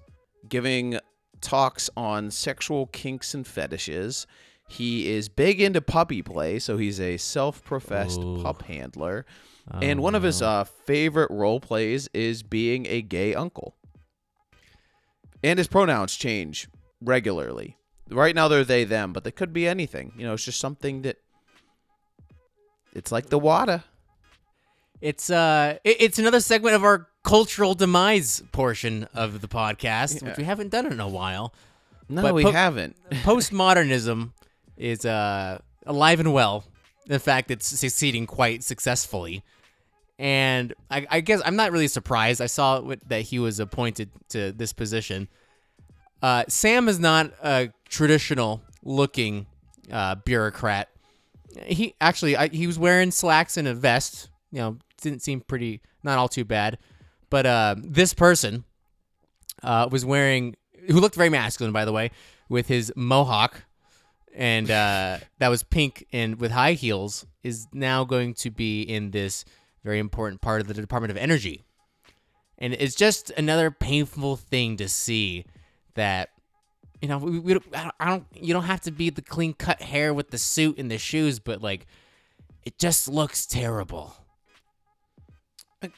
giving 0.48 0.98
talks 1.40 1.90
on 1.96 2.30
sexual 2.30 2.86
kinks 2.86 3.34
and 3.34 3.46
fetishes. 3.46 4.26
He 4.68 5.10
is 5.10 5.28
big 5.28 5.60
into 5.60 5.80
puppy 5.80 6.22
play, 6.22 6.58
so 6.58 6.76
he's 6.76 7.00
a 7.00 7.16
self-professed 7.16 8.20
pup 8.42 8.62
handler. 8.62 9.24
And 9.70 10.00
one 10.02 10.14
of 10.14 10.22
his 10.22 10.40
uh, 10.42 10.64
favorite 10.64 11.30
role 11.30 11.60
plays 11.60 12.08
is 12.14 12.42
being 12.42 12.86
a 12.86 13.02
gay 13.02 13.34
uncle. 13.34 13.74
And 15.42 15.58
his 15.58 15.68
pronouns 15.68 16.16
change 16.16 16.68
regularly. 17.00 17.76
Right 18.10 18.34
now 18.34 18.48
they're 18.48 18.64
they 18.64 18.84
them, 18.84 19.12
but 19.12 19.24
they 19.24 19.30
could 19.30 19.52
be 19.52 19.68
anything. 19.68 20.12
You 20.16 20.26
know, 20.26 20.32
it's 20.34 20.44
just 20.44 20.58
something 20.60 21.02
that 21.02 21.18
it's 22.94 23.12
like 23.12 23.26
the 23.28 23.38
water. 23.38 23.84
It's 25.00 25.30
uh, 25.30 25.78
it- 25.84 26.00
it's 26.00 26.18
another 26.18 26.40
segment 26.40 26.74
of 26.74 26.82
our 26.84 27.06
cultural 27.22 27.74
demise 27.74 28.42
portion 28.52 29.06
of 29.14 29.40
the 29.40 29.48
podcast, 29.48 30.22
which 30.22 30.36
we 30.38 30.44
haven't 30.44 30.70
done 30.70 30.86
in 30.86 30.98
a 31.00 31.08
while. 31.08 31.52
No, 32.08 32.22
But 32.22 32.34
we 32.34 32.42
po- 32.42 32.52
haven't. 32.52 32.96
Postmodernism 33.22 34.32
is 34.76 35.04
uh 35.04 35.58
alive 35.86 36.20
and 36.20 36.32
well. 36.32 36.64
In 37.06 37.18
fact, 37.18 37.50
it's 37.50 37.66
succeeding 37.66 38.26
quite 38.26 38.64
successfully. 38.64 39.42
And 40.18 40.74
I, 40.90 41.06
I 41.10 41.20
guess 41.20 41.40
I'm 41.44 41.56
not 41.56 41.70
really 41.70 41.88
surprised. 41.88 42.40
I 42.40 42.46
saw 42.46 42.80
that 43.06 43.22
he 43.22 43.38
was 43.38 43.60
appointed 43.60 44.10
to 44.30 44.52
this 44.52 44.72
position. 44.72 45.28
Uh, 46.20 46.44
Sam 46.48 46.88
is 46.88 46.98
not 46.98 47.32
a 47.42 47.70
traditional 47.88 48.62
looking 48.82 49.46
uh, 49.92 50.16
bureaucrat. 50.16 50.88
He 51.64 51.94
actually 52.00 52.36
I, 52.36 52.48
he 52.48 52.66
was 52.66 52.78
wearing 52.78 53.10
slacks 53.10 53.56
and 53.56 53.68
a 53.68 53.74
vest. 53.74 54.28
You 54.50 54.58
know, 54.58 54.78
didn't 55.00 55.22
seem 55.22 55.40
pretty, 55.40 55.82
not 56.02 56.18
all 56.18 56.28
too 56.28 56.44
bad. 56.44 56.78
But 57.30 57.46
uh, 57.46 57.76
this 57.78 58.14
person 58.14 58.64
uh, 59.62 59.88
was 59.90 60.04
wearing, 60.04 60.56
who 60.86 61.00
looked 61.00 61.14
very 61.14 61.28
masculine, 61.28 61.72
by 61.72 61.84
the 61.84 61.92
way, 61.92 62.10
with 62.48 62.68
his 62.68 62.92
mohawk, 62.96 63.64
and 64.34 64.70
uh, 64.70 65.18
that 65.38 65.48
was 65.48 65.62
pink 65.62 66.06
and 66.12 66.40
with 66.40 66.50
high 66.52 66.72
heels, 66.72 67.26
is 67.42 67.66
now 67.72 68.04
going 68.04 68.34
to 68.34 68.50
be 68.50 68.82
in 68.82 69.10
this 69.10 69.44
very 69.88 69.98
important 70.00 70.42
part 70.42 70.60
of 70.60 70.66
the 70.68 70.74
Department 70.74 71.10
of 71.10 71.16
Energy. 71.16 71.64
And 72.58 72.74
it's 72.74 72.94
just 72.94 73.30
another 73.30 73.70
painful 73.70 74.36
thing 74.36 74.76
to 74.76 74.88
see 74.88 75.46
that 75.94 76.28
you 77.00 77.08
know 77.08 77.16
we, 77.18 77.38
we 77.38 77.54
don't, 77.54 77.64
I 77.74 77.82
don't- 77.84 77.94
I 78.00 78.06
don't 78.10 78.26
you 78.34 78.52
don't 78.52 78.64
have 78.64 78.82
to 78.82 78.90
be 78.90 79.08
the 79.08 79.22
clean 79.22 79.54
cut 79.54 79.80
hair 79.80 80.12
with 80.12 80.30
the 80.30 80.36
suit 80.38 80.78
and 80.78 80.90
the 80.90 80.98
shoes 80.98 81.38
but 81.38 81.62
like 81.62 81.86
it 82.64 82.76
just 82.78 83.08
looks 83.08 83.46
terrible 83.46 84.14
Like, 85.80 85.94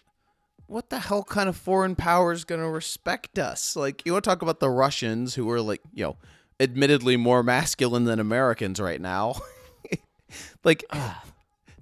What 0.66 0.90
the 0.90 1.00
hell 1.00 1.24
kind 1.24 1.48
of 1.48 1.56
foreign 1.56 1.96
power 1.96 2.32
is 2.32 2.44
going 2.44 2.60
to 2.60 2.68
respect 2.68 3.38
us? 3.38 3.74
Like, 3.74 4.02
you 4.04 4.12
want 4.12 4.24
to 4.24 4.30
talk 4.30 4.42
about 4.42 4.60
the 4.60 4.70
Russians 4.70 5.34
who 5.34 5.50
are 5.50 5.60
like, 5.60 5.80
you 5.92 6.04
know, 6.04 6.16
admittedly 6.60 7.16
more 7.16 7.42
masculine 7.42 8.04
than 8.04 8.20
Americans 8.20 8.78
right 8.78 9.00
now. 9.00 9.34
like, 10.64 10.84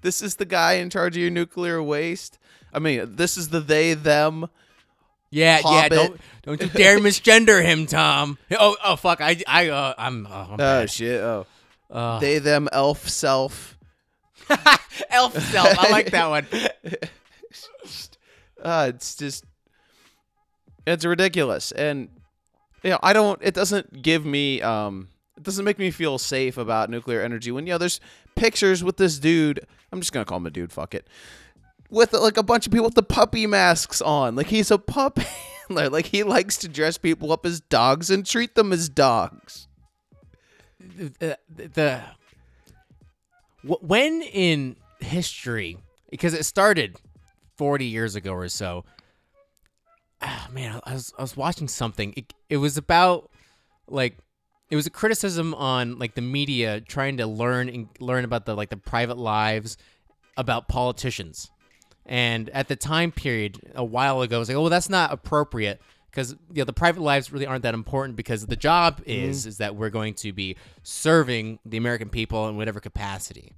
this 0.02 0.22
is 0.22 0.36
the 0.36 0.44
guy 0.44 0.74
in 0.74 0.90
charge 0.90 1.16
of 1.16 1.22
your 1.22 1.30
nuclear 1.30 1.82
waste. 1.82 2.38
I 2.72 2.78
mean, 2.78 3.16
this 3.16 3.36
is 3.36 3.48
the 3.48 3.60
they 3.60 3.94
them. 3.94 4.48
yeah 5.30 5.60
yeah 5.62 5.88
don't 5.88 6.18
don't 6.42 6.60
you 6.62 6.68
dare 6.68 6.98
misgender 6.98 7.62
him 7.62 7.84
Tom 7.86 8.38
oh 8.58 8.76
oh 8.82 8.96
fuck 8.96 9.20
I 9.20 9.42
I 9.46 9.68
uh, 9.68 9.94
I'm 9.98 10.26
oh, 10.26 10.48
I'm 10.52 10.60
Oh 10.60 10.86
shit! 10.86 11.20
Oh, 11.20 11.46
Uh, 11.90 12.18
they 12.18 12.38
them 12.38 12.68
elf 12.72 13.08
self. 13.08 13.76
elf 15.10 15.38
self 15.38 15.78
I 15.78 15.90
like 15.90 16.10
that 16.12 16.28
one 16.28 16.46
Uh, 18.62 18.90
it's 18.92 19.14
just 19.14 19.44
it's 20.86 21.04
ridiculous, 21.04 21.70
and 21.72 22.08
you 22.82 22.90
know 22.90 22.98
I 23.02 23.12
don't. 23.12 23.38
It 23.42 23.54
doesn't 23.54 24.02
give 24.02 24.24
me 24.24 24.60
um. 24.62 25.08
It 25.36 25.44
doesn't 25.44 25.64
make 25.64 25.78
me 25.78 25.92
feel 25.92 26.18
safe 26.18 26.58
about 26.58 26.90
nuclear 26.90 27.22
energy 27.22 27.52
when 27.52 27.66
you 27.66 27.74
know 27.74 27.78
there's 27.78 28.00
pictures 28.38 28.82
with 28.84 28.96
this 28.96 29.18
dude. 29.18 29.66
I'm 29.92 30.00
just 30.00 30.12
gonna 30.12 30.24
call 30.24 30.38
him 30.38 30.46
a 30.46 30.50
dude. 30.50 30.72
Fuck 30.72 30.94
it. 30.94 31.06
With 31.90 32.12
like 32.12 32.36
a 32.36 32.42
bunch 32.42 32.66
of 32.66 32.72
people 32.72 32.84
with 32.86 32.94
the 32.94 33.02
puppy 33.02 33.46
masks 33.46 34.00
on, 34.00 34.36
like 34.36 34.46
he's 34.48 34.70
a 34.70 34.78
pup 34.78 35.18
handler. 35.18 35.34
Like 35.90 36.06
he 36.06 36.22
likes 36.22 36.56
to 36.58 36.68
dress 36.68 36.96
people 36.96 37.30
up 37.30 37.44
as 37.44 37.60
dogs 37.60 38.08
and 38.08 38.24
treat 38.24 38.54
them 38.54 38.72
as 38.72 38.88
dogs. 38.88 39.68
the, 40.80 41.36
the 41.50 42.02
wh- 43.66 43.82
when 43.82 44.22
in 44.22 44.76
history 45.00 45.76
because 46.10 46.32
it 46.32 46.44
started 46.44 46.96
40 47.58 47.84
years 47.84 48.14
ago 48.14 48.32
or 48.32 48.48
so 48.48 48.84
ah, 50.22 50.48
man 50.50 50.80
I 50.84 50.94
was, 50.94 51.12
I 51.18 51.22
was 51.22 51.36
watching 51.36 51.68
something 51.68 52.14
it, 52.16 52.32
it 52.48 52.56
was 52.56 52.78
about 52.78 53.30
like 53.88 54.16
it 54.70 54.76
was 54.76 54.86
a 54.86 54.90
criticism 54.90 55.54
on 55.54 55.98
like 55.98 56.14
the 56.14 56.22
media 56.22 56.80
trying 56.80 57.16
to 57.16 57.26
learn 57.26 57.68
and 57.68 57.88
learn 58.00 58.24
about 58.24 58.46
the 58.46 58.54
like 58.54 58.70
the 58.70 58.76
private 58.76 59.18
lives 59.18 59.76
about 60.36 60.68
politicians 60.68 61.50
and 62.08 62.48
at 62.50 62.68
the 62.68 62.76
time 62.76 63.12
period 63.12 63.60
a 63.74 63.84
while 63.84 64.22
ago, 64.22 64.36
it 64.36 64.38
was 64.38 64.48
like, 64.48 64.56
oh, 64.56 64.62
well, 64.62 64.70
that's 64.70 64.88
not 64.88 65.12
appropriate 65.12 65.80
because 66.10 66.32
you 66.32 66.56
know 66.56 66.64
the 66.64 66.72
private 66.72 67.02
lives 67.02 67.30
really 67.30 67.46
aren't 67.46 67.62
that 67.62 67.74
important 67.74 68.16
because 68.16 68.46
the 68.46 68.56
job 68.56 69.00
mm-hmm. 69.00 69.10
is 69.10 69.44
is 69.44 69.58
that 69.58 69.76
we're 69.76 69.90
going 69.90 70.14
to 70.14 70.32
be 70.32 70.56
serving 70.82 71.58
the 71.66 71.76
American 71.76 72.08
people 72.08 72.48
in 72.48 72.56
whatever 72.56 72.80
capacity. 72.80 73.52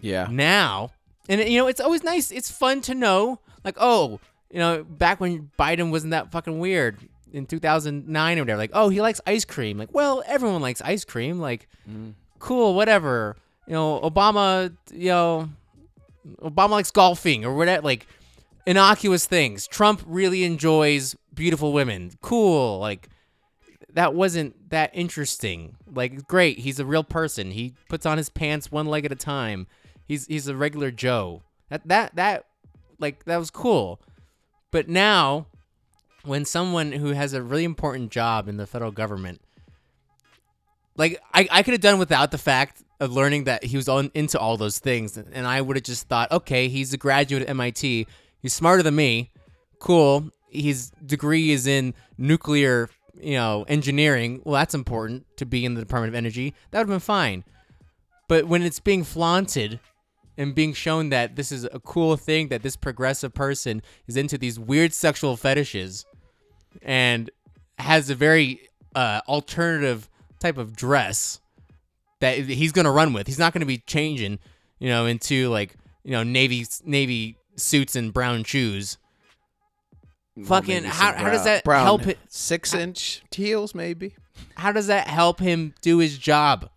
Yeah. 0.00 0.28
Now, 0.30 0.90
and 1.30 1.40
you 1.48 1.58
know, 1.58 1.66
it's 1.66 1.80
always 1.80 2.04
nice. 2.04 2.30
It's 2.30 2.50
fun 2.50 2.82
to 2.82 2.94
know, 2.94 3.40
like, 3.64 3.76
oh, 3.80 4.20
you 4.50 4.58
know, 4.58 4.84
back 4.84 5.18
when 5.18 5.50
Biden 5.58 5.90
wasn't 5.90 6.10
that 6.10 6.30
fucking 6.30 6.58
weird 6.58 6.98
in 7.32 7.46
2009 7.46 8.38
or 8.38 8.42
whatever. 8.42 8.58
Like, 8.58 8.70
oh, 8.72 8.88
he 8.88 9.00
likes 9.00 9.20
ice 9.26 9.44
cream. 9.44 9.78
Like, 9.78 9.92
well, 9.92 10.22
everyone 10.26 10.60
likes 10.62 10.80
ice 10.82 11.04
cream. 11.04 11.38
Like, 11.38 11.68
mm. 11.88 12.14
cool, 12.38 12.74
whatever. 12.74 13.36
You 13.66 13.74
know, 13.74 14.00
Obama, 14.00 14.74
you 14.92 15.08
know, 15.08 15.50
Obama 16.42 16.70
likes 16.70 16.90
golfing 16.90 17.44
or 17.44 17.54
whatever. 17.54 17.82
Like, 17.82 18.06
innocuous 18.66 19.26
things. 19.26 19.66
Trump 19.66 20.02
really 20.06 20.44
enjoys 20.44 21.16
beautiful 21.34 21.72
women. 21.72 22.12
Cool. 22.20 22.78
Like, 22.78 23.08
that 23.92 24.14
wasn't 24.14 24.70
that 24.70 24.90
interesting. 24.92 25.76
Like, 25.92 26.26
great. 26.26 26.58
He's 26.58 26.78
a 26.78 26.86
real 26.86 27.04
person. 27.04 27.50
He 27.50 27.74
puts 27.88 28.06
on 28.06 28.18
his 28.18 28.28
pants 28.28 28.70
one 28.70 28.86
leg 28.86 29.04
at 29.04 29.12
a 29.12 29.16
time. 29.16 29.66
He's 30.06 30.26
he's 30.26 30.48
a 30.48 30.56
regular 30.56 30.90
Joe. 30.90 31.42
That 31.68 31.86
that 31.88 32.16
that 32.16 32.46
like 32.98 33.24
that 33.24 33.36
was 33.36 33.50
cool. 33.50 34.00
But 34.70 34.88
now, 34.88 35.46
when 36.28 36.44
someone 36.44 36.92
who 36.92 37.08
has 37.08 37.32
a 37.32 37.42
really 37.42 37.64
important 37.64 38.10
job 38.10 38.48
in 38.48 38.56
the 38.56 38.66
federal 38.66 38.92
government, 38.92 39.40
like 40.96 41.20
I, 41.32 41.48
I 41.50 41.62
could 41.62 41.72
have 41.72 41.80
done 41.80 41.98
without 41.98 42.30
the 42.30 42.38
fact 42.38 42.82
of 43.00 43.12
learning 43.12 43.44
that 43.44 43.64
he 43.64 43.76
was 43.76 43.88
on 43.88 44.10
into 44.14 44.38
all 44.38 44.56
those 44.56 44.78
things, 44.78 45.16
and 45.16 45.46
I 45.46 45.60
would 45.60 45.76
have 45.76 45.84
just 45.84 46.08
thought, 46.08 46.30
okay, 46.30 46.68
he's 46.68 46.92
a 46.92 46.96
graduate 46.96 47.42
at 47.42 47.48
MIT. 47.48 48.06
He's 48.40 48.54
smarter 48.54 48.82
than 48.82 48.96
me. 48.96 49.30
Cool. 49.78 50.30
His 50.50 50.90
degree 51.04 51.50
is 51.50 51.66
in 51.66 51.94
nuclear 52.16 52.88
you 53.20 53.34
know, 53.34 53.64
engineering, 53.68 54.40
well, 54.44 54.54
that's 54.54 54.74
important 54.74 55.26
to 55.36 55.46
be 55.46 55.64
in 55.64 55.74
the 55.74 55.80
Department 55.80 56.10
of 56.10 56.14
Energy. 56.14 56.54
That 56.70 56.78
would 56.78 56.88
have 56.88 56.94
been 56.94 57.00
fine. 57.00 57.44
But 58.28 58.46
when 58.46 58.62
it's 58.62 58.80
being 58.80 59.04
flaunted 59.04 59.80
and 60.36 60.54
being 60.54 60.72
shown 60.72 61.08
that 61.08 61.36
this 61.36 61.50
is 61.50 61.64
a 61.72 61.80
cool 61.80 62.16
thing, 62.16 62.48
that 62.48 62.62
this 62.62 62.76
progressive 62.76 63.34
person 63.34 63.82
is 64.06 64.16
into 64.16 64.38
these 64.38 64.58
weird 64.58 64.92
sexual 64.92 65.36
fetishes 65.36 66.04
and 66.82 67.30
has 67.78 68.10
a 68.10 68.14
very 68.14 68.68
uh, 68.94 69.20
alternative 69.28 70.08
type 70.40 70.58
of 70.58 70.76
dress 70.76 71.40
that 72.20 72.38
he's 72.38 72.72
going 72.72 72.84
to 72.84 72.90
run 72.90 73.12
with. 73.12 73.26
He's 73.26 73.38
not 73.38 73.52
going 73.52 73.60
to 73.60 73.66
be 73.66 73.78
changing, 73.78 74.38
you 74.78 74.88
know, 74.88 75.06
into 75.06 75.48
like, 75.48 75.74
you 76.02 76.12
know, 76.12 76.22
navy 76.22 76.66
navy 76.84 77.36
suits 77.56 77.96
and 77.96 78.12
brown 78.12 78.44
shoes. 78.44 78.98
Fucking 80.44 80.82
Maybe 80.82 80.88
how, 80.88 81.12
how 81.12 81.30
does 81.30 81.44
that 81.44 81.64
brown 81.64 81.84
help 81.84 82.06
it? 82.06 82.18
Six 82.28 82.74
inch 82.74 83.22
heels 83.34 83.74
maybe. 83.74 84.14
How 84.56 84.72
does 84.72 84.86
that 84.86 85.08
help 85.08 85.40
him 85.40 85.74
do 85.82 85.98
his 85.98 86.16
job? 86.16 86.70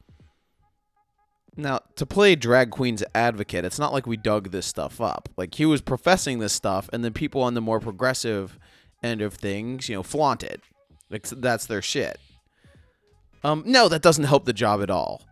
Now, 1.56 1.82
to 1.98 2.06
play 2.06 2.36
drag 2.36 2.72
queen's 2.72 3.04
advocate, 3.14 3.66
it's 3.66 3.78
not 3.78 3.94
like 3.94 4.08
we 4.08 4.18
dug 4.18 4.52
this 4.52 4.66
stuff 4.66 5.02
up. 5.02 5.30
Like 5.38 5.56
he 5.56 5.66
was 5.66 5.82
professing 5.82 6.40
this 6.40 6.54
stuff, 6.54 6.90
and 6.94 7.04
then 7.04 7.14
people 7.14 7.44
on 7.44 7.54
the 7.54 7.62
more 7.62 7.80
progressive 7.80 8.58
end 9.04 9.22
of 9.22 9.34
things, 9.34 9.90
you 9.90 9.96
know, 9.96 10.04
flaunt 10.04 10.44
it. 10.44 10.62
Like 11.10 11.28
that's 11.28 11.66
their 11.66 11.82
shit. 11.82 12.20
Um, 13.44 13.64
no, 13.66 13.90
that 13.90 14.02
doesn't 14.02 14.26
help 14.26 14.46
the 14.46 14.54
job 14.54 14.82
at 14.82 14.90
all. 14.90 15.24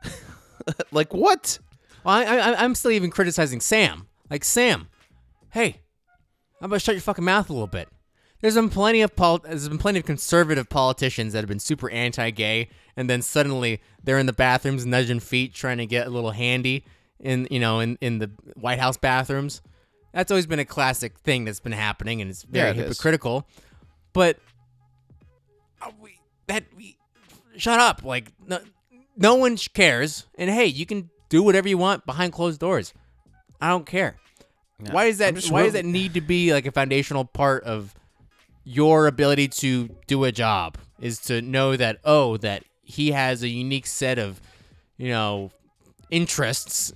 like 0.91 1.13
what? 1.13 1.59
Well, 2.03 2.15
I, 2.15 2.23
I, 2.23 2.63
I'm 2.63 2.75
still 2.75 2.91
even 2.91 3.11
criticizing 3.11 3.61
Sam. 3.61 4.07
Like 4.29 4.43
Sam, 4.43 4.87
hey, 5.51 5.81
how 6.59 6.65
about 6.65 6.81
shut 6.81 6.95
your 6.95 7.01
fucking 7.01 7.23
mouth 7.23 7.49
a 7.49 7.53
little 7.53 7.67
bit? 7.67 7.89
There's 8.41 8.55
been 8.55 8.69
plenty 8.69 9.01
of 9.01 9.15
pol- 9.15 9.39
there's 9.39 9.67
been 9.67 9.77
plenty 9.77 9.99
of 9.99 10.05
conservative 10.05 10.69
politicians 10.69 11.33
that 11.33 11.39
have 11.39 11.49
been 11.49 11.59
super 11.59 11.89
anti-gay, 11.89 12.69
and 12.95 13.09
then 13.09 13.21
suddenly 13.21 13.81
they're 14.03 14.19
in 14.19 14.27
the 14.27 14.33
bathrooms 14.33 14.85
nudging 14.85 15.19
feet, 15.19 15.53
trying 15.53 15.77
to 15.79 15.85
get 15.85 16.07
a 16.07 16.09
little 16.09 16.31
handy 16.31 16.85
in 17.19 17.47
you 17.51 17.59
know 17.59 17.79
in, 17.79 17.97
in 18.01 18.19
the 18.19 18.31
White 18.55 18.79
House 18.79 18.97
bathrooms. 18.97 19.61
That's 20.11 20.31
always 20.31 20.47
been 20.47 20.59
a 20.59 20.65
classic 20.65 21.17
thing 21.19 21.45
that's 21.45 21.59
been 21.59 21.71
happening, 21.71 22.21
and 22.21 22.29
it's 22.29 22.43
very 22.43 22.67
Yeah, 22.67 22.71
it 22.71 22.77
is. 22.77 22.97
hypocritical. 22.97 23.47
But 24.13 24.37
uh, 25.81 25.91
we, 26.01 26.19
that 26.47 26.65
we, 26.75 26.97
shut 27.57 27.79
up, 27.79 28.03
like 28.03 28.31
no, 28.45 28.59
no 29.15 29.35
one 29.35 29.57
cares. 29.57 30.25
And 30.37 30.49
hey, 30.49 30.65
you 30.65 30.85
can 30.85 31.09
do 31.29 31.43
whatever 31.43 31.69
you 31.69 31.77
want 31.77 32.05
behind 32.05 32.33
closed 32.33 32.59
doors. 32.59 32.93
I 33.61 33.69
don't 33.69 33.85
care. 33.85 34.17
Why 34.91 35.07
does 35.07 35.17
that? 35.17 35.45
Why 35.49 35.63
does 35.63 35.73
that 35.73 35.85
need 35.85 36.13
to 36.13 36.21
be 36.21 36.53
like 36.53 36.65
a 36.65 36.71
foundational 36.71 37.25
part 37.25 37.63
of 37.65 37.93
your 38.63 39.07
ability 39.07 39.49
to 39.49 39.89
do 40.07 40.23
a 40.23 40.31
job? 40.31 40.77
Is 40.99 41.19
to 41.23 41.41
know 41.41 41.75
that 41.75 41.99
oh, 42.03 42.37
that 42.37 42.63
he 42.81 43.11
has 43.11 43.43
a 43.43 43.49
unique 43.49 43.85
set 43.85 44.17
of, 44.17 44.41
you 44.97 45.09
know, 45.09 45.51
interests. 46.09 46.93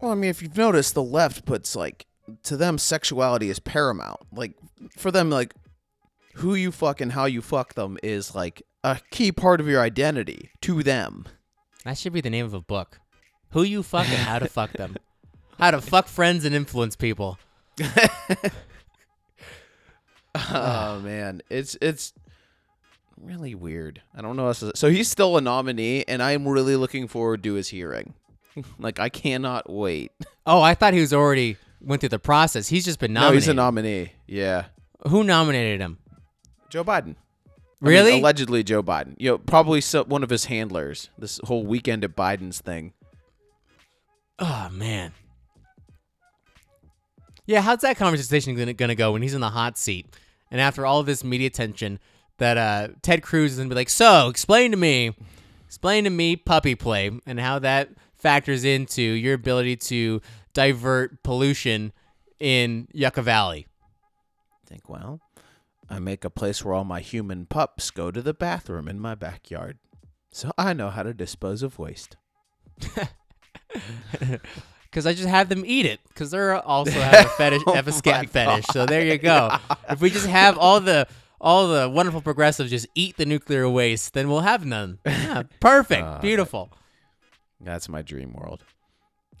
Well, 0.00 0.12
I 0.12 0.14
mean, 0.14 0.30
if 0.30 0.42
you've 0.42 0.56
noticed, 0.56 0.94
the 0.94 1.02
left 1.02 1.44
puts 1.44 1.74
like 1.74 2.06
to 2.44 2.56
them 2.56 2.78
sexuality 2.78 3.50
is 3.50 3.58
paramount. 3.58 4.20
Like 4.32 4.52
for 4.96 5.10
them, 5.10 5.30
like 5.30 5.54
who 6.34 6.54
you 6.54 6.70
fuck 6.72 7.00
and 7.00 7.12
how 7.12 7.24
you 7.24 7.42
fuck 7.42 7.74
them 7.74 7.98
is 8.02 8.34
like 8.34 8.62
a 8.84 9.00
key 9.10 9.32
part 9.32 9.60
of 9.60 9.66
your 9.68 9.80
identity 9.80 10.50
to 10.62 10.82
them. 10.82 11.26
That 11.84 11.98
should 11.98 12.12
be 12.12 12.20
the 12.20 12.30
name 12.30 12.44
of 12.46 12.54
a 12.54 12.60
book. 12.60 13.00
Who 13.50 13.62
you 13.62 13.82
fuck 13.82 14.06
and 14.08 14.16
how 14.18 14.38
to 14.40 14.48
fuck 14.48 14.72
them. 14.72 14.96
How 15.58 15.72
to 15.72 15.80
fuck 15.80 16.06
friends 16.06 16.44
and 16.44 16.54
influence 16.54 16.94
people. 16.94 17.36
oh 20.52 21.00
man, 21.00 21.42
it's 21.50 21.76
it's 21.80 22.12
really 23.20 23.56
weird. 23.56 24.00
I 24.14 24.22
don't 24.22 24.36
know. 24.36 24.44
What 24.44 24.48
else 24.50 24.60
to- 24.60 24.76
so 24.76 24.88
he's 24.88 25.10
still 25.10 25.36
a 25.36 25.40
nominee, 25.40 26.04
and 26.06 26.22
I'm 26.22 26.46
really 26.46 26.76
looking 26.76 27.08
forward 27.08 27.42
to 27.42 27.54
his 27.54 27.68
hearing. 27.68 28.14
like 28.78 28.98
I 29.00 29.08
cannot 29.08 29.70
wait. 29.70 30.12
Oh, 30.46 30.60
I 30.60 30.74
thought 30.74 30.94
he 30.94 31.00
was 31.00 31.12
already 31.12 31.56
went 31.80 32.00
through 32.00 32.08
the 32.10 32.18
process. 32.18 32.68
He's 32.68 32.84
just 32.84 32.98
been 32.98 33.12
nominated. 33.12 33.32
No, 33.32 33.34
he's 33.38 33.48
a 33.48 33.54
nominee. 33.54 34.12
Yeah, 34.26 34.66
Who 35.08 35.24
nominated 35.24 35.80
him? 35.80 35.98
Joe 36.70 36.84
Biden. 36.84 37.16
I 37.80 37.84
mean, 37.84 37.92
Really? 37.94 38.18
allegedly 38.18 38.64
Joe 38.64 38.82
Biden. 38.82 39.14
You 39.18 39.30
know, 39.30 39.38
probably 39.38 39.80
so, 39.80 40.02
one 40.04 40.22
of 40.24 40.30
his 40.30 40.46
handlers. 40.46 41.10
This 41.16 41.38
whole 41.44 41.64
weekend 41.64 42.02
at 42.04 42.16
Biden's 42.16 42.60
thing. 42.60 42.92
Oh 44.38 44.68
man. 44.72 45.12
Yeah, 47.46 47.62
how's 47.62 47.80
that 47.80 47.96
conversation 47.96 48.54
gonna, 48.56 48.74
gonna 48.74 48.94
go 48.94 49.12
when 49.12 49.22
he's 49.22 49.34
in 49.34 49.40
the 49.40 49.48
hot 49.48 49.78
seat, 49.78 50.06
and 50.50 50.60
after 50.60 50.84
all 50.84 51.00
of 51.00 51.06
this 51.06 51.24
media 51.24 51.46
attention, 51.46 51.98
that 52.36 52.58
uh, 52.58 52.88
Ted 53.02 53.22
Cruz 53.22 53.52
is 53.52 53.58
gonna 53.58 53.70
be 53.70 53.74
like, 53.74 53.88
"So, 53.88 54.28
explain 54.28 54.70
to 54.72 54.76
me, 54.76 55.14
explain 55.66 56.04
to 56.04 56.10
me 56.10 56.36
puppy 56.36 56.74
play 56.74 57.10
and 57.26 57.40
how 57.40 57.58
that 57.60 57.88
factors 58.18 58.64
into 58.64 59.02
your 59.02 59.34
ability 59.34 59.76
to 59.76 60.20
divert 60.52 61.22
pollution 61.22 61.92
in 62.40 62.88
Yucca 62.92 63.22
Valley." 63.22 63.66
think, 64.66 64.88
well, 64.88 65.20
I 65.88 65.98
make 65.98 66.24
a 66.24 66.30
place 66.30 66.62
where 66.62 66.74
all 66.74 66.84
my 66.84 67.00
human 67.00 67.46
pups 67.46 67.90
go 67.90 68.10
to 68.10 68.20
the 68.20 68.34
bathroom 68.34 68.86
in 68.86 69.00
my 69.00 69.14
backyard. 69.14 69.78
So 70.30 70.52
I 70.58 70.74
know 70.74 70.90
how 70.90 71.02
to 71.02 71.14
dispose 71.14 71.62
of 71.62 71.78
waste. 71.78 72.16
Because 74.90 75.06
I 75.06 75.12
just 75.12 75.28
have 75.28 75.50
them 75.50 75.64
eat 75.66 75.84
it. 75.84 76.00
Because 76.08 76.30
they're 76.30 76.56
also 76.56 76.92
have 76.92 77.26
a 77.26 77.28
fetish, 77.36 77.62
have 77.74 77.88
a 77.88 77.90
Oh 77.90 77.94
scat 77.94 78.30
fetish. 78.30 78.64
So 78.72 78.86
there 78.86 79.04
you 79.04 79.18
go. 79.18 79.54
If 79.88 80.00
we 80.00 80.08
just 80.08 80.26
have 80.26 80.56
all 80.56 80.80
the 80.80 81.06
all 81.40 81.68
the 81.68 81.88
wonderful 81.88 82.22
progressives 82.22 82.70
just 82.70 82.86
eat 82.94 83.16
the 83.18 83.26
nuclear 83.26 83.68
waste, 83.68 84.14
then 84.14 84.28
we'll 84.30 84.40
have 84.40 84.64
none. 84.64 84.98
Yeah, 85.04 85.42
perfect, 85.60 86.02
Uh, 86.02 86.18
beautiful. 86.20 86.72
That's 87.60 87.88
my 87.88 88.02
dream 88.02 88.32
world. 88.32 88.64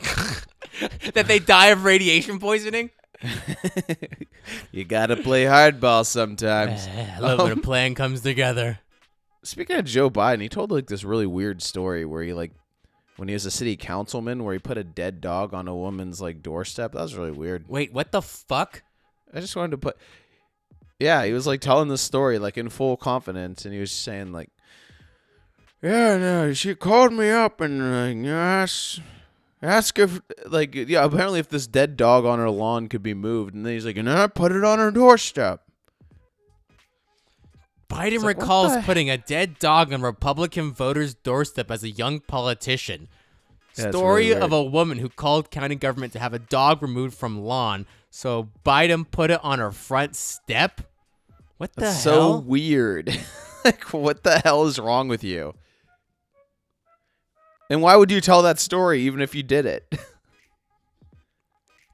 that 0.00 1.26
they 1.26 1.38
die 1.38 1.68
of 1.68 1.84
radiation 1.84 2.38
poisoning. 2.38 2.90
You 4.72 4.84
gotta 4.84 5.16
play 5.16 5.44
hardball 5.44 6.06
sometimes. 6.06 6.86
A 7.18 7.20
little 7.20 7.46
bit 7.46 7.52
of 7.52 7.58
um, 7.58 7.62
plan 7.62 7.94
comes 7.94 8.20
together. 8.20 8.78
Speaking 9.42 9.76
of 9.76 9.84
Joe 9.84 10.10
Biden, 10.10 10.40
he 10.40 10.48
told 10.48 10.70
like 10.70 10.86
this 10.86 11.04
really 11.04 11.26
weird 11.26 11.62
story 11.62 12.04
where 12.04 12.22
he 12.22 12.32
like 12.32 12.52
when 13.16 13.28
he 13.28 13.34
was 13.34 13.46
a 13.46 13.50
city 13.50 13.76
councilman 13.76 14.44
where 14.44 14.54
he 14.54 14.58
put 14.58 14.78
a 14.78 14.84
dead 14.84 15.20
dog 15.20 15.52
on 15.54 15.68
a 15.68 15.76
woman's 15.76 16.20
like 16.20 16.42
doorstep. 16.42 16.92
That 16.92 17.02
was 17.02 17.16
really 17.16 17.32
weird. 17.32 17.68
Wait, 17.68 17.92
what 17.92 18.12
the 18.12 18.22
fuck? 18.22 18.82
I 19.32 19.40
just 19.40 19.56
wanted 19.56 19.72
to 19.72 19.78
put 19.78 19.96
Yeah, 20.98 21.24
he 21.24 21.32
was 21.32 21.46
like 21.46 21.60
telling 21.60 21.88
the 21.88 21.98
story 21.98 22.38
like 22.38 22.56
in 22.58 22.68
full 22.68 22.96
confidence 22.96 23.64
and 23.64 23.74
he 23.74 23.80
was 23.80 23.92
saying 23.92 24.32
like 24.32 24.50
Yeah, 25.82 26.16
no, 26.16 26.52
she 26.54 26.74
called 26.74 27.12
me 27.12 27.30
up 27.30 27.60
and 27.60 27.80
uh, 27.80 28.30
asked 28.30 29.00
ask 29.62 29.98
if 29.98 30.20
like 30.46 30.74
yeah, 30.74 31.04
apparently 31.04 31.40
if 31.40 31.48
this 31.48 31.66
dead 31.66 31.96
dog 31.96 32.24
on 32.24 32.38
her 32.38 32.50
lawn 32.50 32.88
could 32.88 33.02
be 33.02 33.14
moved 33.14 33.54
and 33.54 33.64
then 33.64 33.74
he's 33.74 33.86
like, 33.86 33.96
and 33.96 34.10
I 34.10 34.26
put 34.26 34.52
it 34.52 34.64
on 34.64 34.78
her 34.78 34.90
doorstep. 34.90 35.62
Biden 37.88 38.22
like, 38.22 38.36
recalls 38.36 38.74
the- 38.74 38.82
putting 38.82 39.08
a 39.08 39.18
dead 39.18 39.58
dog 39.58 39.92
on 39.92 40.02
Republican 40.02 40.72
voters' 40.72 41.14
doorstep 41.14 41.70
as 41.70 41.82
a 41.82 41.90
young 41.90 42.20
politician. 42.20 43.08
Yeah, 43.76 43.90
Story 43.90 44.30
really 44.30 44.40
of 44.40 44.52
a 44.52 44.62
woman 44.62 44.98
who 44.98 45.08
called 45.08 45.50
county 45.50 45.76
government 45.76 46.12
to 46.14 46.18
have 46.18 46.34
a 46.34 46.38
dog 46.40 46.82
removed 46.82 47.14
from 47.14 47.40
lawn, 47.40 47.86
so 48.10 48.48
Biden 48.66 49.08
put 49.08 49.30
it 49.30 49.40
on 49.44 49.60
her 49.60 49.70
front 49.70 50.16
step. 50.16 50.80
What 51.58 51.74
the 51.74 51.82
That's 51.82 52.04
hell? 52.04 52.32
so 52.32 52.38
weird. 52.38 53.16
like, 53.64 53.92
what 53.92 54.24
the 54.24 54.40
hell 54.40 54.66
is 54.66 54.78
wrong 54.78 55.08
with 55.08 55.22
you? 55.22 55.54
And 57.70 57.82
why 57.82 57.96
would 57.96 58.10
you 58.10 58.20
tell 58.20 58.42
that 58.42 58.58
story 58.58 59.02
even 59.02 59.20
if 59.20 59.34
you 59.34 59.42
did 59.42 59.66
it? 59.66 59.94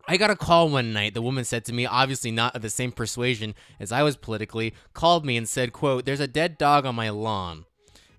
I 0.06 0.16
got 0.18 0.30
a 0.30 0.36
call 0.36 0.68
one 0.68 0.92
night. 0.92 1.14
The 1.14 1.22
woman 1.22 1.44
said 1.44 1.64
to 1.64 1.72
me, 1.72 1.86
obviously 1.86 2.30
not 2.30 2.54
of 2.54 2.62
the 2.62 2.70
same 2.70 2.92
persuasion 2.92 3.54
as 3.80 3.90
I 3.90 4.02
was 4.02 4.16
politically, 4.16 4.74
called 4.92 5.24
me 5.24 5.36
and 5.36 5.48
said, 5.48 5.72
quote, 5.72 6.04
There's 6.04 6.20
a 6.20 6.28
dead 6.28 6.58
dog 6.58 6.84
on 6.84 6.94
my 6.94 7.08
lawn. 7.08 7.64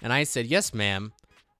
And 0.01 0.11
I 0.11 0.23
said, 0.23 0.47
Yes, 0.47 0.73
ma'am. 0.73 1.13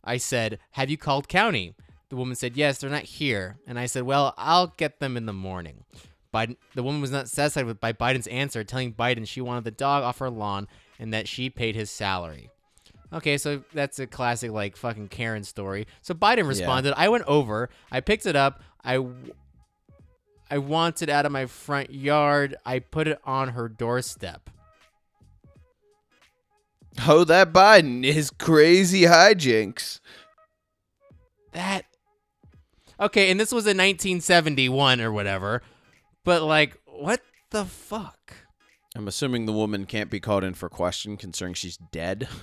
I 0.03 0.17
said, 0.17 0.59
Have 0.71 0.89
you 0.89 0.97
called 0.97 1.27
county? 1.27 1.75
The 2.09 2.15
woman 2.15 2.35
said, 2.35 2.57
Yes, 2.57 2.79
they're 2.79 2.89
not 2.89 3.03
here. 3.03 3.57
And 3.67 3.77
I 3.77 3.85
said, 3.85 4.03
Well, 4.03 4.33
I'll 4.37 4.73
get 4.77 4.99
them 4.99 5.15
in 5.15 5.27
the 5.27 5.33
morning. 5.33 5.83
Biden, 6.33 6.57
the 6.73 6.83
woman 6.83 7.01
was 7.01 7.11
not 7.11 7.29
satisfied 7.29 7.65
with 7.65 7.79
by 7.79 7.93
Biden's 7.93 8.27
answer, 8.27 8.63
telling 8.63 8.93
Biden 8.93 9.27
she 9.27 9.41
wanted 9.41 9.63
the 9.63 9.71
dog 9.71 10.03
off 10.03 10.19
her 10.19 10.29
lawn 10.29 10.67
and 10.99 11.13
that 11.13 11.27
she 11.27 11.49
paid 11.49 11.75
his 11.75 11.89
salary. 11.89 12.49
Okay, 13.15 13.37
so 13.37 13.63
that's 13.73 13.97
a 13.99 14.07
classic 14.07 14.51
like 14.51 14.75
fucking 14.75 15.07
Karen 15.07 15.43
story. 15.43 15.87
So 16.01 16.13
Biden 16.13 16.47
responded. 16.47 16.93
I 16.97 17.07
went 17.07 17.23
over. 17.27 17.69
I 17.89 18.01
picked 18.01 18.25
it 18.25 18.35
up. 18.35 18.61
I 18.83 18.95
w- 18.95 19.33
I 20.51 20.57
want 20.57 21.01
it 21.01 21.09
out 21.09 21.25
of 21.25 21.31
my 21.31 21.45
front 21.45 21.91
yard. 21.91 22.55
I 22.65 22.79
put 22.79 23.07
it 23.07 23.17
on 23.23 23.49
her 23.49 23.69
doorstep. 23.69 24.49
oh, 27.07 27.23
that 27.23 27.53
Biden, 27.53 28.03
is 28.03 28.29
crazy 28.29 29.03
hijinks. 29.03 30.01
That 31.53 31.85
Okay, 32.99 33.29
and 33.29 33.39
this 33.39 33.51
was 33.51 33.65
in 33.65 33.77
1971 33.77 35.01
or 35.01 35.11
whatever. 35.11 35.61
But 36.23 36.43
like, 36.43 36.77
what 36.85 37.21
the 37.51 37.65
fuck? 37.65 38.33
I'm 38.95 39.07
assuming 39.07 39.45
the 39.45 39.53
woman 39.53 39.85
can't 39.85 40.09
be 40.09 40.19
called 40.19 40.43
in 40.43 40.53
for 40.53 40.69
question 40.69 41.17
concerning 41.17 41.53
she's 41.53 41.77
dead. 41.77 42.27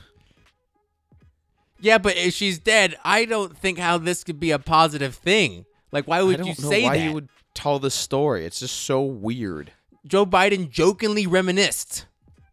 Yeah, 1.83 1.99
but 1.99 2.16
if 2.16 2.33
she's 2.33 2.59
dead, 2.59 2.97
I 3.05 3.24
don't 3.24 3.57
think 3.57 3.78
how 3.78 3.99
this 3.99 4.22
could 4.24 4.39
be 4.41 4.51
a 4.53 4.59
positive 4.59 5.14
thing. 5.16 5.66
Like, 5.91 6.07
why 6.07 6.18
I 6.18 6.22
would 6.22 6.39
don't 6.39 6.47
you 6.47 6.55
know 6.62 6.70
say 6.70 6.85
why 6.85 6.97
that? 6.97 7.05
you 7.05 7.12
would 7.12 7.28
tell 7.55 7.78
this 7.78 7.95
story. 7.95 8.47
It's 8.47 8.61
just 8.61 8.76
so 8.76 9.03
weird. 9.03 9.72
Joe 10.07 10.24
Biden 10.24 10.70
jokingly 10.70 11.26
reminisced. 11.26 12.07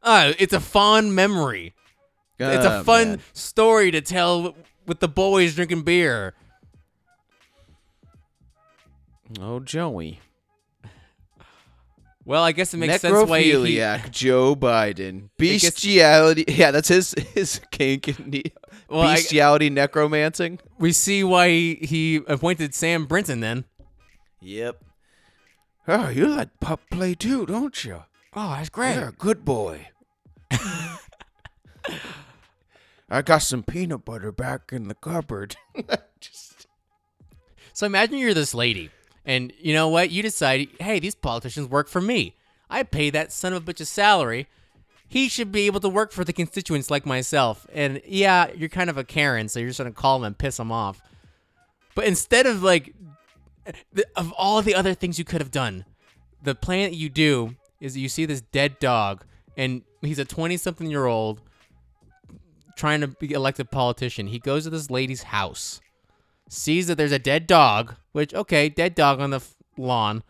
Uh, 0.03 0.34
it's 0.39 0.53
a 0.53 0.59
fond 0.59 1.13
memory. 1.15 1.73
it's 2.39 2.65
a 2.65 2.80
Oh, 2.80 2.84
fun 2.84 3.07
man. 3.09 3.19
story 3.34 3.91
to 3.91 4.01
tell 4.01 4.55
with 4.88 4.99
the 4.99 5.07
boys 5.07 5.55
drinking 5.55 5.84
beer. 5.84 6.34
Oh, 9.39 9.59
Joey. 9.59 10.19
Well, 12.25 12.43
I 12.43 12.51
guess 12.51 12.73
it 12.73 12.77
makes 12.77 13.01
sense 13.01 13.27
why 13.27 13.41
he, 13.41 13.51
Necrophiliac 13.53 14.11
Joe 14.11 14.55
Biden. 14.55 15.30
gets- 15.39 15.63
Bestiality. 15.63 16.45
Yeah, 16.47 16.71
that's 16.71 16.88
his 16.88 17.13
his 17.34 17.59
kink. 17.71 18.05
And 18.89 18.95
he- 18.95 18.97
Well, 18.97 19.07
I- 19.07 19.15
Bestiality 19.15 19.69
necromancing. 19.69 20.59
we 20.77 20.91
see 20.91 21.23
why 21.23 21.49
he, 21.49 21.75
he 21.81 22.15
appointed 22.27 22.73
Sam 22.73 23.05
Brinton 23.05 23.39
then. 23.39 23.65
Yep. 24.41 24.83
Oh, 25.87 26.09
you 26.09 26.27
like 26.27 26.59
pup 26.59 26.81
play 26.91 27.15
too, 27.15 27.45
don't 27.45 27.83
you? 27.83 28.03
Oh, 28.35 28.51
that's 28.55 28.69
great. 28.69 28.95
You're 28.95 29.09
a 29.09 29.11
good 29.11 29.43
boy. 29.43 29.87
I 33.09 33.21
got 33.23 33.39
some 33.39 33.63
peanut 33.63 34.05
butter 34.05 34.31
back 34.31 34.71
in 34.71 34.87
the 34.87 34.93
cupboard. 34.93 35.55
Just 36.19 36.67
So 37.73 37.85
imagine 37.87 38.17
you're 38.19 38.33
this 38.35 38.53
lady, 38.53 38.91
and 39.25 39.51
you 39.59 39.73
know 39.73 39.87
what? 39.87 40.11
You 40.11 40.21
decide, 40.21 40.67
hey, 40.79 40.99
these 40.99 41.15
politicians 41.15 41.67
work 41.67 41.87
for 41.87 42.01
me. 42.01 42.35
I 42.69 42.83
pay 42.83 43.09
that 43.09 43.31
son 43.31 43.53
of 43.53 43.67
a 43.67 43.73
bitch 43.73 43.81
a 43.81 43.85
salary. 43.85 44.47
He 45.10 45.28
should 45.28 45.51
be 45.51 45.66
able 45.66 45.82
to 45.82 45.89
work 45.89 46.12
for 46.14 46.24
the 46.24 46.32
constituents 46.32 46.89
like 46.89 47.05
myself. 47.05 47.68
And 47.74 48.01
yeah, 48.05 48.51
you're 48.55 48.70
kind 48.70 48.89
of 48.89 48.97
a 48.97 49.03
Karen, 49.03 49.49
so 49.49 49.60
you're 49.60 49.70
just 49.70 49.80
gonna 49.80 49.91
call 49.91 50.18
him 50.18 50.24
and 50.24 50.38
piss 50.38 50.60
him 50.60 50.72
off. 50.72 51.01
But 51.95 52.05
instead 52.05 52.45
of 52.45 52.64
like, 52.64 52.93
of 54.16 54.32
all 54.38 54.62
the 54.62 54.76
other 54.76 54.93
things 54.93 55.20
you 55.20 55.26
could 55.26 55.41
have 55.41 55.51
done, 55.51 55.84
the 56.41 56.55
plan 56.55 56.91
that 56.91 56.95
you 56.95 57.10
do 57.10 57.55
is 57.82 57.97
you 57.97 58.07
see 58.07 58.26
this 58.26 58.41
dead 58.41 58.80
dog, 58.80 59.26
and 59.57 59.82
he's 60.01 60.20
a 60.20 60.26
20 60.26 60.55
something 60.55 60.89
year 60.89 61.07
old 61.07 61.41
trying 62.78 63.01
to 63.01 63.07
be 63.07 63.34
elected 63.34 63.72
politician. 63.72 64.28
He 64.28 64.39
goes 64.39 64.64
to 64.64 64.70
this 64.70 64.89
lady's 64.89 65.24
house 65.24 65.82
sees 66.49 66.88
that 66.88 66.95
there's 66.95 67.12
a 67.12 67.20
dead 67.20 67.47
dog, 67.47 67.95
which 68.12 68.34
okay, 68.34 68.68
dead 68.68 68.95
dog 68.95 69.22
on 69.22 69.30
the 69.30 69.41
lawn. 69.78 70.24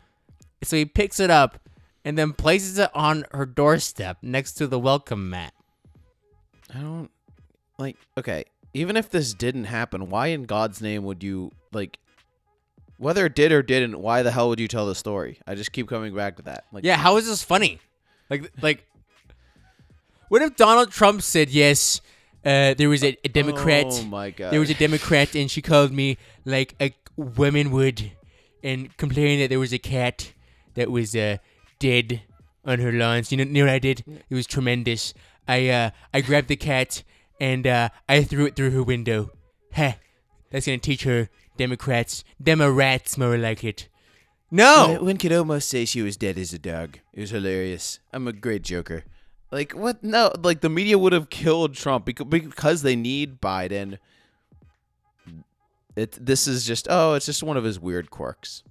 So 0.64 0.76
he 0.76 0.86
picks 0.86 1.20
it 1.20 1.32
up 1.32 1.58
and 2.06 2.18
then 2.18 2.34
places 2.34 2.78
it 2.78 2.90
on 2.94 3.26
her 3.32 3.46
doorstep 3.46 4.18
next 4.22 4.54
to 4.54 4.68
the 4.68 4.80
welcome 4.80 5.30
mat. 5.30 5.54
I 6.74 6.80
don't 6.80 7.10
like. 7.78 7.98
Okay, 8.18 8.46
even 8.74 8.96
if 8.98 9.10
this 9.10 9.34
didn't 9.34 9.66
happen, 9.66 10.10
why 10.10 10.28
in 10.28 10.44
God's 10.44 10.82
name 10.82 11.04
would 11.04 11.24
you 11.24 11.52
like? 11.74 11.98
Whether 12.98 13.28
it 13.28 13.36
did 13.36 13.52
or 13.54 13.62
didn't, 13.64 13.98
why 14.00 14.24
the 14.24 14.32
hell 14.32 14.50
would 14.50 14.60
you 14.60 14.68
tell 14.68 14.86
the 14.86 14.94
story? 14.96 15.40
I 15.48 15.56
just 15.56 15.72
keep 15.72 15.88
coming 15.88 16.14
back 16.14 16.36
to 16.36 16.42
that. 16.44 16.66
Like, 16.74 16.84
Yeah, 16.84 16.98
how 16.98 17.16
is 17.18 17.28
this 17.28 17.42
funny? 17.42 17.80
Like 18.30 18.52
like 18.62 18.86
what 20.28 20.42
if 20.42 20.56
Donald 20.56 20.92
Trump 20.92 21.22
said 21.22 21.50
yes, 21.50 22.02
uh, 22.46 22.74
there 22.76 22.90
was 22.90 23.04
a, 23.04 23.18
a 23.24 23.30
Democrat 23.30 23.86
Oh 23.90 24.04
my 24.04 24.30
god. 24.30 24.52
there 24.54 24.60
was 24.60 24.70
a 24.70 24.74
Democrat 24.76 25.34
and 25.36 25.50
she 25.50 25.62
called 25.62 25.92
me 25.92 26.18
like 26.46 26.76
a 26.80 26.94
woman 27.16 27.72
would 27.72 28.12
and 28.64 28.96
complained 28.98 29.42
that 29.42 29.48
there 29.50 29.60
was 29.60 29.74
a 29.74 29.80
cat 29.80 30.34
that 30.76 30.92
was 30.92 31.16
uh, 31.16 31.38
dead 31.80 32.22
on 32.66 32.80
her 32.80 32.92
lawns. 32.92 33.32
You 33.32 33.38
know, 33.38 33.44
you 33.46 33.54
know 33.54 33.66
what 33.66 33.74
I 33.74 33.80
did? 33.80 34.04
It 34.30 34.36
was 34.36 34.48
tremendous. 34.48 35.14
I 35.48 35.70
uh, 35.70 35.90
I 36.14 36.22
grabbed 36.22 36.48
the 36.48 36.56
cat 36.56 37.04
and 37.40 37.66
uh, 37.66 37.90
I 38.08 38.24
threw 38.24 38.46
it 38.46 38.56
through 38.56 38.72
her 38.72 38.84
window. 38.84 39.32
Heh. 39.72 39.94
That's 40.52 40.66
gonna 40.66 40.80
teach 40.80 41.04
her 41.04 41.30
Democrats, 41.58 42.24
Demorats 42.42 43.18
more 43.18 43.38
like 43.38 43.64
it. 43.64 43.88
No. 44.52 44.98
One 45.02 45.18
could 45.18 45.34
almost 45.34 45.70
say 45.70 45.86
she 45.86 46.02
was 46.02 46.18
dead 46.18 46.38
as 46.38 46.54
a 46.54 46.60
dog. 46.60 47.00
It 47.14 47.20
was 47.20 47.30
hilarious. 47.30 48.00
I'm 48.12 48.28
a 48.28 48.34
great 48.34 48.64
joker. 48.64 49.04
Like 49.52 49.74
what? 49.74 50.04
No, 50.04 50.32
like 50.42 50.62
the 50.62 50.70
media 50.70 50.98
would 50.98 51.14
have 51.14 51.30
killed 51.30 51.76
Trump 51.76 52.06
because 52.06 52.28
because 52.28 52.82
they 52.82 52.96
need 52.96 53.42
Biden. 53.42 53.98
It 55.96 56.18
this 56.24 56.48
is 56.48 56.66
just 56.66 56.88
oh, 56.90 57.14
it's 57.14 57.26
just 57.26 57.44
one 57.44 57.58
of 57.58 57.64
his 57.64 57.80
weird 57.80 58.10
quirks. 58.12 58.64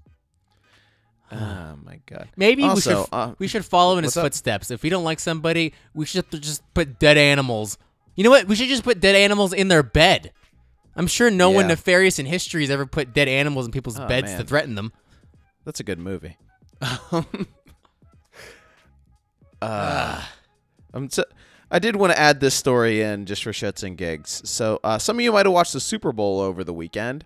Oh 1.31 1.77
my 1.85 2.01
god. 2.07 2.29
Maybe 2.37 2.63
we 2.63 2.69
Also, 2.71 3.05
should 3.05 3.09
uh, 3.13 3.35
we 3.39 3.49
should 3.49 3.65
follow 3.65 3.99
in 3.99 4.05
his 4.05 4.11
what's 4.11 4.17
up? 4.17 4.25
footsteps. 4.25 4.71
If 4.71 4.83
we 4.83 4.89
don't 4.89 5.05
like 5.05 5.21
somebody, 5.21 5.75
we 5.95 6.07
should 6.07 6.25
just 6.31 6.63
put 6.75 6.99
dead 6.99 7.19
animals. 7.19 7.77
You 8.17 8.25
know 8.25 8.31
what? 8.31 8.47
We 8.47 8.55
should 8.57 8.69
just 8.69 8.83
put 8.83 9.01
dead 9.01 9.15
animals 9.15 9.53
in 9.53 9.69
their 9.69 9.83
bed. 9.83 10.33
I'm 10.97 11.07
sure 11.07 11.31
no 11.31 11.51
one 11.51 11.65
Yeah. 11.67 11.69
nefarious 11.75 12.19
in 12.19 12.27
history 12.27 12.63
has 12.63 12.71
ever 12.71 12.87
put 12.87 13.13
dead 13.13 13.29
animals 13.29 13.67
in 13.67 13.73
people's 13.73 13.99
Oh, 14.01 14.09
beds 14.09 14.31
to 14.33 14.39
man. 14.39 14.47
threaten 14.47 14.75
them. 14.75 14.93
That's 15.65 15.81
a 15.81 15.85
good 15.85 15.99
movie. 15.99 16.37
uh, 19.63 20.23
I'm 20.95 21.11
so, 21.11 21.25
I 21.71 21.79
did 21.79 21.97
want 21.97 22.13
to 22.13 22.19
add 22.19 22.41
this 22.41 22.55
story 22.55 23.03
in 23.03 23.27
just 23.27 23.43
for 23.45 23.53
shits 23.53 23.83
and 23.83 23.97
gigs. 23.97 24.41
So 24.49 24.81
uh, 24.83 24.99
some 24.99 25.17
of 25.19 25.23
you 25.23 25.33
might 25.33 25.47
have 25.47 25.53
watched 25.53 25.73
the 25.73 25.81
Super 25.81 26.13
Bowl 26.13 26.41
over 26.41 26.65
the 26.65 26.73
weekend, 26.73 27.25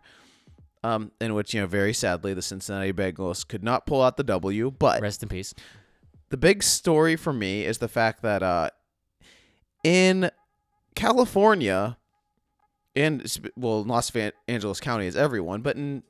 um, 0.85 1.13
in 1.21 1.35
which 1.35 1.55
you 1.55 1.61
know 1.61 1.67
very 1.67 1.93
sadly 1.93 2.35
the 2.35 2.43
Cincinnati 2.43 2.93
Bengals 2.93 3.47
could 3.47 3.63
not 3.63 3.87
pull 3.87 4.03
out 4.03 4.17
the 4.17 4.25
W. 4.25 4.71
But 4.71 5.01
Rest 5.01 5.23
in 5.23 5.29
peace. 5.29 5.55
the 6.31 6.37
big 6.37 6.63
story 6.63 7.17
for 7.17 7.33
me 7.33 7.65
is 7.65 7.79
the 7.79 7.89
fact 7.89 8.23
that 8.23 8.43
uh, 8.43 8.71
in 9.85 10.31
California, 10.95 11.97
and 12.95 13.25
well, 13.57 13.85
Los 13.85 14.13
Angeles 14.49 14.81
County 14.81 15.07
is 15.07 15.17
everyone, 15.17 15.63
but 15.63 15.77
in 15.77 16.03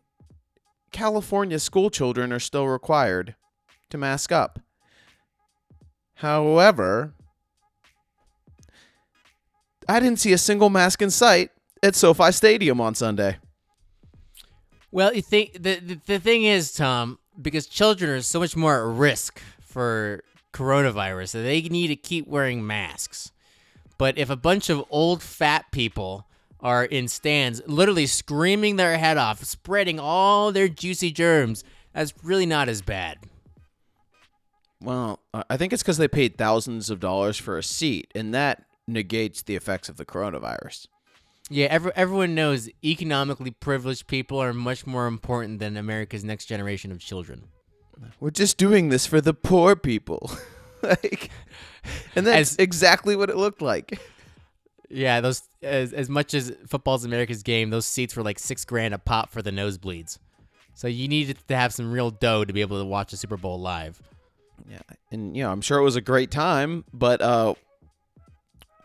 California, 0.90 1.58
school 1.58 1.90
children 1.90 2.32
are 2.32 2.40
still 2.40 2.68
required 2.68 3.34
to 3.90 3.98
mask 3.98 4.32
up. 4.32 4.58
However, 6.16 7.14
I 9.88 10.00
didn't 10.00 10.20
see 10.20 10.32
a 10.32 10.38
single 10.38 10.70
mask 10.70 11.02
in 11.02 11.10
sight 11.10 11.50
at 11.82 11.94
SoFi 11.94 12.30
Stadium 12.32 12.80
on 12.80 12.94
Sunday. 12.94 13.38
Well, 14.92 15.14
you 15.14 15.22
think 15.22 15.54
the, 15.54 15.80
the 15.80 16.00
the 16.06 16.18
thing 16.18 16.44
is, 16.44 16.72
Tom, 16.72 17.18
because 17.40 17.66
children 17.66 18.10
are 18.10 18.20
so 18.20 18.38
much 18.40 18.54
more 18.54 18.78
at 18.78 18.96
risk 18.96 19.40
for 19.60 20.22
coronavirus, 20.52 21.32
that 21.32 21.42
they 21.42 21.62
need 21.62 21.88
to 21.88 21.96
keep 21.96 22.28
wearing 22.28 22.66
masks. 22.66 23.32
But 23.96 24.18
if 24.18 24.28
a 24.28 24.36
bunch 24.36 24.68
of 24.68 24.84
old 24.90 25.22
fat 25.22 25.64
people 25.72 26.26
are 26.60 26.84
in 26.84 27.08
stands, 27.08 27.62
literally 27.66 28.06
screaming 28.06 28.76
their 28.76 28.98
head 28.98 29.16
off, 29.16 29.42
spreading 29.44 29.98
all 29.98 30.52
their 30.52 30.68
juicy 30.68 31.10
germs, 31.10 31.64
that's 31.94 32.12
really 32.22 32.46
not 32.46 32.68
as 32.68 32.82
bad. 32.82 33.18
Well, 34.82 35.20
I 35.32 35.44
I 35.48 35.56
think 35.56 35.72
it's 35.72 35.82
because 35.82 35.96
they 35.96 36.08
paid 36.08 36.36
thousands 36.36 36.90
of 36.90 37.00
dollars 37.00 37.38
for 37.38 37.56
a 37.56 37.62
seat, 37.62 38.10
and 38.14 38.34
that 38.34 38.64
negates 38.86 39.40
the 39.40 39.56
effects 39.56 39.88
of 39.88 39.96
the 39.96 40.04
coronavirus. 40.04 40.86
Yeah, 41.52 41.66
every, 41.66 41.92
everyone 41.94 42.34
knows 42.34 42.70
economically 42.82 43.50
privileged 43.50 44.06
people 44.06 44.38
are 44.38 44.54
much 44.54 44.86
more 44.86 45.06
important 45.06 45.58
than 45.58 45.76
America's 45.76 46.24
next 46.24 46.46
generation 46.46 46.90
of 46.90 46.98
children. 46.98 47.44
We're 48.20 48.30
just 48.30 48.56
doing 48.56 48.88
this 48.88 49.06
for 49.06 49.20
the 49.20 49.34
poor 49.34 49.76
people. 49.76 50.30
like, 50.82 51.30
and 52.16 52.26
that's 52.26 52.52
As- 52.52 52.56
exactly 52.56 53.16
what 53.16 53.28
it 53.28 53.36
looked 53.36 53.60
like. 53.60 54.00
Yeah, 54.88 55.20
those 55.20 55.42
as 55.62 55.92
as 55.92 56.08
much 56.08 56.34
as 56.34 56.52
football's 56.68 57.04
America's 57.04 57.42
game, 57.42 57.70
those 57.70 57.86
seats 57.86 58.14
were 58.16 58.22
like 58.22 58.38
six 58.38 58.64
grand 58.64 58.92
a 58.92 58.98
pop 58.98 59.30
for 59.30 59.40
the 59.40 59.50
nosebleeds. 59.50 60.18
So 60.74 60.86
you 60.88 61.08
needed 61.08 61.38
to 61.48 61.56
have 61.56 61.72
some 61.72 61.92
real 61.92 62.10
dough 62.10 62.44
to 62.44 62.52
be 62.52 62.60
able 62.62 62.78
to 62.78 62.84
watch 62.84 63.10
the 63.10 63.16
Super 63.16 63.36
Bowl 63.36 63.60
live. 63.60 64.02
Yeah, 64.70 64.80
and 65.10 65.36
you 65.36 65.42
know, 65.42 65.50
I'm 65.50 65.60
sure 65.60 65.78
it 65.78 65.82
was 65.82 65.96
a 65.96 66.00
great 66.00 66.30
time, 66.30 66.84
but 66.92 67.20
uh, 67.22 67.54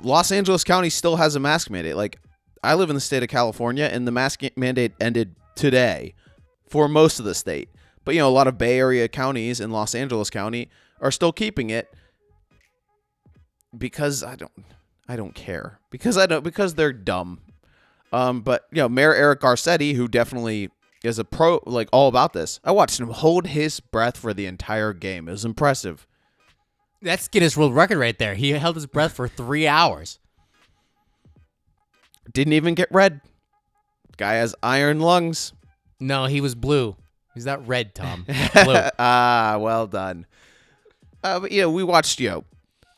Los 0.01 0.31
Angeles 0.31 0.63
County 0.63 0.89
still 0.89 1.15
has 1.15 1.35
a 1.35 1.39
mask 1.39 1.69
mandate. 1.69 1.95
Like, 1.95 2.19
I 2.67 2.73
live 2.73 2.89
in 2.89 2.95
the 2.95 3.01
state 3.01 3.23
of 3.23 3.29
California, 3.29 3.85
and 3.85 4.05
the 4.05 4.11
mask 4.11 4.41
mandate 4.57 4.91
ended 4.99 5.35
today 5.55 6.15
for 6.67 6.89
most 6.89 7.17
of 7.17 7.23
the 7.23 7.33
state. 7.33 7.69
But 8.03 8.13
you 8.13 8.19
know, 8.19 8.27
a 8.27 8.31
lot 8.31 8.47
of 8.47 8.57
Bay 8.57 8.77
Area 8.77 9.07
counties 9.07 9.61
and 9.61 9.71
Los 9.71 9.95
Angeles 9.95 10.29
County 10.29 10.69
are 10.99 11.11
still 11.11 11.31
keeping 11.31 11.69
it 11.69 11.89
because 13.77 14.21
I 14.21 14.35
don't, 14.35 14.51
I 15.07 15.15
don't 15.15 15.33
care 15.33 15.79
because 15.89 16.17
I 16.17 16.25
don't 16.25 16.43
because 16.43 16.75
they're 16.75 16.91
dumb. 16.91 17.39
Um, 18.11 18.41
but 18.41 18.67
you 18.71 18.81
know, 18.81 18.89
Mayor 18.89 19.13
Eric 19.13 19.39
Garcetti, 19.39 19.95
who 19.95 20.09
definitely 20.09 20.69
is 21.05 21.19
a 21.19 21.23
pro, 21.23 21.61
like 21.65 21.87
all 21.93 22.09
about 22.09 22.33
this. 22.33 22.59
I 22.65 22.71
watched 22.71 22.99
him 22.99 23.09
hold 23.09 23.47
his 23.47 23.79
breath 23.79 24.17
for 24.17 24.33
the 24.33 24.45
entire 24.45 24.91
game. 24.91 25.29
It 25.29 25.31
was 25.31 25.45
impressive. 25.45 26.05
That's 27.01 27.29
Guinness 27.29 27.55
World 27.55 27.75
Record 27.75 27.97
right 27.97 28.17
there. 28.19 28.35
He 28.35 28.51
held 28.51 28.75
his 28.75 28.87
breath 28.87 29.13
for 29.13 29.29
three 29.29 29.67
hours. 29.67 30.19
Didn't 32.33 32.53
even 32.53 32.75
get 32.75 32.89
red. 32.91 33.21
Guy 34.17 34.35
has 34.35 34.55
iron 34.63 34.99
lungs. 34.99 35.53
No, 35.99 36.25
he 36.25 36.41
was 36.41 36.55
blue. 36.55 36.95
He's 37.33 37.45
not 37.45 37.67
red, 37.67 37.93
Tom. 37.93 38.25
Blue. 38.63 38.81
ah, 38.97 39.57
well 39.59 39.85
done. 39.85 40.25
Uh, 41.23 41.39
but 41.39 41.51
you 41.51 41.61
know, 41.61 41.69
we 41.69 41.83
watched 41.83 42.19
you 42.19 42.29
know 42.29 42.43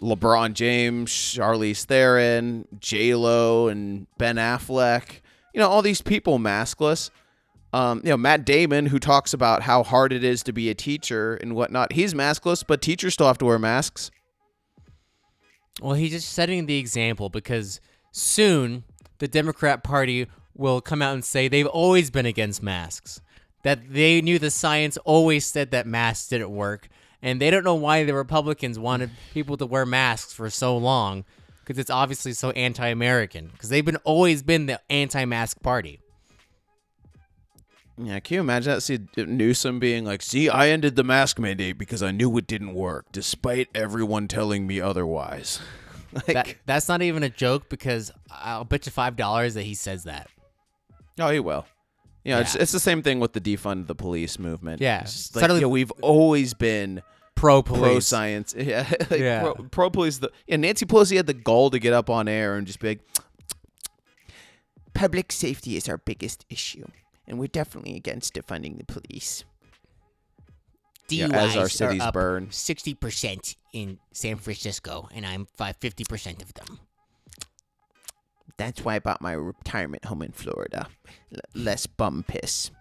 LeBron 0.01 0.53
James, 0.53 1.11
Charlize 1.11 1.83
Theron, 1.83 2.65
J 2.79 3.15
Lo, 3.15 3.67
and 3.67 4.07
Ben 4.17 4.37
Affleck. 4.37 5.19
You 5.53 5.59
know, 5.59 5.67
all 5.67 5.81
these 5.81 6.01
people 6.01 6.39
maskless. 6.39 7.09
Um, 7.73 8.01
you 8.03 8.11
know, 8.11 8.17
Matt 8.17 8.45
Damon, 8.45 8.87
who 8.87 8.97
talks 8.97 9.33
about 9.33 9.63
how 9.63 9.83
hard 9.83 10.13
it 10.13 10.23
is 10.23 10.41
to 10.43 10.53
be 10.53 10.69
a 10.69 10.73
teacher 10.73 11.35
and 11.35 11.53
whatnot. 11.53 11.93
He's 11.93 12.13
maskless, 12.13 12.63
but 12.65 12.81
teachers 12.81 13.13
still 13.13 13.27
have 13.27 13.37
to 13.39 13.45
wear 13.45 13.59
masks. 13.59 14.09
Well, 15.81 15.93
he's 15.93 16.11
just 16.11 16.31
setting 16.31 16.65
the 16.65 16.77
example 16.77 17.29
because 17.29 17.79
soon 18.11 18.85
the 19.19 19.27
Democrat 19.27 19.83
Party 19.83 20.27
will 20.55 20.81
come 20.81 21.01
out 21.01 21.13
and 21.13 21.23
say 21.23 21.47
they've 21.47 21.67
always 21.67 22.09
been 22.09 22.25
against 22.25 22.63
masks, 22.63 23.21
that 23.63 23.93
they 23.93 24.21
knew 24.21 24.39
the 24.39 24.51
science 24.51 24.97
always 25.05 25.45
said 25.45 25.71
that 25.71 25.85
masks 25.85 26.27
didn't 26.27 26.49
work, 26.49 26.89
and 27.21 27.39
they 27.39 27.51
don't 27.51 27.63
know 27.63 27.75
why 27.75 28.03
the 28.03 28.13
Republicans 28.13 28.79
wanted 28.79 29.11
people 29.33 29.57
to 29.57 29.65
wear 29.65 29.85
masks 29.85 30.33
for 30.33 30.49
so 30.49 30.75
long 30.77 31.23
because 31.59 31.77
it's 31.77 31.89
obviously 31.89 32.33
so 32.33 32.49
anti-American 32.51 33.47
because 33.47 33.69
they've 33.69 33.85
been 33.85 33.97
always 33.97 34.41
been 34.41 34.65
the 34.65 34.81
anti-mask 34.89 35.61
party. 35.61 35.99
Yeah, 38.01 38.19
can 38.21 38.35
you 38.35 38.39
imagine 38.39 38.73
that? 38.73 38.81
See 38.81 38.99
Newsom 39.17 39.77
being 39.77 40.05
like, 40.05 40.21
"See, 40.21 40.47
I 40.47 40.69
ended 40.69 40.95
the 40.95 41.03
mask 41.03 41.37
mandate 41.37 41.77
because 41.77 42.01
I 42.01 42.11
knew 42.11 42.35
it 42.37 42.47
didn't 42.47 42.73
work, 42.73 43.07
despite 43.11 43.67
everyone 43.75 44.29
telling 44.29 44.65
me 44.65 44.79
otherwise." 44.79 45.59
like, 46.13 46.25
That 46.27 46.55
that's 46.65 46.87
not 46.87 47.01
even 47.01 47.23
a 47.23 47.29
joke 47.29 47.69
because 47.69 48.11
I'll 48.31 48.65
bet 48.65 48.85
you 48.85 48.91
five 48.91 49.15
dollars 49.15 49.53
that 49.55 49.63
he 49.63 49.73
says 49.75 50.03
that. 50.05 50.27
oh, 51.19 51.29
he 51.29 51.39
will. 51.39 51.65
You 52.23 52.33
know, 52.33 52.39
Yeah. 52.39 52.53
it's 52.59 52.71
the 52.71 52.79
same 52.79 53.01
thing 53.01 53.19
with 53.19 53.33
the 53.33 53.41
defund 53.41 53.87
the 53.87 53.95
police 53.95 54.37
movement. 54.39 54.81
Yeah, 54.81 55.01
It's 55.01 55.33
like, 55.35 55.41
suddenly- 55.41 55.61
you 55.61 55.65
know, 55.65 55.69
we've 55.69 55.91
always 56.01 56.53
been 56.53 57.01
Pro 57.35 57.61
police. 57.63 57.81
pro 57.81 57.99
science. 58.01 58.53
Yeah, 58.57 58.85
like 59.09 59.19
Yeah. 59.21 59.41
Pro, 59.41 59.53
pro 59.71 59.89
police. 59.89 60.17
The 60.17 60.29
yeah, 60.47 60.57
Nancy 60.57 60.85
Pelosi 60.85 61.15
had 61.15 61.27
the 61.27 61.33
gall 61.33 61.69
to 61.69 61.79
get 61.79 61.93
up 61.93 62.09
on 62.09 62.27
air 62.27 62.55
and 62.55 62.67
just 62.67 62.79
be 62.79 62.89
like, 62.89 62.99
Public 64.93 65.31
safety 65.31 65.77
is 65.77 65.87
our 65.87 65.97
biggest 65.97 66.45
issue, 66.49 66.85
and 67.27 67.39
we're 67.39 67.47
definitely 67.47 67.95
against 67.95 68.33
defunding 68.33 68.77
the 68.77 68.83
police. 68.85 69.45
Yeah, 71.11 71.27
as 71.31 71.55
our 71.55 71.65
DUIs 71.65 71.71
cities 71.71 72.03
burn. 72.13 72.47
60% 72.47 73.55
in 73.73 73.99
San 74.13 74.37
Francisco, 74.37 75.07
and 75.13 75.25
I'm 75.25 75.45
fi- 75.57 75.73
50% 75.73 76.41
of 76.41 76.53
them. 76.53 76.79
That's 78.57 78.83
why 78.83 78.95
I 78.95 78.99
bought 78.99 79.21
my 79.21 79.33
retirement 79.33 80.05
home 80.05 80.21
in 80.21 80.31
Florida. 80.31 80.87
L- 81.33 81.39
less 81.53 81.87
bum 81.87 82.25
piss. 82.27 82.71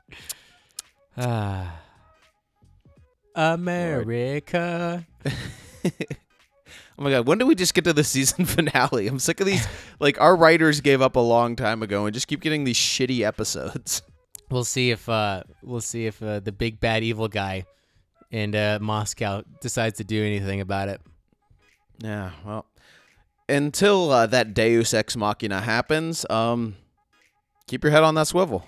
Ah. 1.16 1.80
America. 3.34 5.06
"Oh 5.84 7.04
my 7.04 7.10
god, 7.10 7.28
when 7.28 7.38
do 7.38 7.46
we 7.46 7.54
just 7.54 7.74
get 7.74 7.84
to 7.84 7.92
the 7.92 8.02
season 8.16 8.44
finale?" 8.44 9.06
I'm 9.06 9.20
sick 9.20 9.38
of 9.40 9.46
these. 9.46 9.66
like 10.00 10.20
our 10.20 10.34
writers 10.34 10.80
gave 10.80 11.00
up 11.00 11.14
a 11.14 11.20
long 11.20 11.54
time 11.54 11.82
ago 11.82 12.06
and 12.06 12.14
just 12.14 12.26
keep 12.26 12.40
getting 12.40 12.64
these 12.64 12.76
shitty 12.76 13.20
episodes. 13.20 14.02
We'll 14.50 14.64
see 14.64 14.90
if 14.90 15.08
uh 15.08 15.44
we'll 15.62 15.80
see 15.80 16.06
if 16.06 16.20
uh, 16.22 16.40
the 16.40 16.52
big 16.52 16.80
bad 16.80 17.04
evil 17.04 17.28
guy 17.28 17.66
in 18.30 18.54
uh, 18.54 18.78
Moscow 18.80 19.42
decides 19.60 19.98
to 19.98 20.04
do 20.04 20.24
anything 20.24 20.60
about 20.60 20.88
it. 20.88 21.00
Yeah, 21.98 22.30
well, 22.44 22.66
until 23.48 24.10
uh, 24.10 24.26
that 24.26 24.54
Deus 24.54 24.94
ex 24.94 25.16
machina 25.16 25.60
happens, 25.60 26.26
um, 26.30 26.76
keep 27.66 27.82
your 27.82 27.90
head 27.90 28.02
on 28.02 28.14
that 28.14 28.26
swivel. 28.26 28.64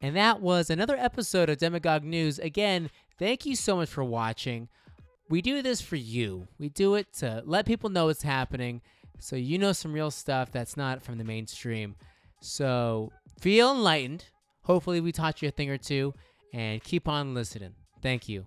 And 0.00 0.16
that 0.16 0.40
was 0.40 0.70
another 0.70 0.96
episode 0.96 1.48
of 1.48 1.58
Demagogue 1.58 2.04
News. 2.04 2.38
Again, 2.38 2.90
thank 3.18 3.46
you 3.46 3.56
so 3.56 3.76
much 3.76 3.88
for 3.88 4.04
watching. 4.04 4.68
We 5.28 5.42
do 5.42 5.62
this 5.62 5.80
for 5.80 5.96
you. 5.96 6.46
We 6.58 6.68
do 6.68 6.94
it 6.94 7.12
to 7.14 7.42
let 7.46 7.66
people 7.66 7.90
know 7.90 8.06
what's 8.06 8.22
happening 8.22 8.82
so 9.18 9.34
you 9.36 9.58
know 9.58 9.72
some 9.72 9.92
real 9.92 10.10
stuff 10.10 10.52
that's 10.52 10.76
not 10.76 11.02
from 11.02 11.18
the 11.18 11.24
mainstream. 11.24 11.96
So 12.40 13.10
feel 13.40 13.72
enlightened. 13.72 14.26
Hopefully, 14.62 15.00
we 15.00 15.12
taught 15.12 15.42
you 15.42 15.48
a 15.48 15.52
thing 15.52 15.70
or 15.70 15.78
two 15.78 16.12
and 16.56 16.82
keep 16.82 17.06
on 17.06 17.34
listening. 17.34 17.74
Thank 18.00 18.28
you. 18.30 18.46